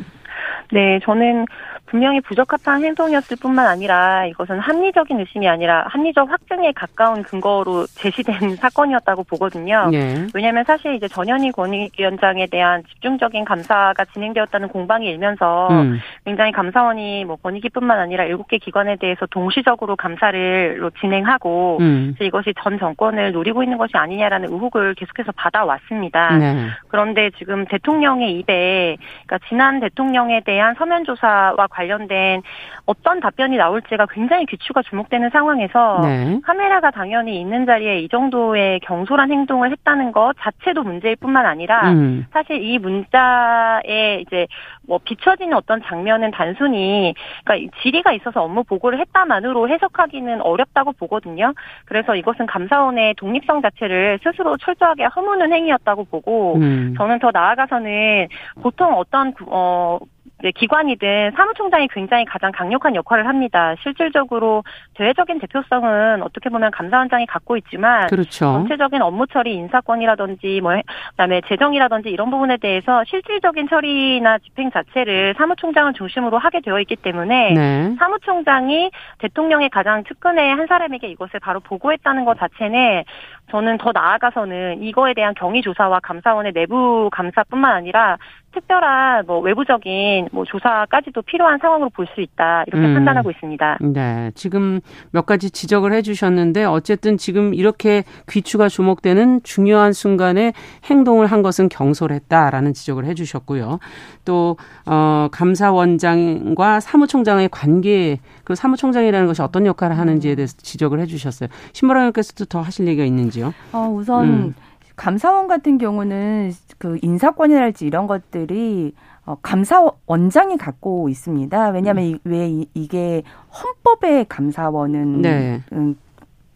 네, 0.71 0.99
저는 1.03 1.45
분명히 1.87 2.19
부적합한 2.21 2.83
행동이었을 2.83 3.37
뿐만 3.39 3.67
아니라 3.67 4.25
이것은 4.25 4.59
합리적인 4.59 5.19
의심이 5.19 5.47
아니라 5.47 5.85
합리적 5.87 6.29
확증에 6.29 6.71
가까운 6.71 7.23
근거로 7.23 7.85
제시된 7.87 8.35
사건이었다고 8.57 9.23
보거든요. 9.23 9.89
네. 9.91 10.27
왜냐하면 10.33 10.63
사실 10.65 10.95
이제 10.95 11.07
전현희 11.07 11.51
권익위원장에 11.51 12.47
대한 12.47 12.83
집중적인 12.89 13.45
감사가 13.45 14.05
진행되었다는 14.05 14.69
공방이 14.69 15.07
일면서 15.07 15.67
음. 15.69 15.99
굉장히 16.25 16.51
감사원이 16.51 17.25
뭐 17.25 17.35
권익위뿐만 17.37 17.99
아니라 17.99 18.25
일곱 18.25 18.47
개 18.47 18.57
기관에 18.57 18.95
대해서 18.95 19.25
동시적으로 19.27 19.95
감사를 19.95 20.89
진행하고 20.99 21.77
음. 21.81 22.15
이것이 22.19 22.53
전 22.61 22.79
정권을 22.79 23.31
노리고 23.31 23.63
있는 23.63 23.77
것이 23.77 23.91
아니냐라는 23.95 24.51
의혹을 24.51 24.95
계속해서 24.95 25.31
받아왔습니다. 25.33 26.37
네. 26.37 26.67
그런데 26.87 27.29
지금 27.37 27.65
대통령의 27.65 28.39
입에 28.39 28.97
그러니까 29.25 29.47
지난 29.47 29.79
대통령에 29.79 30.41
대한 30.41 30.75
서면 30.75 31.05
조사와 31.05 31.67
관련된 31.75 32.41
어떤 32.85 33.19
답변이 33.19 33.57
나올지가 33.57 34.07
굉장히 34.07 34.45
귀추가 34.45 34.81
주목되는 34.81 35.29
상황에서 35.29 35.99
네. 36.01 36.39
카메라가 36.43 36.91
당연히 36.91 37.39
있는 37.39 37.65
자리에 37.65 37.99
이 37.99 38.09
정도의 38.09 38.79
경솔한 38.81 39.31
행동을 39.31 39.71
했다는 39.71 40.11
것 40.11 40.33
자체도 40.39 40.83
문제일 40.83 41.15
뿐만 41.17 41.45
아니라 41.45 41.91
음. 41.91 42.25
사실 42.31 42.61
이 42.63 42.79
문자에 42.79 44.19
이제 44.21 44.47
뭐 44.87 44.99
비춰지는 45.03 45.55
어떤 45.55 45.81
장면은 45.83 46.31
단순히 46.31 47.13
그러니까 47.43 47.71
질의가 47.81 48.13
있어서 48.13 48.43
업무 48.43 48.63
보고를 48.63 48.99
했다만으로 48.99 49.69
해석하기는 49.69 50.41
어렵다고 50.41 50.93
보거든요. 50.93 51.53
그래서 51.85 52.15
이것은 52.15 52.45
감사원의 52.45 53.15
독립성 53.15 53.61
자체를 53.61 54.19
스스로 54.23 54.57
철저하게 54.57 55.05
허무는 55.05 55.51
행위였다고 55.51 56.05
보고 56.05 56.55
음. 56.55 56.93
저는 56.97 57.19
더 57.19 57.31
나아가서는 57.31 58.27
보통 58.61 58.93
어떤 58.93 59.33
어 59.47 59.99
네, 60.01 60.14
기관이든 60.55 61.31
사무총장이 61.35 61.87
굉장히 61.87 62.25
가장 62.25 62.51
강력한 62.51 62.95
역할을 62.95 63.27
합니다. 63.27 63.75
실질적으로 63.81 64.63
대외적인 64.95 65.39
대표성은 65.39 66.21
어떻게 66.23 66.49
보면 66.49 66.71
감사원장이 66.71 67.25
갖고 67.25 67.57
있지만 67.57 68.07
그렇죠. 68.07 68.45
전체적인 68.45 69.01
업무 69.01 69.25
처리, 69.27 69.55
인사권이라든지 69.55 70.61
뭐 70.61 70.73
그다음에 71.11 71.41
재정이라든지 71.47 72.09
이런 72.09 72.29
부분에 72.29 72.57
대해서 72.57 73.03
실질적인 73.05 73.69
처리나 73.69 74.39
집행 74.39 74.71
자체를 74.71 75.35
사무총장을 75.37 75.93
중심으로 75.93 76.37
하게 76.37 76.59
되어 76.61 76.79
있기 76.81 76.97
때문에 76.97 77.53
네. 77.53 77.95
사무총장이 77.97 78.91
대통령의 79.19 79.69
가장 79.69 80.03
측근의 80.03 80.55
한 80.55 80.67
사람에게 80.67 81.07
이것을 81.07 81.39
바로 81.39 81.59
보고했다는 81.61 82.25
것 82.25 82.37
자체는 82.37 83.03
저는 83.51 83.77
더 83.77 83.91
나아가서는 83.93 84.81
이거에 84.81 85.13
대한 85.13 85.33
경위 85.35 85.61
조사와 85.61 85.99
감사원의 86.01 86.53
내부 86.53 87.09
감사뿐만 87.11 87.71
아니라 87.73 88.17
특별한 88.55 89.25
뭐 89.27 89.39
외부적인 89.39 90.29
뭐 90.31 90.45
조사까지도 90.45 91.21
필요한 91.23 91.59
상황으로 91.59 91.89
볼 91.89 92.05
수 92.15 92.21
있다 92.21 92.63
이렇게 92.67 92.85
음. 92.85 92.93
판단하고 92.93 93.31
있습니다. 93.31 93.79
네, 93.81 94.31
지금 94.35 94.79
몇 95.11 95.25
가지 95.25 95.49
지적을 95.49 95.91
해주셨는데 95.91 96.63
어쨌든 96.65 97.17
지금 97.17 97.53
이렇게 97.53 98.03
귀추가 98.29 98.69
주목되는 98.69 99.41
중요한 99.43 99.91
순간에 99.91 100.53
행동을 100.85 101.25
한 101.25 101.41
것은 101.41 101.67
경솔했다라는 101.67 102.73
지적을 102.73 103.05
해주셨고요. 103.05 103.79
또 104.23 104.55
어, 104.85 105.27
감사원장과 105.31 106.79
사무총장의 106.79 107.49
관계 107.49 108.19
그 108.43 108.55
사무총장이라는 108.55 109.27
것이 109.27 109.41
어떤 109.41 109.65
역할을 109.65 109.97
하는지에 109.97 110.35
대해서 110.35 110.55
지적을 110.57 110.99
해주셨어요. 111.01 111.49
신보라 111.73 112.01
의원께서도 112.01 112.45
더 112.45 112.61
하실 112.61 112.87
얘기가 112.87 113.03
있는지 113.03 113.34
요? 113.41 113.53
어, 113.71 113.87
우선 113.89 114.25
음. 114.25 114.55
감사원 114.95 115.47
같은 115.47 115.77
경우는 115.77 116.51
그 116.77 116.97
인사권이랄지 117.01 117.85
이런 117.85 118.07
것들이 118.07 118.93
어, 119.25 119.35
감사원장이 119.41 120.57
갖고 120.57 121.09
있습니다. 121.09 121.69
왜냐하면 121.69 122.05
음. 122.05 122.19
왜 122.23 122.47
이, 122.47 122.67
이게 122.73 123.23
헌법의 123.51 124.25
감사원은 124.29 125.21
네. 125.21 125.61
음, 125.73 125.95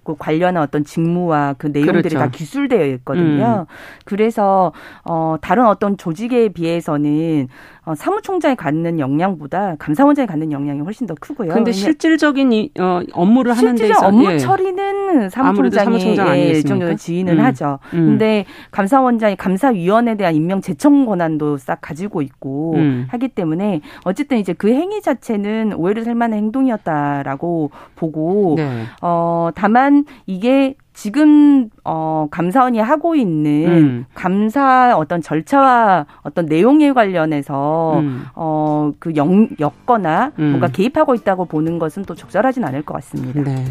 그 0.03 0.15
관련한 0.17 0.63
어떤 0.63 0.83
직무와 0.83 1.55
그 1.57 1.67
내용들이 1.67 2.01
그렇죠. 2.01 2.19
다 2.19 2.29
기술되어 2.29 2.85
있거든요. 2.95 3.65
음. 3.67 3.73
그래서 4.05 4.71
어 5.03 5.35
다른 5.41 5.65
어떤 5.65 5.97
조직에 5.97 6.49
비해서는 6.49 7.47
어, 7.89 7.95
사무총장이 7.95 8.55
갖는 8.55 8.99
역량보다 8.99 9.75
감사원장이 9.79 10.27
갖는 10.27 10.51
역량이 10.51 10.81
훨씬 10.81 11.07
더 11.07 11.15
크고요. 11.19 11.49
그런데 11.49 11.71
실질적인 11.71 12.53
이, 12.53 12.69
어, 12.79 13.01
업무를 13.13 13.53
하는 13.53 13.73
데 13.73 13.87
있어 13.87 14.05
업무 14.05 14.31
예. 14.31 14.37
처리는 14.37 15.31
사무총장이 15.31 15.85
사무총장 15.85 16.37
예, 16.37 16.61
정도 16.61 16.95
지휘는 16.95 17.39
음. 17.39 17.45
하죠. 17.45 17.79
음. 17.95 18.05
근데 18.05 18.45
감사원장이 18.69 19.37
감사위원에 19.37 20.17
대한 20.17 20.35
임명 20.35 20.61
제청 20.61 21.07
권한도 21.07 21.57
싹 21.57 21.81
가지고 21.81 22.21
있고 22.21 22.75
음. 22.75 23.07
하기 23.09 23.29
때문에 23.29 23.81
어쨌든 24.03 24.37
이제 24.37 24.53
그 24.53 24.71
행위 24.71 25.01
자체는 25.01 25.73
오해를 25.73 26.03
살 26.03 26.13
만한 26.13 26.37
행동이었다라고 26.37 27.71
보고 27.95 28.53
네. 28.55 28.83
어 29.01 29.49
다만 29.55 30.05
이게 30.27 30.75
지금 30.99 31.69
어 31.85 32.27
감사원이 32.29 32.77
하고 32.79 33.15
있는 33.15 33.67
음. 33.69 34.05
감사 34.13 34.97
어떤 34.97 35.21
절차와 35.21 36.05
어떤 36.23 36.45
내용에 36.45 36.91
관련해서 36.91 37.99
음. 37.99 38.25
어그 38.33 39.13
엮거나 39.15 40.33
음. 40.37 40.45
뭔가 40.49 40.67
개입하고 40.67 41.15
있다고 41.15 41.45
보는 41.45 41.79
것은 41.79 42.03
또 42.03 42.15
적절하진 42.15 42.65
않을 42.65 42.81
것 42.81 42.95
같습니다. 42.95 43.41
네. 43.43 43.63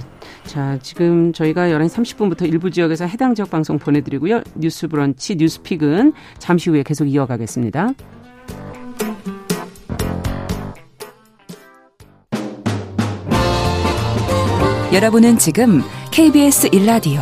자, 0.44 0.78
지금 0.80 1.34
저희가 1.34 1.68
11시 1.68 2.16
30분부터 2.16 2.48
일부 2.48 2.70
지역에서 2.70 3.04
해당 3.04 3.34
지역 3.34 3.50
방송 3.50 3.78
보내 3.78 4.00
드리고요. 4.00 4.40
뉴스 4.54 4.88
브런치, 4.88 5.36
뉴스픽은 5.36 6.14
잠시 6.38 6.70
후에 6.70 6.82
계속 6.82 7.04
이어가겠습니다. 7.04 7.90
여러분은 14.94 15.36
지금 15.36 15.82
KBS 16.18 16.70
일라디오 16.72 17.20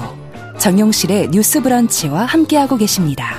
정용실의 0.57 1.29
뉴스 1.29 1.61
브런치와 1.61 2.25
함께하고 2.25 2.79
계십니다. 2.79 3.35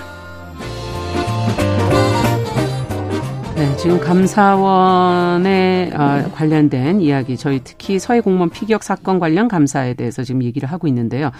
네, 3.55 3.75
지금 3.77 3.99
감사원에 3.99 5.89
어, 5.95 6.29
관련된 6.35 7.01
이야기, 7.01 7.37
저희 7.37 7.61
특히 7.63 7.97
서해 7.97 8.21
공무원 8.21 8.51
피격 8.51 8.83
사건 8.83 9.17
관련 9.17 9.47
감사에 9.47 9.95
대해서 9.95 10.23
지금 10.23 10.43
얘기를 10.43 10.71
하고 10.71 10.87
있는데요. 10.87 11.31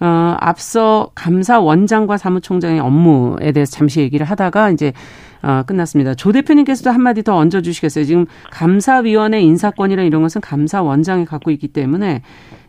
어, 0.00 0.36
앞서 0.40 1.10
감사원장과 1.14 2.16
사무총장의 2.16 2.80
업무에 2.80 3.52
대해서 3.52 3.72
잠시 3.72 4.00
얘기를 4.00 4.24
하다가 4.24 4.70
이제 4.70 4.94
어, 5.42 5.62
끝났습니다. 5.66 6.14
조 6.14 6.32
대표님께서도 6.32 6.90
한마디 6.90 7.22
더 7.22 7.36
얹어주시겠어요? 7.36 8.04
지금 8.06 8.24
감사위원회 8.50 9.42
인사권이나 9.42 10.04
이런 10.04 10.22
것은 10.22 10.40
감사원장이 10.40 11.26
갖고 11.26 11.50
있기 11.50 11.68
때문에 11.68 12.22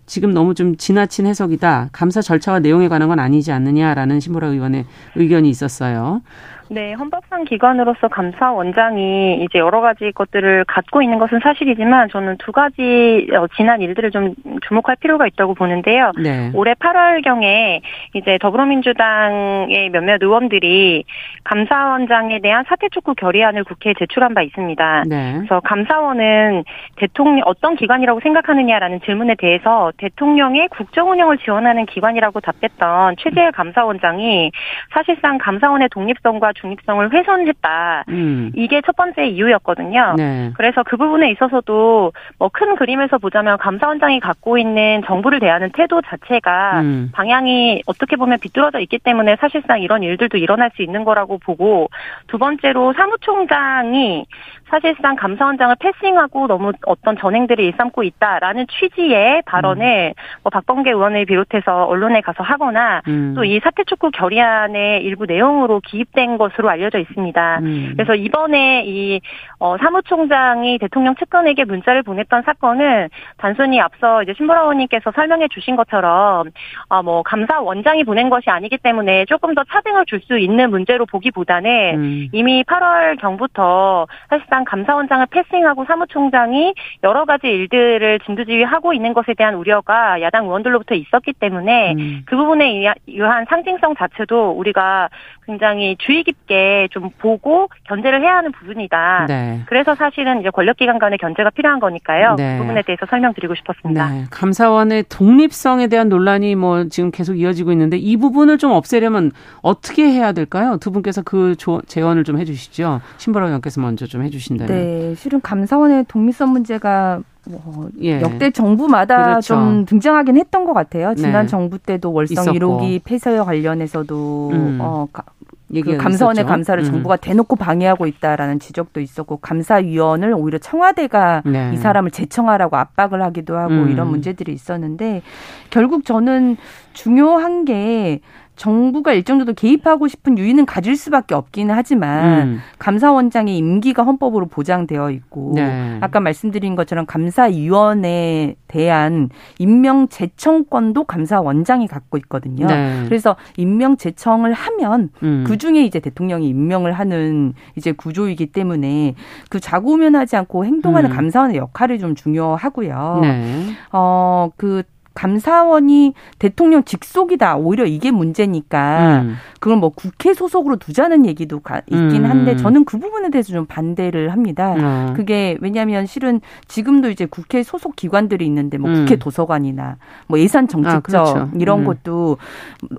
지금 0.10 0.34
너무 0.34 0.56
좀 0.56 0.76
지나친 0.76 1.28
해석이다. 1.28 1.90
감사 1.92 2.20
절차와 2.20 2.60
내용에 2.60 2.88
관한 2.88 3.10
건 3.10 3.20
아니지 3.20 3.52
않느냐라는 3.52 4.20
신보라 4.20 4.48
의원의 4.48 4.86
의견이 5.16 5.48
있었어요. 5.52 6.24
네, 6.72 6.94
헌법상 6.94 7.46
기관으로서 7.46 8.08
감사원장이 8.10 9.44
이제 9.44 9.58
여러 9.58 9.82
가지 9.82 10.12
것들을 10.12 10.66
갖고 10.66 11.02
있는 11.02 11.18
것은 11.18 11.40
사실이지만 11.42 12.10
저는 12.10 12.38
두 12.38 12.52
가지 12.52 13.28
어, 13.34 13.48
지난 13.58 13.82
일들을 13.82 14.12
좀 14.12 14.36
주목할 14.68 14.98
필요가 15.00 15.26
있다고 15.26 15.56
보는데요. 15.56 16.12
네. 16.22 16.52
올해 16.54 16.74
8월경에 16.76 17.82
이제 18.14 18.38
더불어민주당의 18.40 19.90
몇몇 19.90 20.22
의원들이 20.22 21.06
감사원장에 21.44 22.40
대한 22.40 22.64
사퇴 22.68 22.90
촉구 22.92 23.16
결의안을 23.16 23.64
국회에 23.64 23.96
제출한 23.98 24.36
바 24.36 24.44
있습니다. 24.44 25.06
네. 25.08 25.34
그래서 25.38 25.60
감사원은 25.62 26.66
대통령 26.98 27.42
어떤 27.48 27.78
기관이라고 27.78 28.20
생각하느냐라는 28.20 29.02
질문에 29.06 29.36
대해서 29.40 29.92
대통령의 29.98 30.68
국정 30.70 31.10
운영을 31.10 31.40
지원하는 31.40 31.88
기관이라고 31.88 32.42
답했던 32.42 33.16
최재해 33.18 33.50
감사원장이 33.52 34.52
사실상 34.94 35.40
감사원의 35.40 35.90
독립성과 35.90 36.54
중립성을 36.62 37.12
훼손했다. 37.14 38.06
음. 38.10 38.52
이게 38.56 38.82
첫 38.86 38.96
번째 38.96 39.26
이유였거든요. 39.28 40.16
네. 40.18 40.52
그래서 40.56 40.84
그 40.84 40.98
부분에 40.98 41.32
있어서도 41.32 42.12
뭐 42.38 42.50
큰 42.60 42.76
그림에서 42.76 43.18
보자면 43.18 43.58
감사원장이 43.58 44.20
갖고 44.20 44.58
있는 44.58 45.02
정부를 45.06 45.40
대하는 45.40 45.72
태도 45.72 46.02
자체가 46.02 46.82
음. 46.82 47.10
방향이 47.14 47.84
어떻게 47.86 48.16
보면 48.16 48.40
비뚤어져 48.40 48.80
있기 48.80 49.00
때문에 49.00 49.38
사실상 49.40 49.82
이런 49.82 50.04
일들도 50.04 50.38
일어날 50.38 50.72
수 50.76 50.82
있는 50.82 51.04
거라고 51.06 51.38
보고 51.38 51.90
두 52.28 52.38
번째로 52.38 52.94
사무총장이 52.94 54.26
사실상 54.70 55.16
감사원장을 55.16 55.76
패싱하고 55.80 56.48
너무 56.48 56.72
어떤 56.86 57.18
전행들을 57.18 57.64
일삼고 57.64 58.04
있다라는 58.04 58.68
취지의 58.68 59.42
발언을 59.46 60.14
음. 60.16 60.40
뭐 60.44 60.50
박범계 60.52 60.92
의원을 60.92 61.26
비롯해서 61.26 61.86
언론에 61.86 62.22
가서 62.22 62.44
하거나 62.44 63.02
음. 63.08 63.34
또이 63.36 63.60
사퇴 63.64 63.84
촉구 63.86 64.12
결의안의 64.12 65.04
일부 65.04 65.26
내용으로 65.26 65.82
기입된 65.86 66.38
것으로 66.38 66.70
알려져 66.70 67.00
있습니다. 67.00 67.60
음. 67.60 67.94
그래서 67.98 68.16
이번에 68.16 68.84
이 68.86 69.20
어, 69.60 69.78
사무총장이 69.78 70.78
대통령 70.78 71.16
측근에게 71.16 71.66
문자를 71.66 72.04
보냈던 72.04 72.44
사건은 72.44 73.10
단순히 73.38 73.82
앞서 73.82 74.24
이제 74.24 74.34
신보라 74.38 74.62
의원님께서 74.62 75.12
설명해 75.12 75.48
주신 75.50 75.76
것처럼 75.76 76.52
어, 76.88 77.04
뭐 77.04 77.24
감사원장이 77.24 78.04
보낸 78.04 78.30
것이 78.30 78.50
아니기 78.50 78.78
때문에 78.78 79.26
조금 79.26 79.54
더 79.56 79.64
차등을 79.64 80.06
줄 80.06 80.20
수 80.30 80.38
있는 80.38 80.70
문제로 80.70 81.06
보기보다는 81.06 81.96
음. 81.96 82.28
이미 82.32 82.64
8월 82.64 83.20
경부터 83.20 84.08
사실상 84.30 84.59
사실상 84.60 84.64
감사원장을 84.66 85.26
패싱하고 85.28 85.86
사무총장이 85.86 86.74
여러 87.04 87.26
가지 87.26 87.48
일들을 87.48 88.20
진두지휘하고 88.26 88.94
있는 88.94 89.14
것에 89.14 89.34
대한 89.34 89.56
우려가 89.56 90.22
야당 90.22 90.46
의원들로부터 90.46 90.96
있었기 90.96 91.34
때문에 91.34 91.94
음. 91.94 92.22
그 92.26 92.36
부분에 92.36 92.94
의한 93.08 93.46
상징성 93.50 93.96
자체도 93.96 94.52
우리가 94.52 95.10
굉장히 95.46 95.96
주의 96.00 96.24
깊게 96.24 96.90
좀 96.92 97.10
보고 97.18 97.70
견제를 97.86 98.22
해야 98.22 98.38
하는 98.38 98.52
부분이다. 98.52 99.26
네. 99.28 99.62
그래서 99.66 99.96
사실은 99.96 100.42
이제 100.42 100.50
권력기관 100.50 101.00
간의 101.00 101.18
견제가 101.18 101.50
필요한 101.52 101.80
거니까요. 101.80 102.36
네. 102.36 102.58
그 102.58 102.64
부분에 102.64 102.82
대해서 102.84 103.06
설명드리고 103.10 103.56
싶었습니다. 103.56 104.10
네. 104.10 104.24
감사원의 104.30 105.06
독립성에 105.10 105.88
대한 105.88 106.10
논란이 106.10 106.56
뭐 106.56 106.86
지금 106.86 107.12
계속 107.12 107.40
이어지고 107.40 107.72
있는데 107.72 107.98
이 107.98 108.18
부분을 108.18 108.58
좀 108.58 108.72
없애려면 108.72 109.32
어떻게 109.62 110.04
해야 110.04 110.32
될까요? 110.32 110.78
두 110.80 110.92
분께서 110.92 111.22
그 111.24 111.56
제언을 111.88 112.24
좀 112.24 112.38
해주시죠. 112.38 113.02
신보라 113.18 113.48
의원께서 113.48 113.82
먼저 113.82 114.06
좀 114.06 114.24
해주시. 114.24 114.49
주신다면. 114.50 114.68
네, 114.68 115.16
실은 115.16 115.42
감사원의 115.42 116.06
독립성 116.08 116.52
문제가 116.52 117.22
뭐 117.46 117.90
예. 118.02 118.22
역대 118.22 118.52
정부마다 118.52 119.24
그렇죠. 119.24 119.56
좀 119.56 119.86
등장하긴 119.86 120.38
했던 120.38 120.66
것 120.66 120.74
같아요. 120.74 121.16
지난 121.16 121.44
네. 121.44 121.48
정부 121.48 121.78
때도 121.80 122.12
월성. 122.12 122.46
1호기 122.46 123.02
폐쇄와 123.04 123.46
관련해서도 123.46 124.50
음. 124.52 124.78
어, 124.82 125.08
그 125.12 125.98
감사원의 125.98 126.42
있었죠. 126.42 126.48
감사를 126.48 126.84
음. 126.84 126.92
정부가 126.92 127.16
대놓고 127.16 127.56
방해하고 127.56 128.08
있다라는 128.08 128.60
지적도 128.60 129.00
있었고 129.00 129.38
감사위원을 129.38 130.34
오히려 130.34 130.58
청와대가 130.58 131.44
네. 131.46 131.72
이 131.74 131.78
사람을 131.78 132.12
재청하라고 132.12 132.76
압박을 132.76 133.22
하기도 133.22 133.58
하고 133.58 133.74
음. 133.74 133.92
이런 133.92 134.10
문제들이 134.10 134.52
있었는데 134.52 135.22
결국 135.70 136.06
저는 136.06 136.58
중요한 136.94 137.66
게 137.66 138.20
정부가 138.60 139.14
일정 139.14 139.40
정도 139.40 139.54
개입하고 139.54 140.10
싶은 140.10 140.38
유인은 140.38 140.66
가질 140.66 140.98
수밖에 140.98 141.34
없기는 141.34 141.74
하지만 141.74 142.42
음. 142.42 142.60
감사원장의 142.78 143.58
임기가 143.58 144.04
헌법으로 144.04 144.48
보장되어 144.48 145.12
있고 145.12 145.54
네. 145.56 145.98
아까 146.02 146.20
말씀드린 146.20 146.76
것처럼 146.76 147.06
감사위원회에 147.06 148.58
대한 148.68 149.30
임명 149.60 150.10
제청권도 150.10 151.06
감사원장이 151.06 151.88
갖고 151.88 152.18
있거든요. 152.18 152.68
네. 152.68 153.06
그래서 153.06 153.38
임명 153.56 153.96
제청을 153.96 154.52
하면 154.52 155.10
음. 155.24 155.46
그 155.48 155.58
중에 155.58 155.86
이제 155.86 156.02
대통령이 156.02 156.50
임명을 156.50 156.92
하는 156.92 157.54
이제 157.78 157.94
구조이기 157.94 158.48
때문에 158.48 159.16
그 159.50 159.62
좌고우면하지 159.62 160.36
않고 160.36 160.66
행동하는 160.66 161.12
음. 161.12 161.16
감사원의 161.16 161.56
역할이 161.56 161.98
좀 161.98 162.14
중요하고요. 162.14 163.20
네. 163.22 163.68
어그 163.92 164.84
감사원이 165.20 166.14
대통령 166.40 166.86
직속이다. 166.86 167.58
오히려 167.58 167.86
이게 167.86 168.10
문제니까 168.10 169.22
음. 169.24 169.36
그걸 169.60 169.78
뭐 169.78 169.90
국회 169.90 170.34
소속으로 170.34 170.78
두자는 170.78 171.26
얘기도 171.26 171.60
있긴 171.88 172.24
음. 172.24 172.30
한데 172.30 172.56
저는 172.56 172.86
그 172.86 172.98
부분에 172.98 173.30
대해서 173.30 173.52
좀 173.52 173.66
반대를 173.66 174.32
합니다. 174.32 174.76
음. 174.76 175.14
그게 175.18 175.58
왜냐하면 175.60 176.06
실은 176.06 176.40
지금도 176.70 177.10
이제 177.10 177.26
국회 177.26 177.64
소속 177.64 177.98
기관들이 177.98 178.46
있는데 178.46 178.78
뭐 178.78 178.94
국회 178.94 179.16
음. 179.16 179.20
도서관이나 179.20 179.98
뭐 180.28 180.40
예산 180.40 180.70
정책적 180.70 181.20
아, 181.20 181.34
그렇죠. 181.34 181.50
이런 181.60 181.80
음. 181.80 181.86
것도 181.86 182.38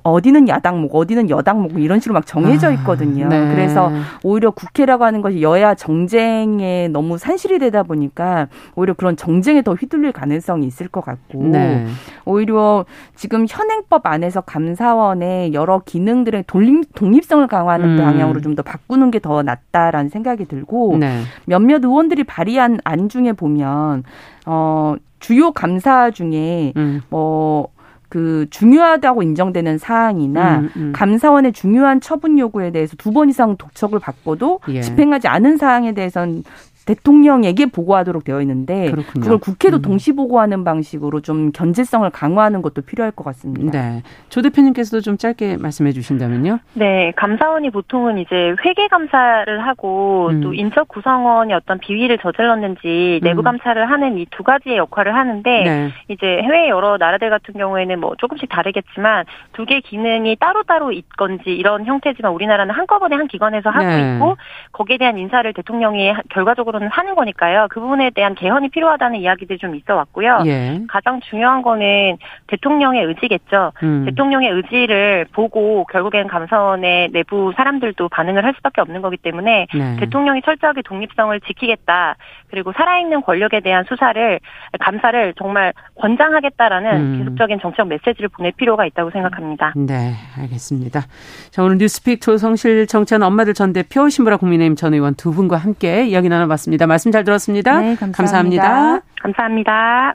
어디는 0.02 0.48
야당목 0.48 0.94
어디는 0.94 1.30
여당목 1.30 1.80
이런 1.80 2.00
식으로 2.00 2.12
막 2.12 2.26
정해져 2.26 2.68
아, 2.68 2.72
있거든요. 2.72 3.26
아, 3.26 3.28
네. 3.28 3.54
그래서 3.54 3.90
오히려 4.22 4.50
국회라고 4.50 5.04
하는 5.04 5.22
것이 5.22 5.40
여야 5.40 5.74
정쟁에 5.74 6.88
너무 6.88 7.16
산실이 7.16 7.58
되다 7.60 7.82
보니까 7.82 8.48
오히려 8.74 8.92
그런 8.92 9.16
정쟁에 9.16 9.62
더 9.62 9.72
휘둘릴 9.72 10.12
가능성이 10.12 10.66
있을 10.66 10.88
것 10.88 11.02
같고 11.02 11.44
네. 11.44 11.86
오히려 12.24 12.84
지금 13.14 13.46
현행법 13.48 14.06
안에서 14.06 14.40
감사원의 14.42 15.52
여러 15.54 15.80
기능들의 15.84 16.44
독립, 16.46 16.94
독립성을 16.94 17.46
강화하는 17.46 17.98
음. 17.98 18.04
방향으로 18.04 18.40
좀 18.40 18.54
더 18.54 18.62
바꾸는 18.62 19.10
게 19.10 19.20
더 19.20 19.42
낫다라는 19.42 20.08
생각이 20.10 20.46
들고 20.46 20.96
네. 20.98 21.22
몇몇 21.44 21.84
의원들이 21.84 22.24
발의한 22.24 22.78
안 22.84 23.08
중에 23.08 23.32
보면 23.32 24.02
어 24.46 24.94
주요 25.20 25.52
감사 25.52 26.10
중에 26.10 26.72
음. 26.76 27.02
뭐그 27.10 28.46
중요하다고 28.50 29.22
인정되는 29.22 29.78
사항이나 29.78 30.58
음, 30.60 30.70
음. 30.76 30.92
감사원의 30.94 31.52
중요한 31.52 32.00
처분 32.00 32.38
요구에 32.38 32.70
대해서 32.72 32.96
두 32.96 33.12
번 33.12 33.28
이상 33.28 33.56
독촉을 33.56 33.98
받고도 33.98 34.60
예. 34.68 34.80
집행하지 34.82 35.28
않은 35.28 35.56
사항에 35.58 35.92
대해서는 35.92 36.42
대통령에게 36.86 37.66
보고하도록 37.66 38.24
되어 38.24 38.40
있는데 38.40 38.90
그렇군요. 38.90 39.22
그걸 39.22 39.38
국회도 39.38 39.76
음. 39.78 39.82
동시 39.82 40.12
보고하는 40.12 40.64
방식으로 40.64 41.20
좀 41.20 41.52
견제성을 41.52 42.08
강화하는 42.10 42.62
것도 42.62 42.82
필요할 42.82 43.12
것 43.12 43.24
같습니다. 43.24 43.78
네. 43.78 44.02
조 44.28 44.42
대표님께서도 44.42 45.00
좀 45.02 45.16
짧게 45.16 45.58
말씀해 45.58 45.92
주신다면요. 45.92 46.58
네, 46.74 47.12
감사원이 47.16 47.70
보통은 47.70 48.18
이제 48.18 48.54
회계 48.64 48.88
감사를 48.88 49.66
하고 49.66 50.28
음. 50.30 50.40
또 50.40 50.54
인적 50.54 50.88
구성원이 50.88 51.52
어떤 51.54 51.78
비위를 51.78 52.18
저질렀는지 52.18 53.20
내부 53.22 53.42
음. 53.42 53.44
감사를 53.44 53.90
하는 53.90 54.18
이 54.18 54.26
두 54.30 54.42
가지의 54.44 54.76
역할을 54.76 55.14
하는데 55.14 55.50
네. 55.50 55.90
이제 56.08 56.26
해외 56.42 56.68
여러 56.68 56.96
나라들 56.96 57.30
같은 57.30 57.54
경우에는 57.54 58.00
뭐 58.00 58.14
조금씩 58.18 58.48
다르겠지만 58.48 59.24
두 59.52 59.64
개 59.66 59.80
기능이 59.80 60.36
따로따로 60.40 60.90
있건지 60.92 61.50
이런 61.50 61.84
형태지만 61.84 62.32
우리나라는 62.32 62.74
한꺼번에 62.74 63.14
한 63.16 63.28
기관에서 63.28 63.70
하고 63.70 63.84
네. 63.84 64.14
있고 64.14 64.36
거기에 64.72 64.96
대한 64.98 65.18
인사를 65.18 65.52
대통령이 65.52 66.12
결과적으로 66.30 66.79
우선 66.80 66.88
하는 66.90 67.14
거니까요. 67.14 67.66
그 67.68 67.78
부분에 67.78 68.10
대한 68.10 68.34
개헌이 68.34 68.70
필요하다는 68.70 69.20
이야기들이 69.20 69.58
좀 69.58 69.74
있어 69.74 69.94
왔고요. 69.94 70.42
예. 70.46 70.80
가장 70.88 71.20
중요한 71.20 71.60
거는 71.60 72.16
대통령의 72.46 73.04
의지겠죠. 73.04 73.72
음. 73.82 74.06
대통령의 74.06 74.50
의지를 74.50 75.26
보고 75.32 75.84
결국엔 75.92 76.26
감사원의 76.26 77.10
내부 77.12 77.52
사람들도 77.54 78.08
반응을 78.08 78.44
할 78.44 78.54
수밖에 78.54 78.80
없는 78.80 79.02
거기 79.02 79.18
때문에 79.18 79.66
네. 79.74 79.96
대통령이 80.00 80.40
철저하게 80.42 80.80
독립성을 80.82 81.38
지키겠다. 81.42 82.16
그리고 82.48 82.72
살아있는 82.72 83.22
권력에 83.22 83.60
대한 83.60 83.84
수사를 83.84 84.40
감사를 84.80 85.34
정말 85.36 85.72
권장하겠다라는 86.00 86.96
음. 86.96 87.18
계속적인 87.18 87.60
정책 87.60 87.86
메시지를 87.88 88.28
보낼 88.30 88.52
필요가 88.52 88.86
있다고 88.86 89.10
생각합니다. 89.10 89.74
네, 89.76 90.14
알겠습니다. 90.38 91.02
자, 91.50 91.62
오늘 91.62 91.76
뉴스픽 91.78 92.22
조성실 92.22 92.86
정치한 92.86 93.22
엄마들 93.22 93.52
전 93.54 93.72
대표 93.72 94.08
신보라 94.08 94.38
국민의힘 94.38 94.76
전 94.76 94.94
의원 94.94 95.14
두 95.14 95.30
분과 95.32 95.58
함께 95.58 96.06
이야기 96.06 96.28
나눠봤습니다. 96.28 96.59
말씀 96.86 97.10
잘 97.10 97.24
들었습니다. 97.24 97.80
네, 97.80 97.94
감사합니다. 97.96 99.02
감사합니다. 99.22 100.14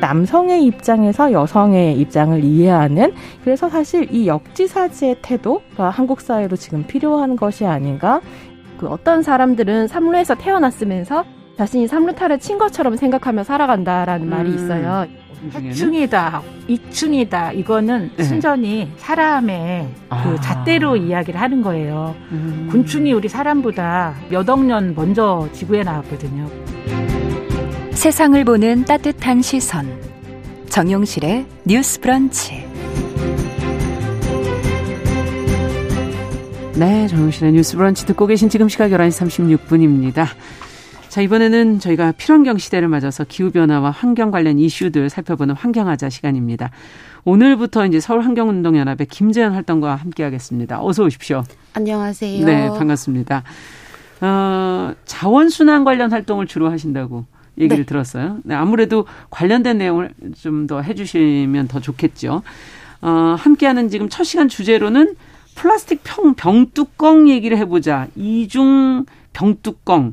남성의 0.00 0.64
입장에서 0.64 1.32
여성의 1.32 1.98
입장을 2.00 2.42
이해하는 2.42 3.12
그래서 3.44 3.68
사실 3.68 4.08
이 4.14 4.26
역지사지의 4.26 5.16
태도가 5.22 5.90
한국 5.90 6.20
사회로 6.20 6.56
지금 6.56 6.86
필요한 6.86 7.36
것이 7.36 7.66
아닌가 7.66 8.20
그 8.78 8.86
어떤 8.86 9.22
사람들은 9.22 9.88
삼루에서 9.88 10.36
태어났으면서 10.36 11.24
자신이 11.58 11.88
삼루타를 11.88 12.38
친 12.38 12.56
것처럼 12.56 12.96
생각하며 12.96 13.42
살아간다라는 13.42 14.28
음. 14.28 14.30
말이 14.30 14.54
있어요. 14.54 15.06
하충이다, 15.52 16.42
이충이다. 16.66 17.52
이거는 17.52 18.10
네. 18.16 18.24
순전히 18.24 18.90
사람의 18.96 19.88
아. 20.10 20.22
그 20.24 20.40
잣대로 20.40 20.96
이야기를 20.96 21.40
하는 21.40 21.62
거예요. 21.62 22.14
음. 22.32 22.68
곤충이 22.70 23.12
우리 23.12 23.28
사람보다 23.28 24.14
몇 24.30 24.48
억 24.48 24.60
년 24.64 24.94
먼저 24.94 25.48
지구에 25.52 25.82
나왔거든요. 25.84 26.48
세상을 27.92 28.42
보는 28.44 28.84
따뜻한 28.84 29.42
시선. 29.42 29.86
정용실의 30.68 31.46
뉴스 31.64 32.00
브런치. 32.00 32.66
네, 36.76 37.08
정용실의 37.08 37.52
뉴스 37.52 37.76
브런치 37.76 38.06
듣고 38.06 38.26
계신 38.26 38.48
지금 38.48 38.68
시각 38.68 38.90
11시 38.90 39.58
36분입니다. 39.66 40.26
자, 41.08 41.22
이번에는 41.22 41.80
저희가 41.80 42.12
필환경 42.12 42.58
시대를 42.58 42.88
맞아서 42.88 43.24
기후변화와 43.24 43.90
환경 43.90 44.30
관련 44.30 44.58
이슈들 44.58 45.08
살펴보는 45.08 45.54
환경하자 45.54 46.10
시간입니다. 46.10 46.70
오늘부터 47.24 47.86
이제 47.86 47.98
서울환경운동연합의 47.98 49.06
김재현 49.06 49.52
활동과 49.54 49.96
함께 49.96 50.22
하겠습니다. 50.22 50.82
어서 50.82 51.04
오십시오. 51.04 51.44
안녕하세요. 51.72 52.44
네, 52.44 52.68
반갑습니다. 52.68 53.42
어, 54.20 54.92
자원순환 55.06 55.84
관련 55.84 56.12
활동을 56.12 56.46
주로 56.46 56.70
하신다고 56.70 57.24
얘기를 57.58 57.84
네. 57.84 57.86
들었어요. 57.86 58.38
네, 58.44 58.54
아무래도 58.54 59.06
관련된 59.30 59.78
내용을 59.78 60.12
좀 60.40 60.66
더 60.66 60.82
해주시면 60.82 61.68
더 61.68 61.80
좋겠죠. 61.80 62.42
어, 63.00 63.36
함께하는 63.38 63.88
지금 63.88 64.08
첫 64.10 64.24
시간 64.24 64.48
주제로는 64.48 65.14
플라스틱 65.54 66.02
병, 66.04 66.34
병뚜껑 66.34 67.28
얘기를 67.30 67.56
해보자. 67.56 68.08
이중 68.14 69.06
병뚜껑. 69.32 70.12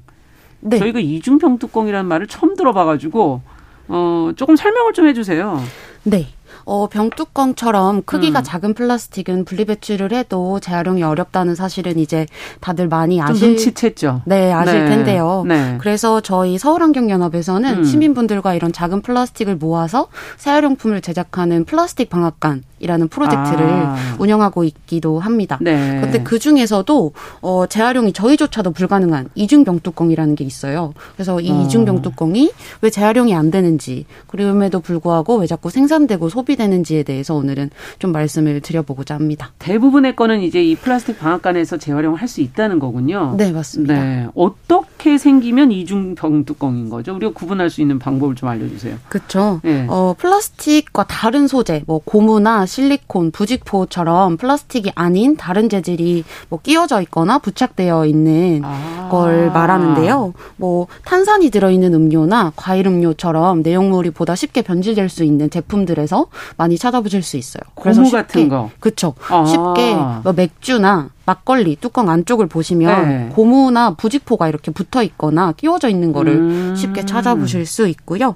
네. 0.66 0.80
저희가 0.80 1.00
이중 1.00 1.38
병뚜껑이라는 1.38 2.08
말을 2.08 2.28
처음 2.28 2.56
들어봐가지고 2.56 3.42
어 3.88 4.32
조금 4.36 4.56
설명을 4.56 4.94
좀 4.94 5.08
해주세요. 5.08 5.62
네. 6.04 6.28
어, 6.66 6.88
병뚜껑처럼 6.88 8.02
크기가 8.06 8.40
음. 8.40 8.44
작은 8.44 8.74
플라스틱은 8.74 9.46
분리배출을 9.46 10.12
해도 10.12 10.60
재활용이 10.60 11.04
어렵다는 11.04 11.54
사실은 11.54 12.00
이제 12.00 12.26
다들 12.60 12.88
많이 12.88 13.22
아실 13.22 13.56
눈치챘죠. 13.56 14.22
네, 14.26 14.52
아실 14.52 14.86
네. 14.86 14.90
텐데요. 14.90 15.44
네. 15.48 15.78
그래서 15.80 16.22
저희 16.22 16.58
서울환경연합에서는 16.58 17.78
음. 17.78 17.84
시민분들과 17.84 18.56
이런 18.56 18.74
작은 18.74 19.02
플라스틱을 19.04 19.58
모아서 19.58 20.08
재활용품을 20.38 21.02
제작하는 21.02 21.66
플라스틱 21.66 22.10
방앗간 22.10 22.64
이라는 22.86 23.08
프로젝트를 23.10 23.66
아. 23.68 23.96
운영하고 24.20 24.64
있기도 24.64 25.20
합니다. 25.20 25.58
네. 25.60 25.98
그런데 26.00 26.24
그 26.24 26.38
중에서도 26.40 27.12
어 27.42 27.66
재활용이 27.68 28.14
저희조차도 28.14 28.72
불가능한 28.72 29.30
이중 29.36 29.64
병뚜껑이라는 29.64 30.36
게 30.36 30.44
있어요. 30.46 30.94
그래서 31.16 31.42
이 31.42 31.50
어. 31.52 31.62
이중 31.62 31.84
병뚜껑이 31.86 32.52
왜 32.82 32.90
재활용이 32.92 33.34
안 33.36 33.50
되는지 33.52 34.06
그럼에도 34.28 34.80
불구하고 34.80 35.38
왜 35.38 35.48
자꾸 35.48 35.70
생산되고 35.72 36.30
소비되는지에 36.30 37.04
대해서 37.04 37.34
오늘은 37.36 37.72
좀 38.00 38.12
말씀을 38.12 38.62
드려보고자 38.62 39.16
합니다. 39.16 39.52
대부분의 39.60 40.16
거는 40.16 40.42
이제 40.42 40.64
이 40.64 40.76
플라스틱 40.76 41.20
방앗간에서 41.20 41.78
재활용을 41.78 42.22
할 42.22 42.26
수 42.26 42.42
있다는 42.42 42.80
거군요. 42.80 43.36
네, 43.38 43.52
맞습니다. 43.52 43.94
네. 43.94 44.28
어떻게 44.36 45.18
생기면 45.18 45.72
이중 45.72 46.16
병뚜껑인 46.16 46.90
거죠? 46.90 47.16
우리가 47.16 47.32
구분할 47.34 47.70
수 47.70 47.82
있는 47.82 48.00
방법을 48.00 48.36
좀 48.36 48.50
알려주세요. 48.50 48.98
그렇죠. 49.10 49.62
네. 49.64 49.86
어 49.88 50.16
플라스틱과 50.18 51.06
다른 51.08 51.48
소재, 51.48 51.84
뭐 51.88 52.00
고무나 52.04 52.66
실리콘, 52.76 53.32
부직포처럼 53.32 54.36
플라스틱이 54.36 54.92
아닌 54.96 55.38
다른 55.38 55.70
재질이 55.70 56.26
뭐 56.50 56.60
끼워져 56.62 57.02
있거나 57.04 57.40
부착되어 57.40 58.06
있는 58.06 58.62
아. 58.66 59.08
걸 59.10 59.50
말하는데요. 59.52 60.34
뭐 60.58 60.88
탄산이 61.06 61.52
들어있는 61.52 61.94
음료나 61.94 62.52
과일 62.58 62.88
음료처럼 62.88 63.62
내용물이 63.62 64.12
보다 64.12 64.36
쉽게 64.36 64.62
변질될 64.62 65.08
수 65.08 65.24
있는 65.24 65.50
제품들에서 65.50 66.28
많이 66.58 66.78
찾아보실 66.78 67.24
수 67.24 67.38
있어요. 67.38 67.62
그래서 67.76 68.02
고무 68.02 68.12
같은 68.12 68.50
거. 68.50 68.70
그렇죠. 68.82 69.14
아. 69.30 69.46
쉽게 69.46 69.96
뭐 70.24 70.34
맥주나 70.34 71.12
막걸리 71.26 71.76
뚜껑 71.76 72.10
안쪽을 72.10 72.48
보시면 72.48 73.08
네. 73.10 73.30
고무나 73.34 73.94
부직포가 73.96 74.48
이렇게 74.48 74.72
붙어 74.72 75.04
있거나 75.04 75.52
끼워져 75.54 75.90
있는 75.90 76.14
거를 76.14 76.34
음. 76.34 76.76
쉽게 76.76 77.06
찾아보실 77.06 77.66
수 77.66 77.88
있고요. 77.88 78.36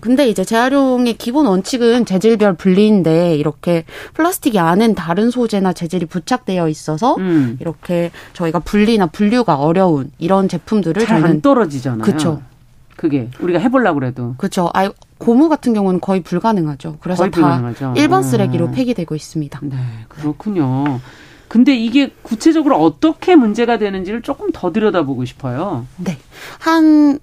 근데 0.00 0.28
이제 0.28 0.44
재활용의 0.44 1.14
기본 1.14 1.46
원칙은 1.46 2.04
재질별 2.06 2.54
분리인데 2.54 3.36
이렇게 3.36 3.84
플라스틱이 4.14 4.58
안엔 4.58 4.94
다른 4.94 5.30
소재나 5.30 5.72
재질이 5.72 6.06
부착되어 6.06 6.68
있어서 6.68 7.16
음. 7.16 7.56
이렇게 7.60 8.10
저희가 8.32 8.58
분리나 8.60 9.06
분류가 9.06 9.56
어려운 9.56 10.10
이런 10.18 10.48
제품들을 10.48 11.04
잘 11.06 11.24
안 11.24 11.40
떨어지잖아요. 11.40 12.02
그렇죠. 12.02 12.42
그게 12.96 13.30
우리가 13.40 13.58
해보려고 13.58 13.98
그래도 14.00 14.34
그렇죠. 14.36 14.68
아 14.74 14.90
고무 15.18 15.48
같은 15.48 15.72
경우는 15.72 16.00
거의 16.00 16.20
불가능하죠. 16.22 16.98
그래서 17.00 17.24
다 17.24 17.30
불가능하죠. 17.30 17.94
일반 17.96 18.22
쓰레기로 18.22 18.66
음. 18.66 18.72
폐기되고 18.72 19.14
있습니다. 19.14 19.60
네, 19.62 19.76
그렇군요. 20.08 21.00
근데 21.54 21.72
이게 21.72 22.10
구체적으로 22.22 22.82
어떻게 22.82 23.36
문제가 23.36 23.78
되는지를 23.78 24.22
조금 24.22 24.50
더 24.50 24.72
들여다보고 24.72 25.24
싶어요. 25.24 25.86
네. 25.98 26.18
한 26.58 27.20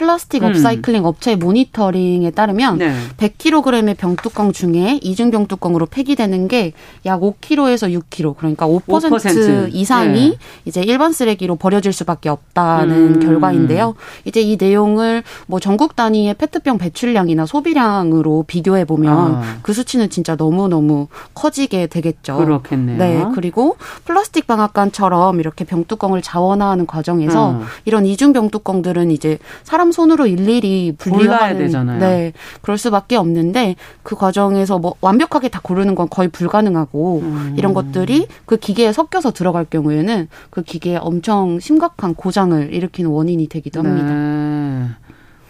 플라스틱 0.00 0.42
음. 0.42 0.48
업사이클링 0.48 1.02
음. 1.02 1.04
업체의 1.04 1.36
모니터링에 1.36 2.30
따르면 2.30 2.78
네. 2.78 2.94
100kg의 3.18 3.98
병뚜껑 3.98 4.52
중에 4.52 4.98
이중 5.02 5.30
병뚜껑으로 5.30 5.86
폐기되는 5.86 6.48
게 6.48 6.72
약 7.06 7.20
5kg에서 7.20 7.98
6kg 8.00 8.36
그러니까 8.36 8.66
5%, 8.66 8.82
5% 8.84 9.68
이상이 9.72 10.30
네. 10.30 10.36
이제 10.64 10.82
일반 10.82 11.12
쓰레기로 11.12 11.56
버려질 11.56 11.92
수밖에 11.92 12.28
없다는 12.28 13.14
음. 13.14 13.20
결과인데요. 13.20 13.94
이제 14.24 14.40
이 14.40 14.56
내용을 14.58 15.22
뭐 15.46 15.60
전국 15.60 15.96
단위의 15.96 16.34
페트병 16.34 16.78
배출량이나 16.78 17.46
소비량으로 17.46 18.44
비교해 18.46 18.84
보면 18.84 19.34
아. 19.36 19.58
그 19.62 19.72
수치는 19.72 20.10
진짜 20.10 20.36
너무 20.36 20.68
너무 20.68 21.08
커지게 21.34 21.86
되겠죠. 21.86 22.36
그렇겠네요. 22.36 22.98
네. 22.98 23.24
그리고 23.34 23.76
플라스틱 24.04 24.46
방앗간처럼 24.46 25.40
이렇게 25.40 25.64
병뚜껑을 25.64 26.22
자원화하는 26.22 26.86
과정에서 26.86 27.52
음. 27.52 27.64
이런 27.84 28.06
이중 28.06 28.32
병뚜껑들은 28.32 29.10
이제 29.10 29.38
사람 29.64 29.89
손으로 29.92 30.26
일일이 30.26 30.94
분리해야 30.98 31.56
되잖아요. 31.56 31.98
네, 32.00 32.32
그럴 32.62 32.78
수밖에 32.78 33.16
없는데 33.16 33.76
그 34.02 34.16
과정에서 34.16 34.78
뭐 34.78 34.94
완벽하게 35.00 35.48
다 35.48 35.60
고르는 35.62 35.94
건 35.94 36.08
거의 36.10 36.28
불가능하고 36.28 37.20
음. 37.22 37.54
이런 37.58 37.74
것들이 37.74 38.26
그 38.46 38.56
기계에 38.56 38.92
섞여서 38.92 39.32
들어갈 39.32 39.64
경우에는 39.64 40.28
그 40.50 40.62
기계에 40.62 40.96
엄청 40.96 41.60
심각한 41.60 42.14
고장을 42.14 42.72
일으키는 42.72 43.10
원인이 43.10 43.48
되기도 43.48 43.80
합니다. 43.80 44.12
네. 44.12 44.86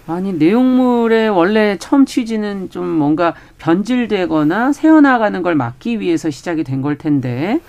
아니 0.07 0.33
내용물의 0.33 1.31
원래 1.31 1.76
처음 1.79 2.05
취지는 2.05 2.68
좀 2.70 2.85
뭔가 2.87 3.35
변질되거나 3.59 4.72
새어나가는 4.72 5.42
걸 5.42 5.55
막기 5.55 6.00
위해서 6.00 6.31
시작이 6.31 6.64
된 6.64 6.81
걸 6.83 6.96
텐데 6.98 7.61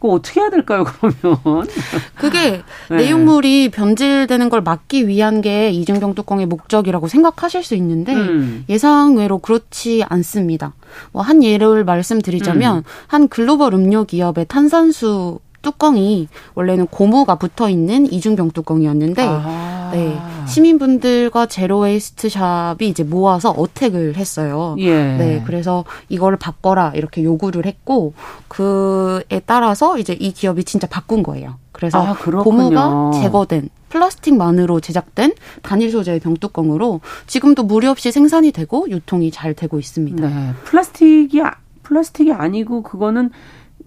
그 0.00 0.08
어떻게 0.10 0.40
해야 0.40 0.50
될까요, 0.50 0.84
그러면? 0.84 1.66
그게 2.16 2.62
네. 2.90 2.96
내용물이 2.96 3.70
변질되는 3.70 4.48
걸 4.48 4.60
막기 4.62 5.06
위한 5.08 5.40
게 5.40 5.70
이중병 5.70 6.14
뚜껑의 6.14 6.46
목적이라고 6.46 7.08
생각하실 7.08 7.62
수 7.64 7.74
있는데 7.76 8.14
음. 8.14 8.64
예상외로 8.68 9.38
그렇지 9.38 10.04
않습니다. 10.08 10.74
뭐 11.12 11.22
한 11.22 11.44
예를 11.44 11.84
말씀드리자면 11.84 12.78
음. 12.78 12.82
한 13.06 13.28
글로벌 13.28 13.74
음료 13.74 14.04
기업의 14.04 14.46
탄산수 14.48 15.40
뚜껑이 15.62 16.28
원래는 16.54 16.86
고무가 16.86 17.34
붙어 17.36 17.68
있는 17.68 18.10
이중병 18.10 18.50
뚜껑이었는데 18.50 19.22
아. 19.22 19.90
네. 19.92 20.18
시민분들과 20.46 21.46
zero 21.46 21.80
waste 21.80 22.28
shop이 22.28 22.88
이제 22.88 23.02
모아서 23.02 23.50
attack을 23.50 24.16
했어요. 24.16 24.76
예. 24.78 24.92
네. 24.92 25.42
그래서 25.46 25.84
이거를 26.08 26.38
바꿔라 26.38 26.92
이렇게 26.94 27.22
요구를 27.24 27.66
했고 27.66 28.14
그에 28.48 29.40
따라서 29.46 29.98
이제 29.98 30.14
이 30.14 30.32
기업이 30.32 30.64
진짜 30.64 30.86
바꾼 30.86 31.22
거예요. 31.22 31.56
그래서 31.72 32.04
아, 32.04 32.14
고무가 32.14 33.12
제거된 33.20 33.68
플라스틱만으로 33.88 34.80
제작된 34.80 35.32
단일 35.62 35.90
소재의 35.90 36.20
병뚜껑으로 36.20 37.00
지금도 37.26 37.62
무리 37.62 37.86
없이 37.86 38.12
생산이 38.12 38.52
되고 38.52 38.88
유통이 38.90 39.30
잘 39.30 39.54
되고 39.54 39.78
있습니다. 39.78 40.28
네. 40.28 40.52
플라스틱이 40.64 41.42
플라스틱이 41.82 42.32
아니고 42.32 42.82
그거는 42.82 43.30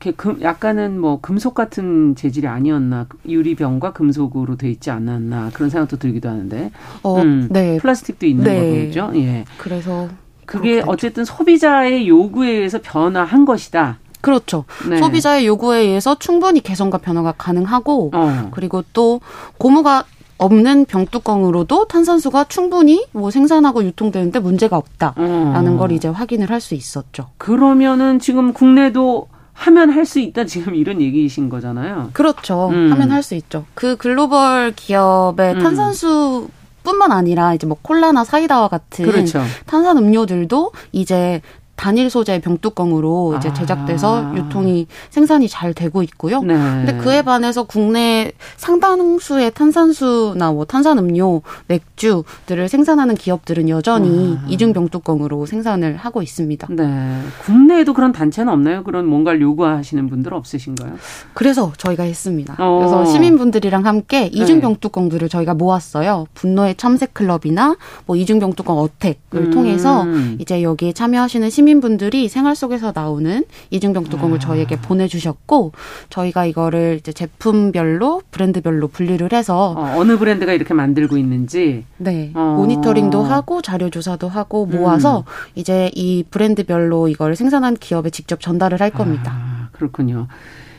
이렇게 0.01 0.11
금, 0.11 0.41
약간은 0.41 0.99
뭐 0.99 1.19
금속 1.21 1.53
같은 1.53 2.15
재질이 2.15 2.47
아니었나 2.47 3.05
유리병과 3.27 3.93
금속으로 3.93 4.57
돼 4.57 4.69
있지 4.71 4.89
않았나 4.89 5.51
그런 5.53 5.69
생각도 5.69 5.97
들기도 5.97 6.27
하는데. 6.27 6.71
어, 7.03 7.21
음, 7.21 7.47
네. 7.51 7.77
플라스틱도 7.77 8.25
있는 8.25 8.43
네. 8.43 8.87
거죠. 8.87 9.11
예. 9.15 9.45
그래서 9.57 10.09
그게 10.45 10.83
어쨌든 10.85 11.23
소비자의 11.23 12.07
요구에 12.07 12.49
의해서 12.49 12.79
변화한 12.81 13.45
것이다. 13.45 13.99
그렇죠. 14.21 14.65
네. 14.89 14.97
소비자의 14.97 15.45
요구에 15.45 15.79
의해서 15.79 16.17
충분히 16.17 16.61
개선과 16.61 16.97
변화가 16.97 17.33
가능하고 17.37 18.11
어. 18.13 18.49
그리고 18.51 18.83
또 18.93 19.21
고무가 19.57 20.03
없는 20.37 20.85
병뚜껑으로도 20.85 21.85
탄산수가 21.85 22.45
충분히 22.45 23.05
뭐 23.11 23.29
생산하고 23.29 23.83
유통되는데 23.83 24.39
문제가 24.39 24.75
없다라는 24.77 25.75
어. 25.75 25.77
걸 25.77 25.91
이제 25.91 26.07
확인을 26.07 26.49
할 26.49 26.59
수 26.59 26.73
있었죠. 26.73 27.29
그러면은 27.37 28.19
지금 28.19 28.51
국내도 28.53 29.27
하면 29.61 29.91
할 29.91 30.05
수 30.05 30.19
있다 30.19 30.45
지금 30.45 30.73
이런 30.75 31.01
얘기이신 31.01 31.49
거잖아요. 31.49 32.09
그렇죠. 32.13 32.69
음. 32.69 32.91
하면 32.91 33.11
할 33.11 33.21
수 33.21 33.35
있죠. 33.35 33.65
그 33.75 33.95
글로벌 33.95 34.73
기업의 34.75 35.53
음. 35.55 35.59
탄산수 35.59 36.49
뿐만 36.83 37.11
아니라 37.11 37.53
이제 37.53 37.67
뭐 37.67 37.77
콜라나 37.81 38.23
사이다와 38.23 38.67
같은 38.67 39.05
그렇죠. 39.05 39.43
탄산 39.67 39.97
음료들도 39.97 40.71
이제 40.93 41.41
단일 41.81 42.11
소재의 42.11 42.41
병뚜껑으로 42.41 43.37
이제 43.39 43.49
아. 43.49 43.53
제작돼서 43.53 44.25
아. 44.25 44.33
유통이 44.35 44.85
생산이 45.09 45.49
잘 45.49 45.73
되고 45.73 46.03
있고요. 46.03 46.43
네. 46.43 46.53
근데 46.53 46.95
그에 46.97 47.23
반해서 47.23 47.63
국내 47.63 48.33
상당수의 48.57 49.49
탄산수나 49.55 50.51
뭐 50.51 50.65
탄산음료, 50.65 51.41
맥주들을 51.65 52.69
생산하는 52.69 53.15
기업들은 53.15 53.67
여전히 53.69 54.37
아. 54.39 54.45
이중 54.47 54.73
병뚜껑으로 54.73 55.47
생산을 55.47 55.95
하고 55.95 56.21
있습니다. 56.21 56.67
네. 56.69 57.21
국내에도 57.45 57.95
그런 57.95 58.11
단체는 58.11 58.53
없나요? 58.53 58.83
그런 58.83 59.07
뭔가를 59.07 59.41
요구하시는 59.41 60.07
분들 60.07 60.35
없으신가요? 60.35 60.93
그래서 61.33 61.73
저희가 61.77 62.03
했습니다. 62.03 62.57
어. 62.59 62.77
그래서 62.77 63.05
시민분들이랑 63.05 63.87
함께 63.87 64.27
이중 64.27 64.57
네. 64.57 64.61
병뚜껑들을 64.61 65.29
저희가 65.29 65.55
모았어요. 65.55 66.27
분노의 66.35 66.75
참새 66.75 67.07
클럽이나 67.11 67.75
뭐 68.05 68.15
이중 68.15 68.37
병뚜껑 68.37 68.77
어택을 68.77 69.45
음. 69.45 69.49
통해서 69.49 70.05
이제 70.37 70.61
여기에 70.61 70.93
참여하시는 70.93 71.49
시민 71.49 71.70
시민분들이 71.71 72.27
생활 72.27 72.55
속에서 72.55 72.91
나오는 72.93 73.45
이중병 73.69 74.05
뚜껑을 74.05 74.37
아. 74.37 74.39
저희에게 74.39 74.77
보내주셨고 74.77 75.71
저희가 76.09 76.45
이거를 76.45 76.97
이제 76.99 77.13
제품별로 77.13 78.21
브랜드별로 78.31 78.89
분류를 78.89 79.31
해서 79.31 79.73
어, 79.77 80.03
느 80.03 80.17
브랜드가 80.17 80.51
이렇게 80.53 80.73
만들고 80.73 81.17
있는지 81.17 81.85
네 81.97 82.31
어. 82.33 82.55
모니터링도 82.57 83.23
하고 83.23 83.61
자료 83.61 83.89
조사도 83.89 84.27
하고 84.27 84.65
모아서 84.65 85.19
음. 85.19 85.23
이제 85.55 85.89
이 85.95 86.23
브랜드별로 86.29 87.07
이걸 87.07 87.35
생산한 87.35 87.75
기업에 87.75 88.09
직접 88.09 88.41
전달을 88.41 88.81
할 88.81 88.89
겁니다. 88.89 89.31
아, 89.33 89.69
그렇군요. 89.71 90.27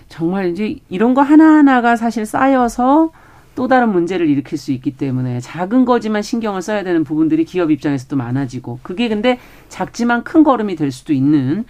정말 0.08 0.50
이제 0.50 0.76
이런 0.90 1.14
거 1.14 1.22
하나하나가 1.22 1.96
사실 1.96 2.26
쌓여서 2.26 3.12
또 3.54 3.68
다른 3.68 3.90
문제를 3.92 4.28
일으킬 4.28 4.56
수 4.58 4.72
있기 4.72 4.92
때문에 4.92 5.40
작은 5.40 5.84
거지만 5.84 6.22
신경을 6.22 6.62
써야 6.62 6.82
되는 6.82 7.04
부분들이 7.04 7.44
기업 7.44 7.70
입장에서도 7.70 8.16
많아지고 8.16 8.78
그게 8.82 9.08
근데 9.08 9.38
작지만 9.68 10.24
큰 10.24 10.42
걸음이 10.42 10.76
될 10.76 10.90
수도 10.90 11.12
있는 11.12 11.64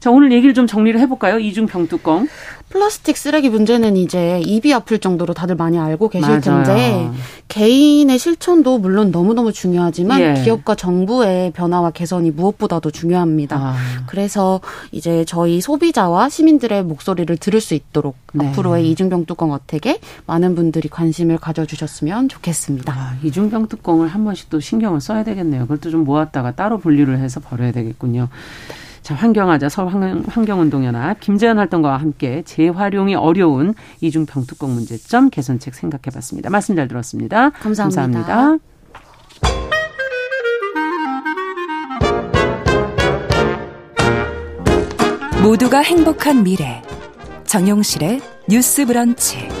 자, 0.00 0.10
오늘 0.10 0.30
얘기를 0.30 0.54
좀 0.54 0.66
정리를 0.66 0.98
해볼까요? 1.00 1.38
이중 1.40 1.66
병뚜껑. 1.66 2.28
플라스틱 2.68 3.16
쓰레기 3.16 3.48
문제는 3.48 3.96
이제 3.96 4.40
입이 4.44 4.72
아플 4.74 4.98
정도로 4.98 5.32
다들 5.32 5.54
많이 5.56 5.78
알고 5.78 6.10
계실 6.10 6.28
맞아요. 6.28 6.40
텐데 6.42 7.10
개인의 7.48 8.18
실천도 8.18 8.78
물론 8.78 9.10
너무너무 9.10 9.52
중요하지만 9.52 10.20
예. 10.20 10.42
기업과 10.44 10.74
정부의 10.74 11.50
변화와 11.52 11.92
개선이 11.92 12.30
무엇보다도 12.30 12.90
중요합니다. 12.90 13.56
아. 13.56 13.74
그래서 14.06 14.60
이제 14.92 15.24
저희 15.24 15.62
소비자와 15.62 16.28
시민들의 16.28 16.84
목소리를 16.84 17.34
들을 17.38 17.60
수 17.60 17.72
있도록 17.72 18.16
네. 18.34 18.48
앞으로의 18.48 18.90
이중병 18.90 19.24
뚜껑 19.24 19.52
어택에 19.52 19.98
많은 20.26 20.54
분들이 20.54 20.90
관심을 20.90 21.38
가져주셨으면 21.38 22.28
좋겠습니다. 22.28 22.92
아, 22.92 23.16
이중병 23.22 23.68
뚜껑을 23.68 24.08
한 24.08 24.24
번씩 24.24 24.50
또 24.50 24.60
신경을 24.60 25.00
써야 25.00 25.24
되겠네요. 25.24 25.62
그것도 25.62 25.90
좀 25.90 26.04
모았다가 26.04 26.52
따로 26.52 26.76
분류를 26.78 27.18
해서 27.18 27.40
버려야 27.40 27.72
되겠군요. 27.72 28.28
자, 29.08 29.14
환경하자 29.14 29.70
서울 29.70 30.22
환경운동연합 30.28 31.18
김재현 31.20 31.56
활동가와 31.56 31.96
함께 31.96 32.42
재활용이 32.44 33.14
어려운 33.14 33.72
이중 34.02 34.26
병뚜껑 34.26 34.74
문제점 34.74 35.30
개선책 35.30 35.74
생각해봤습니다. 35.74 36.50
말씀 36.50 36.76
잘 36.76 36.88
들었습니다. 36.88 37.48
감사합니다. 37.48 38.02
감사합니다. 38.02 38.58
모두가 45.42 45.78
행복한 45.78 46.44
미래 46.44 46.82
정용실의 47.46 48.20
뉴스 48.46 48.84
브런치. 48.84 49.57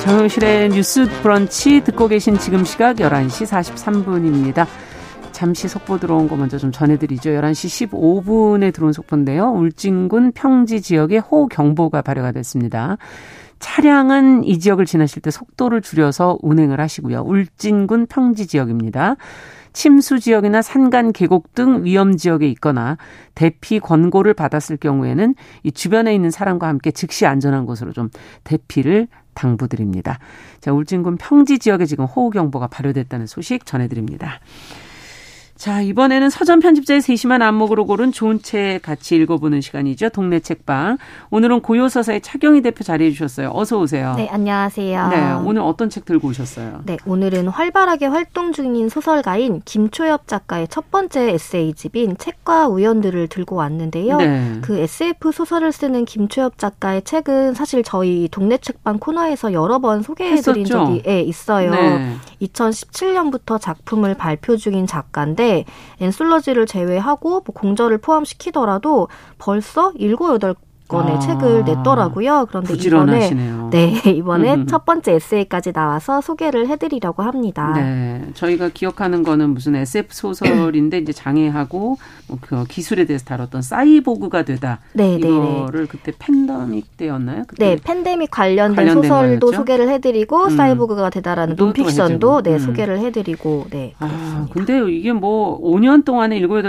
정영실의 0.00 0.70
뉴스 0.70 1.06
브런치 1.22 1.84
듣고 1.84 2.08
계신 2.08 2.38
지금 2.38 2.64
시각 2.64 2.96
11시 2.96 3.46
43분입니다. 3.46 4.66
잠시 5.30 5.68
속보 5.68 5.98
들어온 5.98 6.26
거 6.26 6.36
먼저 6.36 6.56
좀 6.56 6.72
전해드리죠. 6.72 7.30
11시 7.30 7.90
15분에 7.90 8.72
들어온 8.72 8.92
속보인데요. 8.92 9.50
울진군 9.52 10.32
평지 10.32 10.80
지역에 10.80 11.18
호우경보가 11.18 12.00
발효가 12.00 12.32
됐습니다. 12.32 12.96
차량은 13.58 14.44
이 14.44 14.58
지역을 14.58 14.86
지나실 14.86 15.20
때 15.20 15.30
속도를 15.30 15.82
줄여서 15.82 16.38
운행을 16.40 16.80
하시고요. 16.80 17.20
울진군 17.20 18.06
평지 18.06 18.46
지역입니다. 18.46 19.16
침수 19.72 20.18
지역이나 20.18 20.62
산간 20.62 21.12
계곡 21.12 21.54
등 21.54 21.84
위험 21.84 22.16
지역에 22.16 22.48
있거나 22.48 22.96
대피 23.34 23.78
권고를 23.78 24.34
받았을 24.34 24.76
경우에는 24.78 25.34
이 25.62 25.72
주변에 25.72 26.14
있는 26.14 26.30
사람과 26.30 26.66
함께 26.66 26.90
즉시 26.90 27.26
안전한 27.26 27.66
곳으로 27.66 27.92
좀 27.92 28.08
대피를 28.44 29.08
당부드립니다. 29.40 30.18
자, 30.60 30.72
울진군 30.72 31.16
평지 31.16 31.58
지역에 31.58 31.86
지금 31.86 32.04
호우경보가 32.04 32.66
발효됐다는 32.68 33.26
소식 33.26 33.64
전해드립니다. 33.64 34.40
자, 35.60 35.82
이번에는 35.82 36.30
서점 36.30 36.60
편집자의 36.60 37.02
세심한 37.02 37.42
안목으로 37.42 37.84
고른 37.84 38.12
좋은 38.12 38.40
책 38.40 38.80
같이 38.80 39.16
읽어보는 39.16 39.60
시간이죠. 39.60 40.08
동네 40.08 40.40
책방. 40.40 40.96
오늘은 41.28 41.60
고요서사의 41.60 42.22
차경희 42.22 42.62
대표 42.62 42.82
자리해 42.82 43.10
주셨어요. 43.10 43.50
어서 43.52 43.78
오세요. 43.78 44.14
네, 44.16 44.26
안녕하세요. 44.30 45.08
네, 45.08 45.32
오늘 45.44 45.60
어떤 45.60 45.90
책 45.90 46.06
들고 46.06 46.28
오셨어요? 46.28 46.80
네, 46.86 46.96
오늘은 47.04 47.48
활발하게 47.48 48.06
활동 48.06 48.52
중인 48.52 48.88
소설가인 48.88 49.60
김초엽 49.66 50.28
작가의 50.28 50.66
첫 50.68 50.90
번째 50.90 51.32
에세이집인 51.34 52.16
책과 52.16 52.68
우연들을 52.68 53.28
들고 53.28 53.56
왔는데요. 53.56 54.16
네. 54.16 54.58
그 54.62 54.78
SF 54.78 55.30
소설을 55.30 55.72
쓰는 55.72 56.06
김초엽 56.06 56.56
작가의 56.56 57.02
책은 57.02 57.52
사실 57.52 57.82
저희 57.82 58.28
동네 58.30 58.56
책방 58.56 58.98
코너에서 58.98 59.52
여러 59.52 59.78
번 59.78 60.00
소개해 60.00 60.36
드린 60.36 60.62
했었죠? 60.62 60.86
적이 60.86 61.02
네, 61.02 61.20
있어요. 61.20 61.70
네. 61.70 62.16
2017년부터 62.40 63.60
작품을 63.60 64.14
발표 64.14 64.56
중인 64.56 64.86
작가인데 64.86 65.49
엔솔러지를 66.00 66.66
제외하고 66.66 67.30
뭐 67.30 67.42
공저를 67.54 67.98
포함시키더라도 67.98 69.08
벌써 69.38 69.92
일곱 69.96 70.32
여덟 70.32 70.54
건의 70.90 71.14
아, 71.14 71.18
책을 71.20 71.64
냈더라고요. 71.64 72.46
그런데 72.48 72.74
이번에 72.74 73.30
네 73.70 74.02
이번에 74.10 74.54
음. 74.54 74.66
첫 74.66 74.84
번째 74.84 75.12
에세이까지 75.12 75.72
나와서 75.72 76.20
소개를 76.20 76.66
해드리려고 76.68 77.22
합니다. 77.22 77.72
네, 77.76 78.26
저희가 78.34 78.70
기억하는 78.70 79.22
거는 79.22 79.50
무슨 79.50 79.76
SF 79.76 80.08
소설인데 80.10 80.98
이제 80.98 81.12
장애하고 81.12 81.98
뭐그 82.26 82.64
기술에 82.68 83.04
대해서 83.04 83.24
다뤘던 83.24 83.62
사이보그가 83.62 84.42
되다. 84.42 84.80
네, 84.92 85.16
네, 85.16 85.18
네. 85.20 85.28
이거를 85.28 85.82
네. 85.82 85.86
그때 85.86 86.12
팬데믹 86.18 86.96
때였나요? 86.96 87.44
그때 87.46 87.76
네, 87.76 87.80
팬데믹 87.82 88.30
관련된, 88.32 88.92
소설도 88.92 89.46
거였죠? 89.46 89.56
소개를 89.58 89.88
해드리고 89.90 90.44
음. 90.46 90.56
사이보그가 90.56 91.10
되다라는 91.10 91.54
논픽션도 91.54 92.42
네 92.42 92.54
음. 92.54 92.58
소개를 92.58 92.98
해드리고 92.98 93.66
네. 93.70 93.94
아, 94.00 94.48
근데 94.52 94.80
이게 94.90 95.12
뭐 95.12 95.60
5년 95.60 96.04
동안에 96.04 96.36
일곱 96.36 96.58
여 96.58 96.62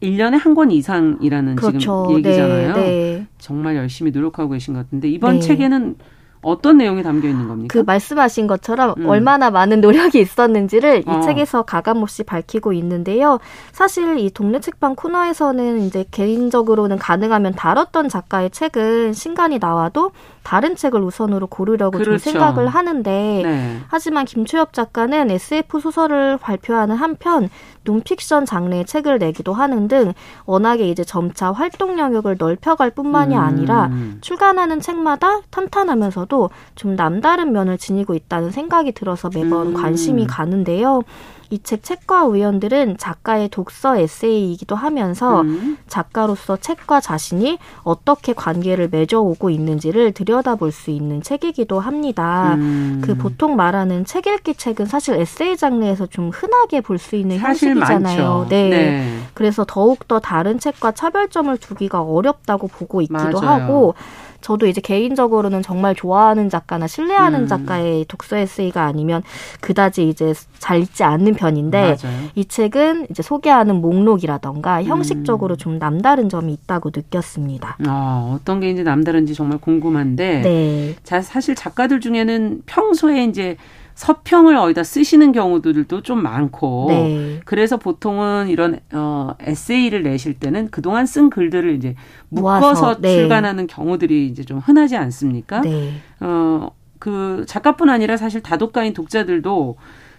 덟건 0.00 0.12
1년에 0.16 0.38
한 0.40 0.54
권 0.54 0.70
이상이라는 0.70 1.56
그렇죠. 1.56 1.78
지금 1.78 2.16
얘기잖아요. 2.18 2.74
네, 2.74 2.80
네. 2.80 3.26
정말 3.38 3.76
열심히 3.76 4.10
노력하고 4.10 4.50
계신 4.50 4.74
것 4.74 4.80
같은데 4.80 5.08
이번 5.08 5.34
네. 5.34 5.40
책에는 5.40 5.96
어떤 6.42 6.78
내용이 6.78 7.02
담겨 7.02 7.28
있는 7.28 7.48
겁니까? 7.48 7.72
그 7.72 7.82
말씀하신 7.84 8.46
것처럼 8.46 8.94
음. 8.98 9.06
얼마나 9.06 9.50
많은 9.50 9.80
노력이 9.80 10.20
있었는지를 10.20 11.00
이 11.00 11.10
어. 11.10 11.20
책에서 11.20 11.62
가감없이 11.62 12.22
밝히고 12.22 12.72
있는데요. 12.74 13.38
사실 13.72 14.18
이 14.18 14.30
동네 14.30 14.60
책방 14.60 14.94
코너에서는 14.94 15.80
이제 15.80 16.04
개인적으로는 16.10 16.98
가능하면 16.98 17.54
다뤘던 17.54 18.08
작가의 18.08 18.50
책은 18.50 19.12
신간이 19.12 19.58
나와도 19.58 20.12
다른 20.46 20.76
책을 20.76 21.02
우선으로 21.02 21.48
고르려고 21.48 21.98
그렇죠. 21.98 22.10
좀 22.10 22.18
생각을 22.18 22.68
하는데 22.68 23.10
네. 23.42 23.80
하지만 23.88 24.24
김초엽 24.24 24.72
작가는 24.72 25.28
SF 25.28 25.80
소설을 25.80 26.38
발표하는 26.38 26.94
한편 26.94 27.48
논픽션 27.82 28.46
장르의 28.46 28.84
책을 28.84 29.18
내기도 29.18 29.52
하는 29.52 29.88
등 29.88 30.12
워낙에 30.44 30.88
이제 30.88 31.02
점차 31.02 31.50
활동 31.50 31.98
영역을 31.98 32.36
넓혀갈 32.38 32.90
뿐만이 32.90 33.34
음. 33.34 33.40
아니라 33.40 33.90
출간하는 34.20 34.78
책마다 34.78 35.40
탄탄하면서도 35.50 36.50
좀 36.76 36.94
남다른 36.94 37.50
면을 37.50 37.76
지니고 37.76 38.14
있다는 38.14 38.52
생각이 38.52 38.92
들어서 38.92 39.28
매번 39.34 39.70
음. 39.70 39.74
관심이 39.74 40.28
가는데요. 40.28 41.02
이 41.50 41.58
책 41.62 41.82
책과 41.82 42.24
우연들은 42.26 42.96
작가의 42.98 43.48
독서 43.48 43.96
에세이이기도 43.96 44.76
하면서 44.76 45.40
음. 45.42 45.78
작가로서 45.88 46.56
책과 46.56 47.00
자신이 47.00 47.58
어떻게 47.82 48.32
관계를 48.32 48.88
맺어오고 48.90 49.50
있는지를 49.50 50.12
들여다볼 50.12 50.70
수 50.72 50.90
있는 50.90 51.22
책이기도 51.22 51.80
합니다. 51.80 52.54
음. 52.54 53.00
그 53.04 53.16
보통 53.16 53.56
말하는 53.56 54.04
책 54.04 54.26
읽기 54.26 54.54
책은 54.54 54.86
사실 54.86 55.14
에세이 55.14 55.56
장르에서 55.56 56.06
좀 56.06 56.30
흔하게 56.30 56.80
볼 56.80 56.98
수 56.98 57.14
있는 57.16 57.38
형식이잖아요. 57.38 58.46
네. 58.48 58.68
네. 58.68 59.18
그래서 59.34 59.64
더욱 59.66 60.08
더 60.08 60.18
다른 60.18 60.58
책과 60.58 60.92
차별점을 60.92 61.56
두기가 61.58 62.00
어렵다고 62.02 62.68
보고 62.68 63.00
있기도 63.02 63.40
맞아요. 63.40 63.62
하고 63.64 63.94
저도 64.40 64.66
이제 64.66 64.80
개인적으로는 64.80 65.62
정말 65.62 65.94
좋아하는 65.94 66.48
작가나 66.48 66.86
신뢰하는 66.86 67.42
음. 67.42 67.46
작가의 67.46 68.04
독서 68.06 68.36
에세이가 68.36 68.84
아니면 68.84 69.22
그다지 69.60 70.08
이제 70.08 70.32
잘 70.58 70.80
읽지 70.80 71.04
않는 71.04 71.34
편인데 71.34 71.96
맞아요. 72.02 72.28
이 72.34 72.44
책은 72.44 73.08
이제 73.10 73.22
소개하는 73.22 73.76
목록이라던가 73.76 74.84
형식적으로 74.84 75.54
음. 75.54 75.58
좀 75.58 75.78
남다른 75.78 76.28
점이 76.28 76.52
있다고 76.52 76.90
느꼈습니다. 76.94 77.78
아, 77.86 78.32
어떤 78.34 78.60
게 78.60 78.70
이제 78.70 78.82
남다른지 78.82 79.34
정말 79.34 79.58
궁금한데 79.58 80.40
네. 80.42 80.94
자, 81.02 81.20
사실 81.20 81.54
작가들 81.54 82.00
중에는 82.00 82.62
평소에 82.66 83.24
이제 83.24 83.56
서평을 83.96 84.56
어디다 84.56 84.84
쓰시는 84.84 85.32
경우들도 85.32 86.02
좀 86.02 86.22
많고 86.22 86.86
네. 86.90 87.40
그래서 87.46 87.78
보통은 87.78 88.48
이런 88.48 88.78
어 88.92 89.34
에세이를 89.40 90.02
내실 90.02 90.34
때는 90.34 90.68
그동안 90.70 91.06
쓴 91.06 91.30
글들을 91.30 91.74
이제 91.74 91.96
묶어서 92.28 93.00
네. 93.00 93.16
출간하는 93.16 93.66
경우들이 93.66 94.26
이제 94.26 94.44
좀 94.44 94.58
흔하지 94.58 94.96
않습니까? 94.96 95.62
네. 95.62 95.94
어그 96.20 97.46
작가뿐 97.48 97.88
아니라 97.88 98.18
사실 98.18 98.42
다독가인 98.42 98.92
독자들도 98.92 99.78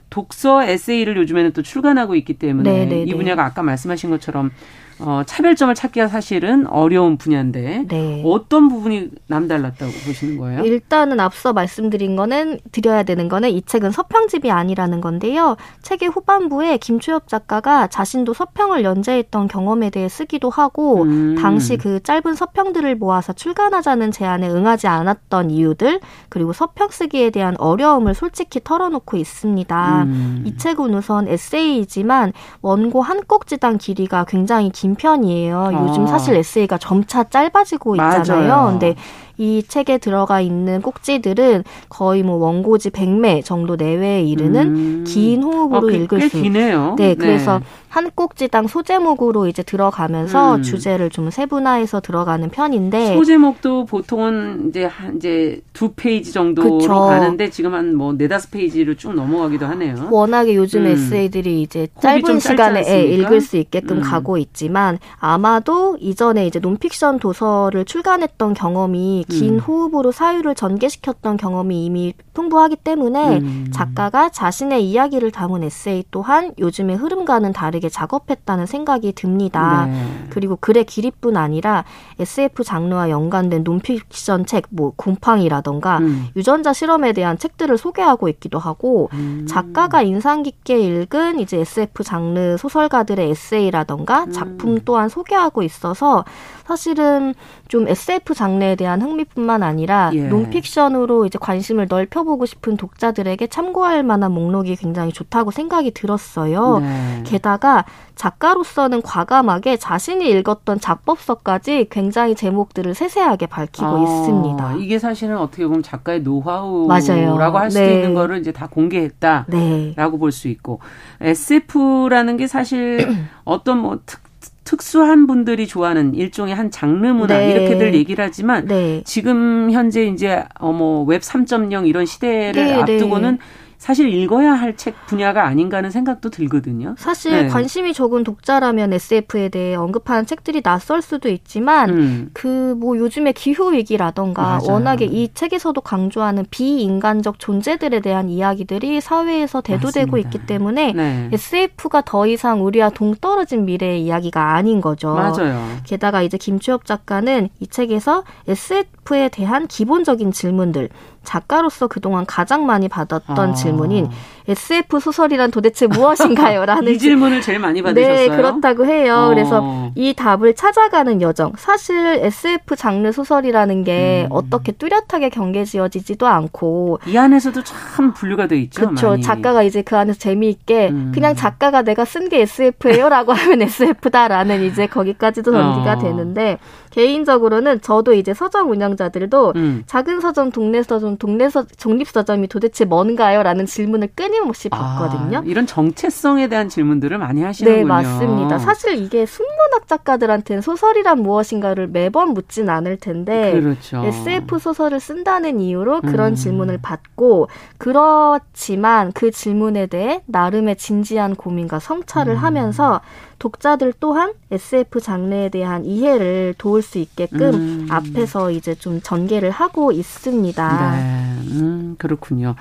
독서 0.09 0.63
에세이를 0.63 1.15
요즘에는 1.17 1.53
또 1.53 1.61
출간하고 1.61 2.15
있기 2.15 2.34
때문에 2.39 2.71
네, 2.71 2.86
네, 2.86 3.01
이 3.03 3.05
네. 3.05 3.15
분야가 3.15 3.45
아까 3.45 3.61
말씀하신 3.61 4.09
것처럼 4.09 4.51
어, 4.99 5.21
차별점을 5.25 5.75
찾기가 5.75 6.07
사실은 6.07 6.65
어려운 6.67 7.17
분야인데 7.17 7.85
네. 7.87 8.23
어떤 8.25 8.67
부분이 8.67 9.09
남달랐다고 9.27 9.91
보시는 10.05 10.37
거예요? 10.37 10.63
일단은 10.63 11.19
앞서 11.19 11.53
말씀드린 11.53 12.15
거는 12.15 12.59
드려야 12.71 13.03
되는 13.03 13.29
거는 13.29 13.51
이 13.51 13.61
책은 13.61 13.91
서평집이 13.91 14.49
아니라는 14.49 15.01
건데요. 15.01 15.55
책의 15.83 16.09
후반부에 16.09 16.77
김초엽 16.77 17.27
작가가 17.27 17.87
자신도 17.87 18.33
서평을 18.33 18.83
연재했던 18.83 19.47
경험에 19.47 19.89
대해 19.91 20.09
쓰기도 20.09 20.49
하고 20.49 21.03
음. 21.03 21.35
당시 21.39 21.77
그 21.77 22.01
짧은 22.01 22.33
서평들을 22.33 22.95
모아서 22.95 23.33
출간하자는 23.33 24.11
제안에 24.11 24.49
응하지 24.49 24.87
않았던 24.87 25.51
이유들 25.51 25.99
그리고 26.29 26.53
서평 26.53 26.89
쓰기에 26.89 27.29
대한 27.29 27.55
어려움을 27.59 28.15
솔직히 28.15 28.59
털어놓고 28.63 29.17
있습니다. 29.17 30.03
음. 30.03 30.43
이 30.45 30.57
책은 30.57 30.93
우선 30.93 31.27
에세이이지만 31.27 32.33
원고 32.61 33.01
한 33.01 33.21
꼭지당 33.23 33.77
길이가 33.77 34.25
굉장히 34.25 34.69
긴 34.71 34.86
편이에요. 34.95 35.71
요즘 35.73 36.03
아. 36.03 36.07
사실 36.07 36.35
에세이가 36.35 36.77
점차 36.77 37.23
짧아지고 37.23 37.95
있잖아요. 37.95 38.47
맞아요. 38.47 38.65
근데 38.71 38.95
이 39.38 39.63
책에 39.67 39.97
들어가 39.97 40.39
있는 40.41 40.81
꼭지들은 40.81 41.63
거의 41.89 42.23
뭐 42.23 42.38
원고지 42.38 42.91
100매 42.91 43.43
정도 43.43 43.75
내외에 43.75 44.23
이르는 44.23 44.67
음. 44.67 45.03
긴 45.05 45.43
호흡으로 45.43 45.89
아, 45.89 45.91
읽을 45.91 46.29
수. 46.29 46.41
기네요. 46.41 46.95
네, 46.97 47.15
그래서 47.15 47.59
네. 47.59 47.65
한 47.89 48.11
꼭지당 48.13 48.67
소제목으로 48.67 49.47
이제 49.47 49.63
들어가면서 49.63 50.55
음. 50.55 50.61
주제를 50.61 51.09
좀 51.09 51.29
세분화해서 51.31 51.99
들어가는 52.01 52.49
편인데 52.49 53.15
소제목도 53.15 53.85
보통은 53.85 54.69
이제 54.69 54.85
한 54.85 55.17
이제 55.17 55.61
두 55.73 55.91
페이지 55.95 56.31
정도로 56.31 56.77
그쵸. 56.77 56.93
가는데 56.93 57.49
지금 57.49 57.73
한 57.73 57.97
뭐 57.97 58.13
네다섯 58.13 58.51
페이지로 58.51 58.95
쭉 58.95 59.13
넘어가기도 59.13 59.65
하네요. 59.65 60.09
워낙에 60.11 60.55
요즘 60.55 60.81
음. 60.85 60.88
에세이들이 60.88 61.61
이제 61.61 61.88
짧은 61.99 62.39
시간에 62.39 62.83
예, 62.88 63.03
읽을 63.05 63.41
수 63.41 63.57
있게끔 63.57 63.97
음. 63.97 64.01
가고 64.01 64.38
있지만 64.38 64.99
아마도 65.19 65.97
이전에 65.99 66.45
이제 66.45 66.59
논픽션 66.59 67.19
도서를 67.19 67.85
출간했던 67.85 68.53
경험이 68.53 69.25
긴 69.30 69.55
음. 69.55 69.59
호흡으로 69.59 70.11
사유를 70.11 70.55
전개시켰던 70.55 71.38
경험이 71.38 71.86
이미 71.86 72.13
풍부하기 72.34 72.78
때문에 72.78 73.39
음. 73.39 73.67
작가가 73.73 74.30
자신의 74.30 74.88
이야기를 74.89 75.32
담은 75.32 75.63
에세이 75.63 76.05
또한 76.11 76.53
요즘의 76.57 76.95
흐름과는 76.97 77.53
다르게 77.53 77.89
작업했다는 77.89 78.65
생각이 78.65 79.13
듭니다. 79.13 79.88
네. 79.88 80.05
그리고 80.30 80.55
글의 80.55 80.86
길이뿐 80.86 81.36
아니라 81.36 81.84
SF 82.19 82.63
장르와 82.63 83.09
연관된 83.09 83.63
논픽션 83.63 84.45
책, 84.45 84.65
뭐 84.69 84.93
곰팡이라던가 84.95 85.97
음. 85.99 86.28
유전자 86.36 86.73
실험에 86.73 87.13
대한 87.13 87.38
책들을 87.38 87.78
소개하고 87.78 88.30
있기도 88.30 88.59
하고 88.59 89.09
음. 89.13 89.45
작가가 89.47 90.01
인상 90.01 90.43
깊게 90.43 90.80
읽은 90.80 91.39
이제 91.39 91.59
SF 91.59 92.03
장르 92.03 92.57
소설가들의 92.57 93.30
에세이라던가 93.30 94.25
음. 94.25 94.32
작품 94.32 94.80
또한 94.86 95.09
소개하고 95.09 95.63
있어서 95.63 96.23
사실은 96.65 97.34
좀 97.68 97.88
SF 97.88 98.34
장르에 98.34 98.76
대한 98.76 99.01
흥미뿐만 99.01 99.63
아니라 99.63 100.11
예. 100.13 100.28
논픽션으로 100.28 101.26
이제 101.26 101.38
관심을 101.39 101.88
넓혀보고 101.89 102.45
싶은 102.45 102.78
독자들에게 102.78 103.47
참고할 103.47 104.03
만한 104.03 104.32
목록이 104.32 104.76
굉장히 104.76 105.11
좋다고 105.11 105.51
생각이 105.51 105.91
들었어요. 105.91 106.80
네. 106.80 107.24
게다가 107.26 107.86
작가로서는 108.15 109.01
과감하게 109.01 109.78
자신이 109.78 110.30
읽었던 110.30 110.80
작법서까지 110.80 111.88
굉장히 111.89 112.36
제목들을 112.36 112.93
세세하게 112.95 113.45
밝히고 113.45 113.86
아, 113.86 114.01
있습니다. 114.01 114.76
이게 114.80 114.97
사실은 114.97 115.38
어떻게 115.38 115.65
보면 115.68 115.84
작가의 115.84 116.22
노하우라고 116.22 117.57
할 117.57 117.72
수도 117.72 117.84
네. 117.84 117.93
있는 117.93 118.13
거를 118.13 118.39
이제 118.39 118.51
다 118.51 118.68
공개했다라고 118.68 119.51
네. 119.51 119.93
볼수 119.95 120.47
있고 120.47 120.80
SF라는 121.22 122.38
게 122.38 122.47
사실 122.47 123.07
어떤 123.45 123.80
뭐 123.80 123.99
특, 124.05 124.26
특수한 124.68 125.28
분들이 125.28 125.65
좋아하는 125.65 126.13
일종의 126.13 126.53
한 126.53 126.70
장르 126.70 127.07
문화 127.07 127.38
네. 127.38 127.51
이렇게들 127.51 127.93
얘기를 127.93 128.26
하지만 128.26 128.65
네. 128.65 129.01
지금 129.05 129.72
현재 129.72 130.03
이제 130.03 130.43
어머 130.59 131.05
웹3.0 131.05 131.88
이런 131.88 132.05
시대를 132.05 132.65
네, 132.65 132.74
네. 132.74 132.74
앞두고는 132.74 133.38
사실 133.78 134.13
읽어야 134.13 134.53
할 134.53 134.78
책 134.78 134.95
분야가 135.07 135.45
아닌가 135.45 135.78
하는 135.78 135.89
생각도 135.89 136.30
들거든요. 136.30 136.93
사실 136.99 137.32
네. 137.32 137.47
관심이 137.47 137.93
적은 137.93 138.23
독자라면 138.23 138.93
SF에 138.93 139.49
대해 139.49 139.75
언급하는 139.75 140.25
책들이 140.25 140.61
낯설 140.61 141.01
수도 141.01 141.30
있지만 141.30 141.89
음. 141.89 142.30
그뭐 142.34 142.97
요즘에 142.97 143.32
기후 143.32 143.71
위기라던가 143.73 144.41
맞아요. 144.43 144.59
워낙에 144.67 145.05
이 145.05 145.30
책에서도 145.34 145.80
강조하는 145.82 146.45
비인간적 146.51 147.39
존재들에 147.39 148.01
대한 148.01 148.30
이야기들이 148.30 149.01
사회에서 149.01 149.61
대두되고 149.61 150.11
맞습니다. 150.11 150.30
있기 150.30 150.45
때문에 150.47 150.93
네. 150.93 151.30
SF가 151.34 152.01
더 152.01 152.28
이상 152.28 152.63
우리와 152.63 152.89
동떨어진 152.91 153.65
미래의 153.65 154.03
이야기가 154.03 154.53
아닌 154.53 154.80
거죠. 154.82 155.13
맞아요. 155.15 155.65
게다가 155.86 156.21
이제 156.21 156.38
김추엽 156.38 156.86
작가는 156.86 157.49
이 157.59 157.67
책에서 157.67 158.23
SF에 158.47 159.30
대한 159.30 159.67
기본적인 159.67 160.32
질문들 160.32 160.89
작가로서 161.28 161.88
그동안 161.88 162.25
가장 162.25 162.65
많이 162.65 162.88
받았던 162.88 163.49
아. 163.49 163.53
질문인 163.53 164.09
SF 164.47 165.01
소설이란 165.01 165.51
도대체 165.51 165.86
무엇인가요? 165.88 166.63
라는 166.65 166.93
이 166.93 166.97
질문을 166.97 167.41
제일 167.41 167.59
많이 167.59 167.82
받으셨어요. 167.82 168.30
네, 168.30 168.36
그렇다고 168.36 168.86
해요. 168.86 169.25
어. 169.25 169.28
그래서 169.28 169.91
이 169.95 170.13
답을 170.13 170.55
찾아가는 170.55 171.21
여정. 171.21 171.51
사실 171.57 171.95
SF 172.23 172.78
장르 172.78 173.11
소설이라는 173.11 173.84
게 173.84 174.28
음. 174.30 174.32
어떻게 174.32 174.71
뚜렷하게 174.71 175.28
경계지어지지도 175.30 176.25
않고 176.25 176.99
이 177.05 177.17
안에서도 177.17 177.61
참 177.63 178.13
분류가 178.13 178.47
돼 178.47 178.57
있죠. 178.59 178.86
그렇죠. 178.86 179.19
작가가 179.19 179.63
이제 179.63 179.82
그 179.82 179.97
안에서 179.97 180.17
재미있게 180.17 180.89
음. 180.89 181.11
그냥 181.13 181.36
작가가 181.36 181.82
내가 181.82 182.05
쓴 182.05 182.28
게 182.30 182.41
SF예요라고 182.41 183.34
하면 183.34 183.61
SF다라는 183.61 184.63
이제 184.63 184.88
거기까지도 184.88 185.51
전기가 185.51 185.93
어. 185.93 185.97
되는데 185.99 186.57
개인적으로는 186.97 187.81
저도 187.81 188.13
이제 188.13 188.33
서점 188.33 188.71
운영자들도 188.71 189.53
음. 189.55 189.83
작은 189.85 190.19
서점, 190.19 190.51
동네 190.51 190.81
서점, 190.81 191.17
동네 191.17 191.47
서 191.47 191.63
종립 191.77 192.07
서점이 192.07 192.47
도대체 192.47 192.85
뭔가요?라는 192.85 193.67
질문을 193.67 194.09
끊임없이 194.15 194.67
아, 194.71 194.97
받거든요. 194.97 195.37
아, 195.37 195.43
이런 195.45 195.67
정체성에 195.67 196.47
대한 196.47 196.69
질문들을 196.69 197.15
많이 197.19 197.43
하시는군요. 197.43 197.77
네, 197.77 197.85
맞습니다. 197.85 198.57
사실 198.57 198.95
이게 198.95 199.27
숨 199.27 199.45
천문학 199.67 199.87
작가들한테는 199.87 200.61
소설이란 200.61 201.21
무엇인가를 201.21 201.87
매번 201.87 202.29
묻진 202.33 202.69
않을 202.69 202.97
텐데 202.97 203.51
그렇죠. 203.59 204.03
SF 204.03 204.59
소설을 204.59 204.99
쓴다는 204.99 205.59
이유로 205.59 206.01
그런 206.01 206.33
음. 206.33 206.35
질문을 206.35 206.79
받고 206.81 207.49
그렇지만 207.77 209.11
그 209.13 209.31
질문에 209.31 209.87
대해 209.87 210.21
나름의 210.25 210.77
진지한 210.77 211.35
고민과 211.35 211.79
성찰을 211.79 212.33
음. 212.33 212.37
하면서 212.37 213.01
독자들 213.39 213.93
또한 213.99 214.33
SF 214.51 214.99
장르에 214.99 215.49
대한 215.49 215.85
이해를 215.85 216.55
도울 216.57 216.81
수 216.81 216.97
있게끔 216.97 217.53
음. 217.53 217.88
앞에서 217.89 218.51
이제 218.51 218.73
좀 218.75 218.99
전개를 219.01 219.51
하고 219.51 219.91
있습니다. 219.91 220.95
네, 220.97 221.49
음, 221.51 221.95
그렇군요. 221.97 222.55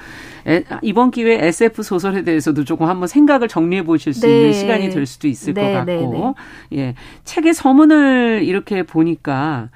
에, 0.46 0.64
이번 0.82 1.10
기회에 1.10 1.46
SF 1.46 1.82
소설에 1.82 2.22
대해서도 2.22 2.64
조금 2.64 2.86
한번 2.86 3.08
생각을 3.08 3.48
정리해 3.48 3.84
보실 3.84 4.12
수 4.12 4.26
네. 4.26 4.36
있는 4.36 4.52
시간이 4.52 4.90
될 4.90 5.06
수도 5.06 5.28
있을 5.28 5.54
네, 5.54 5.74
것 5.74 5.84
네, 5.84 5.98
같고, 5.98 6.34
네, 6.70 6.78
예, 6.78 6.94
책의 7.24 7.54
서문을 7.54 8.42
이렇게 8.44 8.82
보니까 8.82 9.70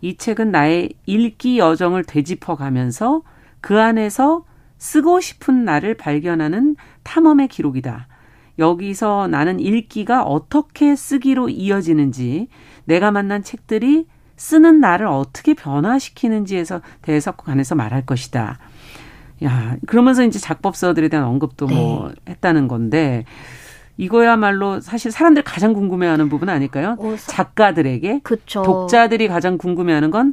이 0.00 0.16
책은 0.16 0.50
나의 0.50 0.94
읽기 1.06 1.58
여정을 1.58 2.04
되짚어가면서 2.04 3.22
그 3.60 3.80
안에서 3.80 4.44
쓰고 4.78 5.20
싶은 5.20 5.64
나를 5.64 5.94
발견하는 5.94 6.74
탐험의 7.04 7.48
기록이다. 7.48 8.08
여기서 8.60 9.26
나는 9.28 9.58
읽기가 9.58 10.22
어떻게 10.22 10.94
쓰기로 10.94 11.48
이어지는지, 11.48 12.48
내가 12.84 13.10
만난 13.10 13.42
책들이 13.42 14.06
쓰는 14.36 14.78
나를 14.80 15.06
어떻게 15.06 15.54
변화시키는지에서 15.54 16.80
대해서 17.02 17.32
관해서 17.32 17.74
말할 17.74 18.06
것이다. 18.06 18.58
야, 19.44 19.76
그러면서 19.86 20.22
이제 20.22 20.38
작법서들에 20.38 21.08
대한 21.08 21.26
언급도 21.26 21.66
뭐 21.66 21.76
네. 21.76 21.82
뭐 21.82 22.12
했다는 22.28 22.68
건데, 22.68 23.24
이거야말로 23.96 24.80
사실 24.80 25.10
사람들 25.10 25.42
가장 25.42 25.72
궁금해하는 25.72 26.28
부분 26.28 26.48
아닐까요? 26.48 26.96
어, 26.98 27.16
작가들에게 27.18 28.20
그쵸. 28.22 28.62
독자들이 28.62 29.28
가장 29.28 29.58
궁금해하는 29.58 30.10
건 30.10 30.32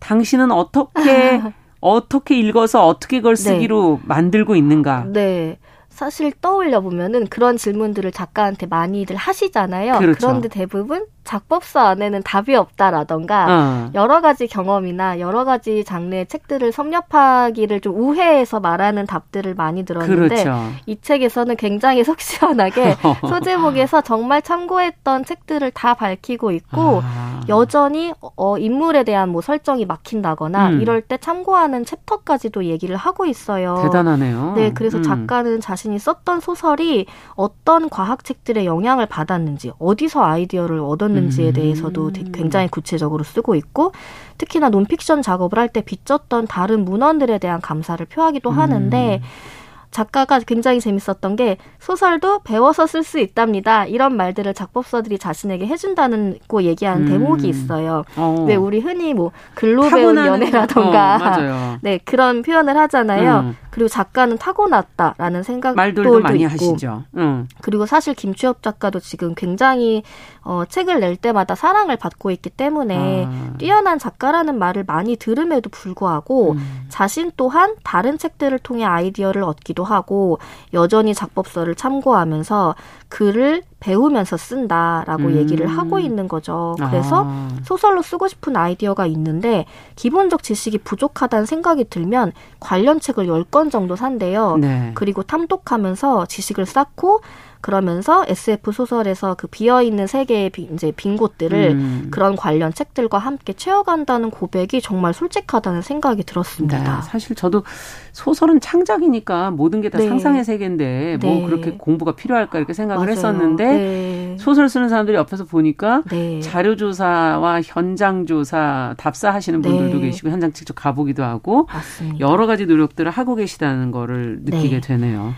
당신은 0.00 0.50
어떻게 0.50 1.40
어떻게 1.80 2.38
읽어서 2.38 2.86
어떻게 2.86 3.18
그걸 3.18 3.36
네. 3.36 3.42
쓰기로 3.42 4.00
네. 4.02 4.06
만들고 4.06 4.56
있는가? 4.56 5.06
네. 5.12 5.58
사실 5.96 6.30
떠올려 6.42 6.82
보면은 6.82 7.26
그런 7.26 7.56
질문들을 7.56 8.12
작가한테 8.12 8.66
많이들 8.66 9.16
하시잖아요. 9.16 9.98
그렇죠. 9.98 10.18
그런데 10.26 10.48
대부분 10.48 11.06
작법서 11.24 11.80
안에는 11.80 12.22
답이 12.22 12.54
없다라던가 12.54 13.46
어. 13.48 13.90
여러 13.94 14.20
가지 14.20 14.46
경험이나 14.46 15.18
여러 15.20 15.44
가지 15.44 15.84
장르의 15.84 16.26
책들을 16.26 16.70
섭렵하기를 16.70 17.80
좀 17.80 17.96
우회해서 17.96 18.60
말하는 18.60 19.06
답들을 19.06 19.54
많이 19.54 19.84
들었는데 19.84 20.44
그렇죠. 20.44 20.72
이 20.86 21.00
책에서는 21.00 21.56
굉장히 21.56 22.04
속 22.06 22.20
시원하게 22.20 22.96
소제목에서 23.28 24.02
정말 24.02 24.40
참고했던 24.42 25.24
책들을 25.24 25.70
다 25.72 25.94
밝히고 25.94 26.52
있고 26.52 27.02
아. 27.02 27.40
여전히 27.48 28.12
어, 28.36 28.58
인물에 28.58 29.04
대한 29.04 29.28
뭐 29.28 29.40
설정이 29.40 29.86
막힌다거나 29.86 30.70
음. 30.70 30.80
이럴 30.80 31.00
때 31.00 31.16
참고하는 31.16 31.84
챕터까지도 31.84 32.64
얘기를 32.64 32.96
하고 32.96 33.26
있어요. 33.26 33.80
대단하네요. 33.82 34.52
네, 34.56 34.72
그래서 34.72 34.98
음. 34.98 35.02
작가는 35.02 35.60
자신 35.60 35.85
이 35.92 35.98
썼던 35.98 36.40
소설이 36.40 37.06
어떤 37.34 37.88
과학책들의 37.88 38.66
영향을 38.66 39.06
받았는지 39.06 39.72
어디서 39.78 40.24
아이디어를 40.24 40.80
얻었는지 40.80 41.36
있었는지에 41.36 41.48
음. 41.48 41.52
대해서도 41.52 42.10
굉장히 42.32 42.68
구체적으로 42.68 43.24
쓰고 43.24 43.54
있고 43.54 43.92
특히나 44.38 44.70
논픽션 44.70 45.22
작업을 45.22 45.58
할때 45.58 45.82
빚졌던 45.82 46.46
다른 46.46 46.84
문헌들에 46.84 47.38
대한 47.38 47.60
감사를 47.60 48.04
표하기도 48.06 48.50
하는데 48.50 49.20
음. 49.22 49.55
작가가 49.96 50.38
굉장히 50.40 50.78
재밌었던 50.78 51.36
게 51.36 51.56
소설도 51.78 52.40
배워서 52.40 52.86
쓸 52.86 53.02
수 53.02 53.18
있답니다. 53.18 53.86
이런 53.86 54.14
말들을 54.14 54.52
작법서들이 54.52 55.18
자신에게 55.18 55.66
해준다는 55.66 56.38
고 56.48 56.64
얘기하는 56.64 57.06
음. 57.06 57.08
대목이 57.08 57.48
있어요. 57.48 58.04
어. 58.16 58.44
왜 58.46 58.56
우리 58.56 58.80
흔히 58.80 59.14
뭐 59.14 59.32
글로 59.54 59.88
배운 59.88 60.18
연애라던가 60.18 61.16
어, 61.16 61.78
네 61.80 61.98
그런 62.04 62.42
표현을 62.42 62.76
하잖아요. 62.76 63.40
음. 63.40 63.56
그리고 63.76 63.88
작가는 63.88 64.38
타고났다라는 64.38 65.42
생각도 65.42 65.76
말들도 65.76 66.20
많이 66.20 66.40
있고. 66.40 66.50
하시죠. 66.50 67.04
음. 67.16 67.46
그리고 67.60 67.84
사실 67.84 68.14
김추엽 68.14 68.62
작가도 68.62 69.00
지금 69.00 69.34
굉장히 69.34 70.02
어, 70.42 70.64
책을 70.66 71.00
낼 71.00 71.16
때마다 71.16 71.54
사랑을 71.54 71.96
받고 71.96 72.30
있기 72.30 72.48
때문에 72.48 73.26
아. 73.28 73.52
뛰어난 73.58 73.98
작가라는 73.98 74.58
말을 74.58 74.84
많이 74.86 75.16
들음에도 75.16 75.68
불구하고 75.68 76.52
음. 76.52 76.86
자신 76.88 77.30
또한 77.36 77.74
다른 77.82 78.16
책들을 78.16 78.58
통해 78.60 78.84
아이디어를 78.84 79.42
얻기도 79.42 79.84
하고 79.86 80.38
여전히 80.74 81.14
작법서를 81.14 81.74
참고하면서 81.74 82.74
글을 83.08 83.62
배우면서 83.80 84.36
쓴다라고 84.36 85.28
음. 85.28 85.36
얘기를 85.36 85.66
하고 85.66 85.98
있는 85.98 86.28
거죠. 86.28 86.74
그래서 86.90 87.24
아. 87.26 87.48
소설로 87.64 88.02
쓰고 88.02 88.28
싶은 88.28 88.56
아이디어가 88.56 89.06
있는데 89.06 89.64
기본적 89.94 90.42
지식이 90.42 90.78
부족하다는 90.78 91.46
생각이 91.46 91.84
들면 91.88 92.32
관련 92.60 93.00
책을 93.00 93.26
열 93.28 93.46
권 93.50 93.70
정도 93.70 93.94
산대요. 93.96 94.56
네. 94.56 94.90
그리고 94.94 95.22
탐독하면서 95.22 96.26
지식을 96.26 96.66
쌓고 96.66 97.20
그러면서 97.66 98.24
SF 98.28 98.70
소설에서 98.70 99.34
그 99.34 99.48
비어 99.48 99.82
있는 99.82 100.06
세계의 100.06 100.50
비, 100.50 100.68
이제 100.72 100.92
빈 100.94 101.16
곳들을 101.16 101.70
음. 101.72 102.08
그런 102.12 102.36
관련 102.36 102.72
책들과 102.72 103.18
함께 103.18 103.54
채워간다는 103.54 104.30
고백이 104.30 104.80
정말 104.80 105.12
솔직하다는 105.12 105.82
생각이 105.82 106.22
들었습니다. 106.22 106.78
네, 106.78 107.02
사실 107.02 107.34
저도 107.34 107.64
소설은 108.12 108.60
창작이니까 108.60 109.50
모든 109.50 109.80
게다 109.80 109.98
네. 109.98 110.06
상상의 110.06 110.44
세계인데 110.44 111.18
뭐 111.20 111.34
네. 111.34 111.44
그렇게 111.46 111.72
공부가 111.72 112.14
필요할까 112.14 112.56
이렇게 112.56 112.72
생각을 112.72 113.04
맞아요. 113.04 113.10
했었는데 113.10 113.64
네. 113.64 114.36
소설 114.38 114.68
쓰는 114.68 114.88
사람들이 114.88 115.16
옆에서 115.16 115.42
보니까 115.42 116.04
네. 116.08 116.38
자료 116.38 116.76
조사와 116.76 117.62
현장 117.64 118.26
조사 118.26 118.94
답사하시는 118.96 119.60
분들도 119.60 119.98
네. 119.98 120.06
계시고 120.06 120.30
현장 120.30 120.52
직접 120.52 120.74
가보기도 120.74 121.24
하고 121.24 121.66
맞습니다. 121.66 122.20
여러 122.20 122.46
가지 122.46 122.66
노력들을 122.66 123.10
하고 123.10 123.34
계시다는 123.34 123.90
거를 123.90 124.38
느끼게 124.44 124.82
되네요. 124.82 125.34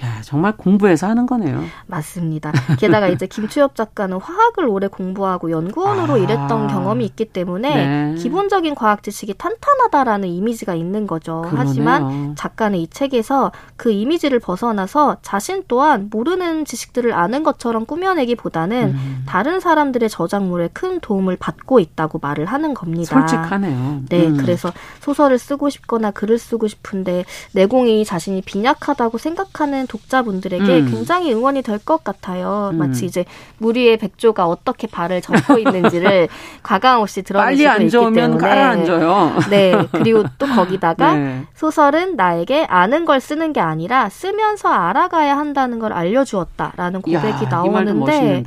네. 0.00 0.06
야, 0.06 0.20
정말 0.22 0.56
공부해서 0.56 1.06
하는 1.06 1.26
거네요. 1.26 1.62
맞습니다. 1.86 2.52
게다가 2.78 3.08
이제 3.08 3.26
김추엽 3.26 3.74
작가는 3.74 4.16
화학을 4.16 4.66
오래 4.66 4.88
공부하고 4.88 5.50
연구원으로 5.50 6.14
아. 6.14 6.16
일했던 6.18 6.68
경험이 6.68 7.04
있기 7.06 7.26
때문에 7.26 7.86
네. 7.86 8.14
기본적인 8.16 8.74
과학 8.74 9.02
지식이 9.02 9.34
탄탄하다라는 9.34 10.28
이미지가 10.28 10.74
있는 10.74 11.06
거죠. 11.06 11.42
그러네요. 11.42 11.68
하지만 11.68 12.36
작가는 12.36 12.78
이 12.78 12.88
책에서 12.88 13.52
그 13.76 13.90
이미지를 13.90 14.38
벗어나서 14.38 15.16
자신 15.22 15.64
또한 15.68 16.08
모르는 16.10 16.64
지식들을 16.64 17.12
아는 17.12 17.42
것처럼 17.42 17.86
꾸며내기보다는 17.86 18.94
음. 18.94 19.22
다른 19.26 19.60
사람들의 19.60 20.08
저작물에 20.08 20.68
큰 20.72 21.00
도움을 21.00 21.36
받고 21.36 21.80
있다고 21.80 22.18
말을 22.20 22.46
하는 22.46 22.74
겁니다. 22.74 23.18
솔직하네요. 23.18 24.02
네, 24.08 24.26
음. 24.26 24.36
그래서 24.36 24.72
소설을 25.00 25.38
쓰고 25.38 25.70
싶거나 25.70 26.10
글을 26.10 26.38
쓰고 26.38 26.68
싶은데 26.68 27.24
내공이 27.52 28.04
자신이 28.04 28.42
빈약하다고 28.42 29.18
생각하는 29.18 29.85
하는 29.86 29.88
독자분들에게 29.88 30.80
음. 30.80 30.90
굉장히 30.90 31.32
응원이 31.32 31.62
될 31.62 31.76
것 31.86 32.02
같아요. 32.02 32.70
음. 32.72 32.78
마치 32.78 33.06
이제 33.06 33.24
무리의 33.58 33.96
백조가 33.98 34.46
어떻게 34.46 34.86
발을 34.88 35.20
접고 35.20 35.58
있는지를 35.60 36.28
과감 36.62 37.00
없이 37.00 37.22
드러내시고 37.22 37.70
있기 37.82 37.90
때문에 38.14 38.38
깔아앉아요. 38.38 39.32
네. 39.50 39.86
그리고 39.92 40.24
또 40.38 40.46
거기다가 40.46 41.14
네. 41.14 41.44
소설은 41.54 42.16
나에게 42.16 42.64
아는 42.68 43.04
걸 43.04 43.20
쓰는 43.20 43.52
게 43.52 43.60
아니라 43.60 44.08
쓰면서 44.08 44.68
알아가야 44.68 45.36
한다는 45.36 45.78
걸 45.78 45.92
알려주었다라는 45.92 47.02
고백이 47.02 47.44
야, 47.44 47.48
나오는데 47.48 48.42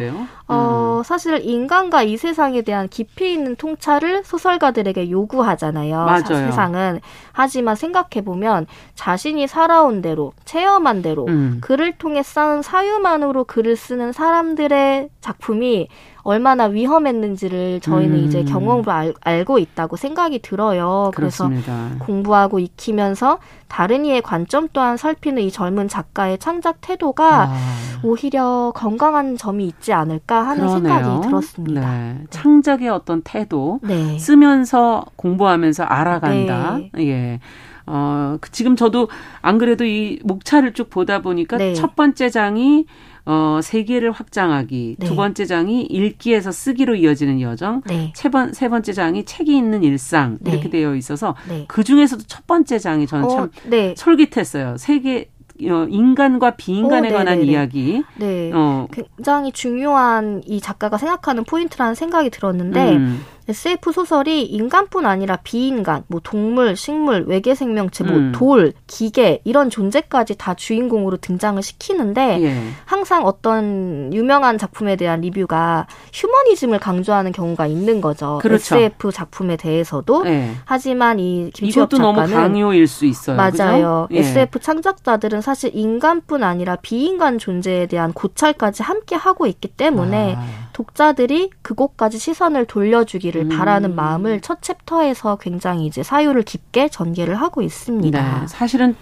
어, 0.49 0.97
음. 0.97 1.03
사실 1.03 1.39
인간과 1.45 2.01
이 2.01 2.17
세상에 2.17 2.63
대한 2.63 2.89
깊이 2.89 3.31
있는 3.33 3.55
통찰을 3.55 4.23
소설가들에게 4.23 5.11
요구하잖아요. 5.11 5.95
맞아요. 5.95 6.23
세상은. 6.23 6.99
하지만 7.31 7.75
생각해보면 7.75 8.65
자신이 8.95 9.47
살아온 9.47 10.01
대로, 10.01 10.33
체험한 10.45 11.03
대로, 11.03 11.25
음. 11.27 11.59
글을 11.61 11.97
통해 11.99 12.23
쌓은 12.23 12.63
사유만으로 12.63 13.43
글을 13.43 13.75
쓰는 13.75 14.11
사람들의 14.11 15.09
작품이 15.21 15.87
얼마나 16.29 16.65
위험했는지를 16.65 17.79
저희는 17.81 18.19
음. 18.19 18.23
이제 18.23 18.43
경험으로 18.43 18.91
알, 18.91 19.13
알고 19.21 19.57
있다고 19.57 19.95
생각이 19.95 20.39
들어요. 20.43 21.09
그렇습니다. 21.15 21.87
그래서 21.87 22.05
공부하고 22.05 22.59
익히면서 22.59 23.39
다른 23.67 24.05
이의 24.05 24.21
관점 24.21 24.67
또한 24.71 24.95
살피는 24.95 25.41
이 25.41 25.49
젊은 25.49 25.87
작가의 25.87 26.37
창작 26.37 26.81
태도가 26.81 27.45
아. 27.49 27.57
오히려 28.03 28.71
건강한 28.75 29.37
점이 29.37 29.65
있지 29.65 29.91
않을까 29.91 30.45
하는 30.45 30.67
그러네요. 30.67 30.93
생각이 30.93 31.27
들었습니다. 31.27 31.81
네. 31.81 32.23
창작의 32.29 32.89
어떤 32.89 33.21
태도, 33.23 33.79
네. 33.81 34.19
쓰면서 34.19 35.05
공부하면서 35.15 35.83
알아간다. 35.83 36.77
네. 36.93 37.07
예. 37.07 37.39
어, 37.87 38.37
그 38.39 38.51
지금 38.51 38.75
저도 38.75 39.09
안 39.41 39.57
그래도 39.57 39.83
이 39.83 40.19
목차를 40.23 40.73
쭉 40.73 40.91
보다 40.91 41.23
보니까 41.23 41.57
네. 41.57 41.73
첫 41.73 41.95
번째 41.95 42.29
장이 42.29 42.85
어, 43.31 43.59
세계를 43.61 44.11
확장하기. 44.11 44.95
네. 44.97 45.05
두 45.05 45.15
번째 45.15 45.45
장이 45.45 45.83
읽기에서 45.83 46.51
쓰기로 46.51 46.95
이어지는 46.95 47.41
여정. 47.41 47.83
네. 47.85 48.11
세, 48.15 48.29
번, 48.29 48.53
세 48.53 48.69
번째 48.69 48.91
장이 48.91 49.23
책이 49.23 49.55
있는 49.55 49.83
일상. 49.83 50.39
네. 50.41 50.53
이렇게 50.53 50.71
되어 50.71 50.95
있어서 50.95 51.35
네. 51.47 51.65
그 51.67 51.83
중에서도 51.83 52.23
첫 52.25 52.47
번째 52.47 52.79
장이 52.79 53.05
저는 53.05 53.25
어, 53.25 53.29
참 53.29 53.51
네. 53.67 53.93
솔깃했어요. 53.95 54.77
세계, 54.77 55.29
어, 55.61 55.85
인간과 55.87 56.55
비인간에 56.55 57.11
오, 57.11 57.13
관한 57.13 57.43
이야기. 57.43 58.01
네. 58.17 58.49
어. 58.51 58.87
굉장히 58.91 59.51
중요한 59.51 60.41
이 60.47 60.59
작가가 60.59 60.97
생각하는 60.97 61.43
포인트라는 61.43 61.93
생각이 61.93 62.31
들었는데 62.31 62.95
음. 62.95 63.21
SF 63.49 63.91
소설이 63.91 64.43
인간뿐 64.45 65.05
아니라 65.07 65.37
비인간, 65.37 66.03
뭐 66.07 66.21
동물, 66.23 66.75
식물, 66.75 67.25
외계 67.27 67.55
생명체, 67.55 68.03
뭐 68.03 68.15
음. 68.15 68.31
돌, 68.31 68.73
기계 68.85 69.41
이런 69.43 69.71
존재까지 69.71 70.37
다 70.37 70.53
주인공으로 70.53 71.17
등장을 71.17 71.61
시키는데 71.61 72.43
예. 72.43 72.61
항상 72.85 73.25
어떤 73.25 74.13
유명한 74.13 74.57
작품에 74.59 74.95
대한 74.95 75.21
리뷰가 75.21 75.87
휴머니즘을 76.13 76.79
강조하는 76.79 77.31
경우가 77.31 77.65
있는 77.65 78.01
거죠. 78.01 78.39
그렇죠. 78.41 78.75
SF 78.75 79.11
작품에 79.11 79.57
대해서도. 79.57 80.27
예. 80.27 80.51
하지만 80.65 81.19
이 81.19 81.49
김치엽 81.53 81.89
작가는 81.89 82.13
너무 82.13 82.31
강요일 82.31 82.87
수 82.87 83.05
있어요. 83.05 83.35
맞아요. 83.35 84.07
예. 84.11 84.19
SF 84.19 84.59
창작자들은 84.59 85.41
사실 85.41 85.71
인간뿐 85.73 86.43
아니라 86.43 86.75
비인간 86.75 87.39
존재에 87.39 87.87
대한 87.87 88.13
고찰까지 88.13 88.83
함께 88.83 89.15
하고 89.15 89.47
있기 89.47 89.69
때문에 89.69 90.35
아. 90.37 90.69
독자들이 90.79 91.49
그곳까지 91.61 92.17
시선을 92.19 92.63
돌려주기를 92.65 93.38
되기를 93.39 93.55
음. 93.55 93.57
바라는 93.57 93.95
마음을 93.95 94.41
첫 94.41 94.61
챕터에서 94.61 95.37
굉장히 95.37 95.85
이제 95.85 96.03
사유를 96.03 96.43
깊게 96.43 96.89
전개를 96.89 97.35
하고 97.35 97.61
있습니다. 97.61 98.41
네, 98.41 98.47
사실은 98.47 98.95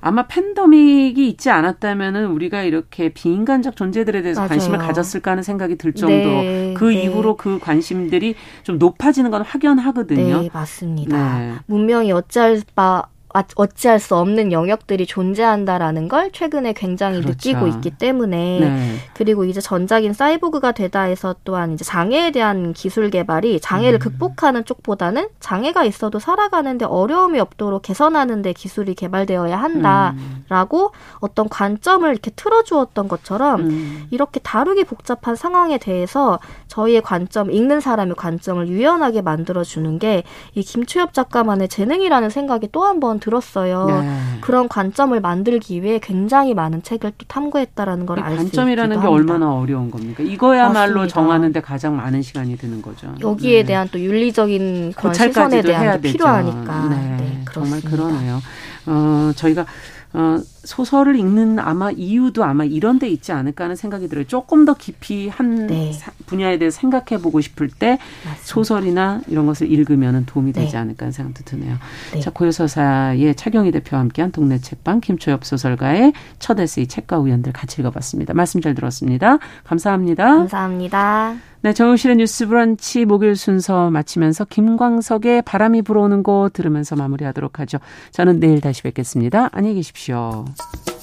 아마 0.00 0.26
팬더믹이 0.26 1.28
있지 1.28 1.50
않았다면은 1.50 2.26
우리가 2.26 2.62
이렇게 2.62 3.08
비인간적 3.08 3.76
존재들에 3.76 4.22
대해서 4.22 4.42
맞아요. 4.42 4.50
관심을 4.50 4.78
가졌을까 4.78 5.32
하는 5.32 5.42
생각이 5.42 5.76
들 5.76 5.94
정도로 5.94 6.42
네, 6.42 6.74
그 6.76 6.84
네. 6.84 7.02
이후로 7.02 7.36
그 7.36 7.58
관심들이 7.58 8.34
좀 8.62 8.78
높아지는 8.78 9.30
건 9.30 9.42
확연하거든요. 9.42 10.42
네, 10.42 10.50
맞습니다. 10.52 11.38
네. 11.38 11.54
문명이 11.66 12.12
어찌할 12.12 12.62
바 12.74 13.08
어찌할 13.56 13.98
수 14.00 14.16
없는 14.16 14.52
영역들이 14.52 15.06
존재한다라는 15.06 16.08
걸 16.08 16.30
최근에 16.32 16.72
굉장히 16.72 17.20
그렇죠. 17.20 17.50
느끼고 17.50 17.66
있기 17.68 17.90
때문에 17.90 18.60
네. 18.60 18.96
그리고 19.14 19.44
이제 19.44 19.60
전작인 19.60 20.12
사이보그가 20.12 20.72
되다 20.72 21.02
해서 21.02 21.34
또한 21.44 21.72
이제 21.72 21.84
장애에 21.84 22.30
대한 22.30 22.72
기술 22.72 23.10
개발이 23.10 23.60
장애를 23.60 23.98
음. 23.98 24.00
극복하는 24.00 24.64
쪽보다는 24.64 25.28
장애가 25.40 25.84
있어도 25.84 26.18
살아가는데 26.18 26.84
어려움이 26.84 27.38
없도록 27.40 27.82
개선하는데 27.82 28.52
기술이 28.52 28.94
개발되어야 28.94 29.56
한다라고 29.56 30.86
음. 30.86 30.90
어떤 31.20 31.48
관점을 31.48 32.08
이렇게 32.10 32.30
틀어주었던 32.30 33.08
것처럼 33.08 33.60
음. 33.60 34.06
이렇게 34.10 34.40
다루기 34.40 34.84
복잡한 34.84 35.36
상황에 35.36 35.78
대해서 35.78 36.38
저희의 36.68 37.02
관점 37.02 37.50
읽는 37.50 37.80
사람의 37.80 38.14
관점을 38.16 38.68
유연하게 38.68 39.22
만들어 39.22 39.62
주는 39.64 39.98
게 39.98 40.24
이 40.54 40.62
김추엽 40.62 41.12
작가만의 41.12 41.68
재능이라는 41.68 42.30
생각이 42.30 42.68
또 42.72 42.84
한번 42.84 43.20
들었어요. 43.26 43.86
네. 43.86 44.38
그런 44.40 44.68
관점을 44.68 45.18
만들기 45.20 45.82
위해 45.82 45.98
굉장히 46.00 46.54
많은 46.54 46.82
책을 46.82 47.12
또 47.18 47.24
탐구했다라는 47.26 48.06
걸 48.06 48.18
알 48.20 48.36
수 48.38 48.44
있기도 48.44 48.56
관점이라는 48.58 49.00
게 49.00 49.06
얼마나 49.08 49.52
어려운 49.52 49.90
겁니까? 49.90 50.22
이거야말로 50.22 51.00
맞습니다. 51.00 51.12
정하는데 51.14 51.60
가장 51.60 51.96
많은 51.96 52.22
시간이 52.22 52.56
드는 52.56 52.80
거죠. 52.82 53.12
여기에 53.20 53.60
네. 53.62 53.66
대한 53.66 53.88
또 53.90 53.98
윤리적인 54.00 54.92
그런 54.96 55.12
시선에 55.14 55.62
대한 55.62 56.00
필요하니까. 56.00 56.88
네, 56.88 57.16
네 57.18 57.44
정말 57.52 57.80
그러네요. 57.80 58.40
어, 58.86 59.32
저희가 59.34 59.66
어, 60.12 60.38
소설을 60.66 61.16
읽는 61.16 61.58
아마 61.58 61.90
이유도 61.90 62.44
아마 62.44 62.64
이런 62.64 62.98
데 62.98 63.08
있지 63.08 63.32
않을까 63.32 63.64
하는 63.64 63.76
생각이 63.76 64.08
들어요. 64.08 64.26
조금 64.26 64.64
더 64.64 64.74
깊이 64.74 65.28
한 65.28 65.66
네. 65.66 65.92
분야에 66.26 66.58
대해서 66.58 66.80
생각해 66.80 67.22
보고 67.22 67.40
싶을 67.40 67.68
때 67.68 67.98
맞습니다. 68.24 68.40
소설이나 68.44 69.20
이런 69.28 69.46
것을 69.46 69.70
읽으면 69.70 70.26
도움이 70.26 70.52
되지 70.52 70.72
네. 70.72 70.78
않을까 70.78 71.04
하는 71.04 71.12
생각도 71.12 71.44
드네요. 71.44 71.76
네. 72.12 72.20
자, 72.20 72.30
고요서사의 72.30 73.34
차경희 73.36 73.70
대표와 73.70 74.00
함께한 74.00 74.32
동네 74.32 74.58
책방 74.58 75.00
김초엽 75.00 75.44
소설가의 75.44 76.12
첫 76.38 76.58
에세이 76.58 76.88
책과 76.88 77.18
우연들 77.18 77.52
같이 77.52 77.80
읽어봤습니다. 77.80 78.34
말씀 78.34 78.60
잘 78.60 78.74
들었습니다. 78.74 79.38
감사합니다. 79.64 80.24
감사합니다. 80.24 81.36
네, 81.62 81.72
정우실의 81.72 82.16
뉴스 82.16 82.46
브런치 82.46 83.06
목요일 83.06 83.34
순서 83.34 83.90
마치면서 83.90 84.44
김광석의 84.44 85.42
바람이 85.42 85.82
불어오는 85.82 86.22
곳 86.22 86.52
들으면서 86.52 86.94
마무리하도록 86.94 87.58
하죠. 87.60 87.78
저는 88.12 88.38
내일 88.38 88.60
다시 88.60 88.82
뵙겠습니다. 88.82 89.48
안녕히 89.52 89.74
계십시오. 89.76 90.44
you 90.58 90.95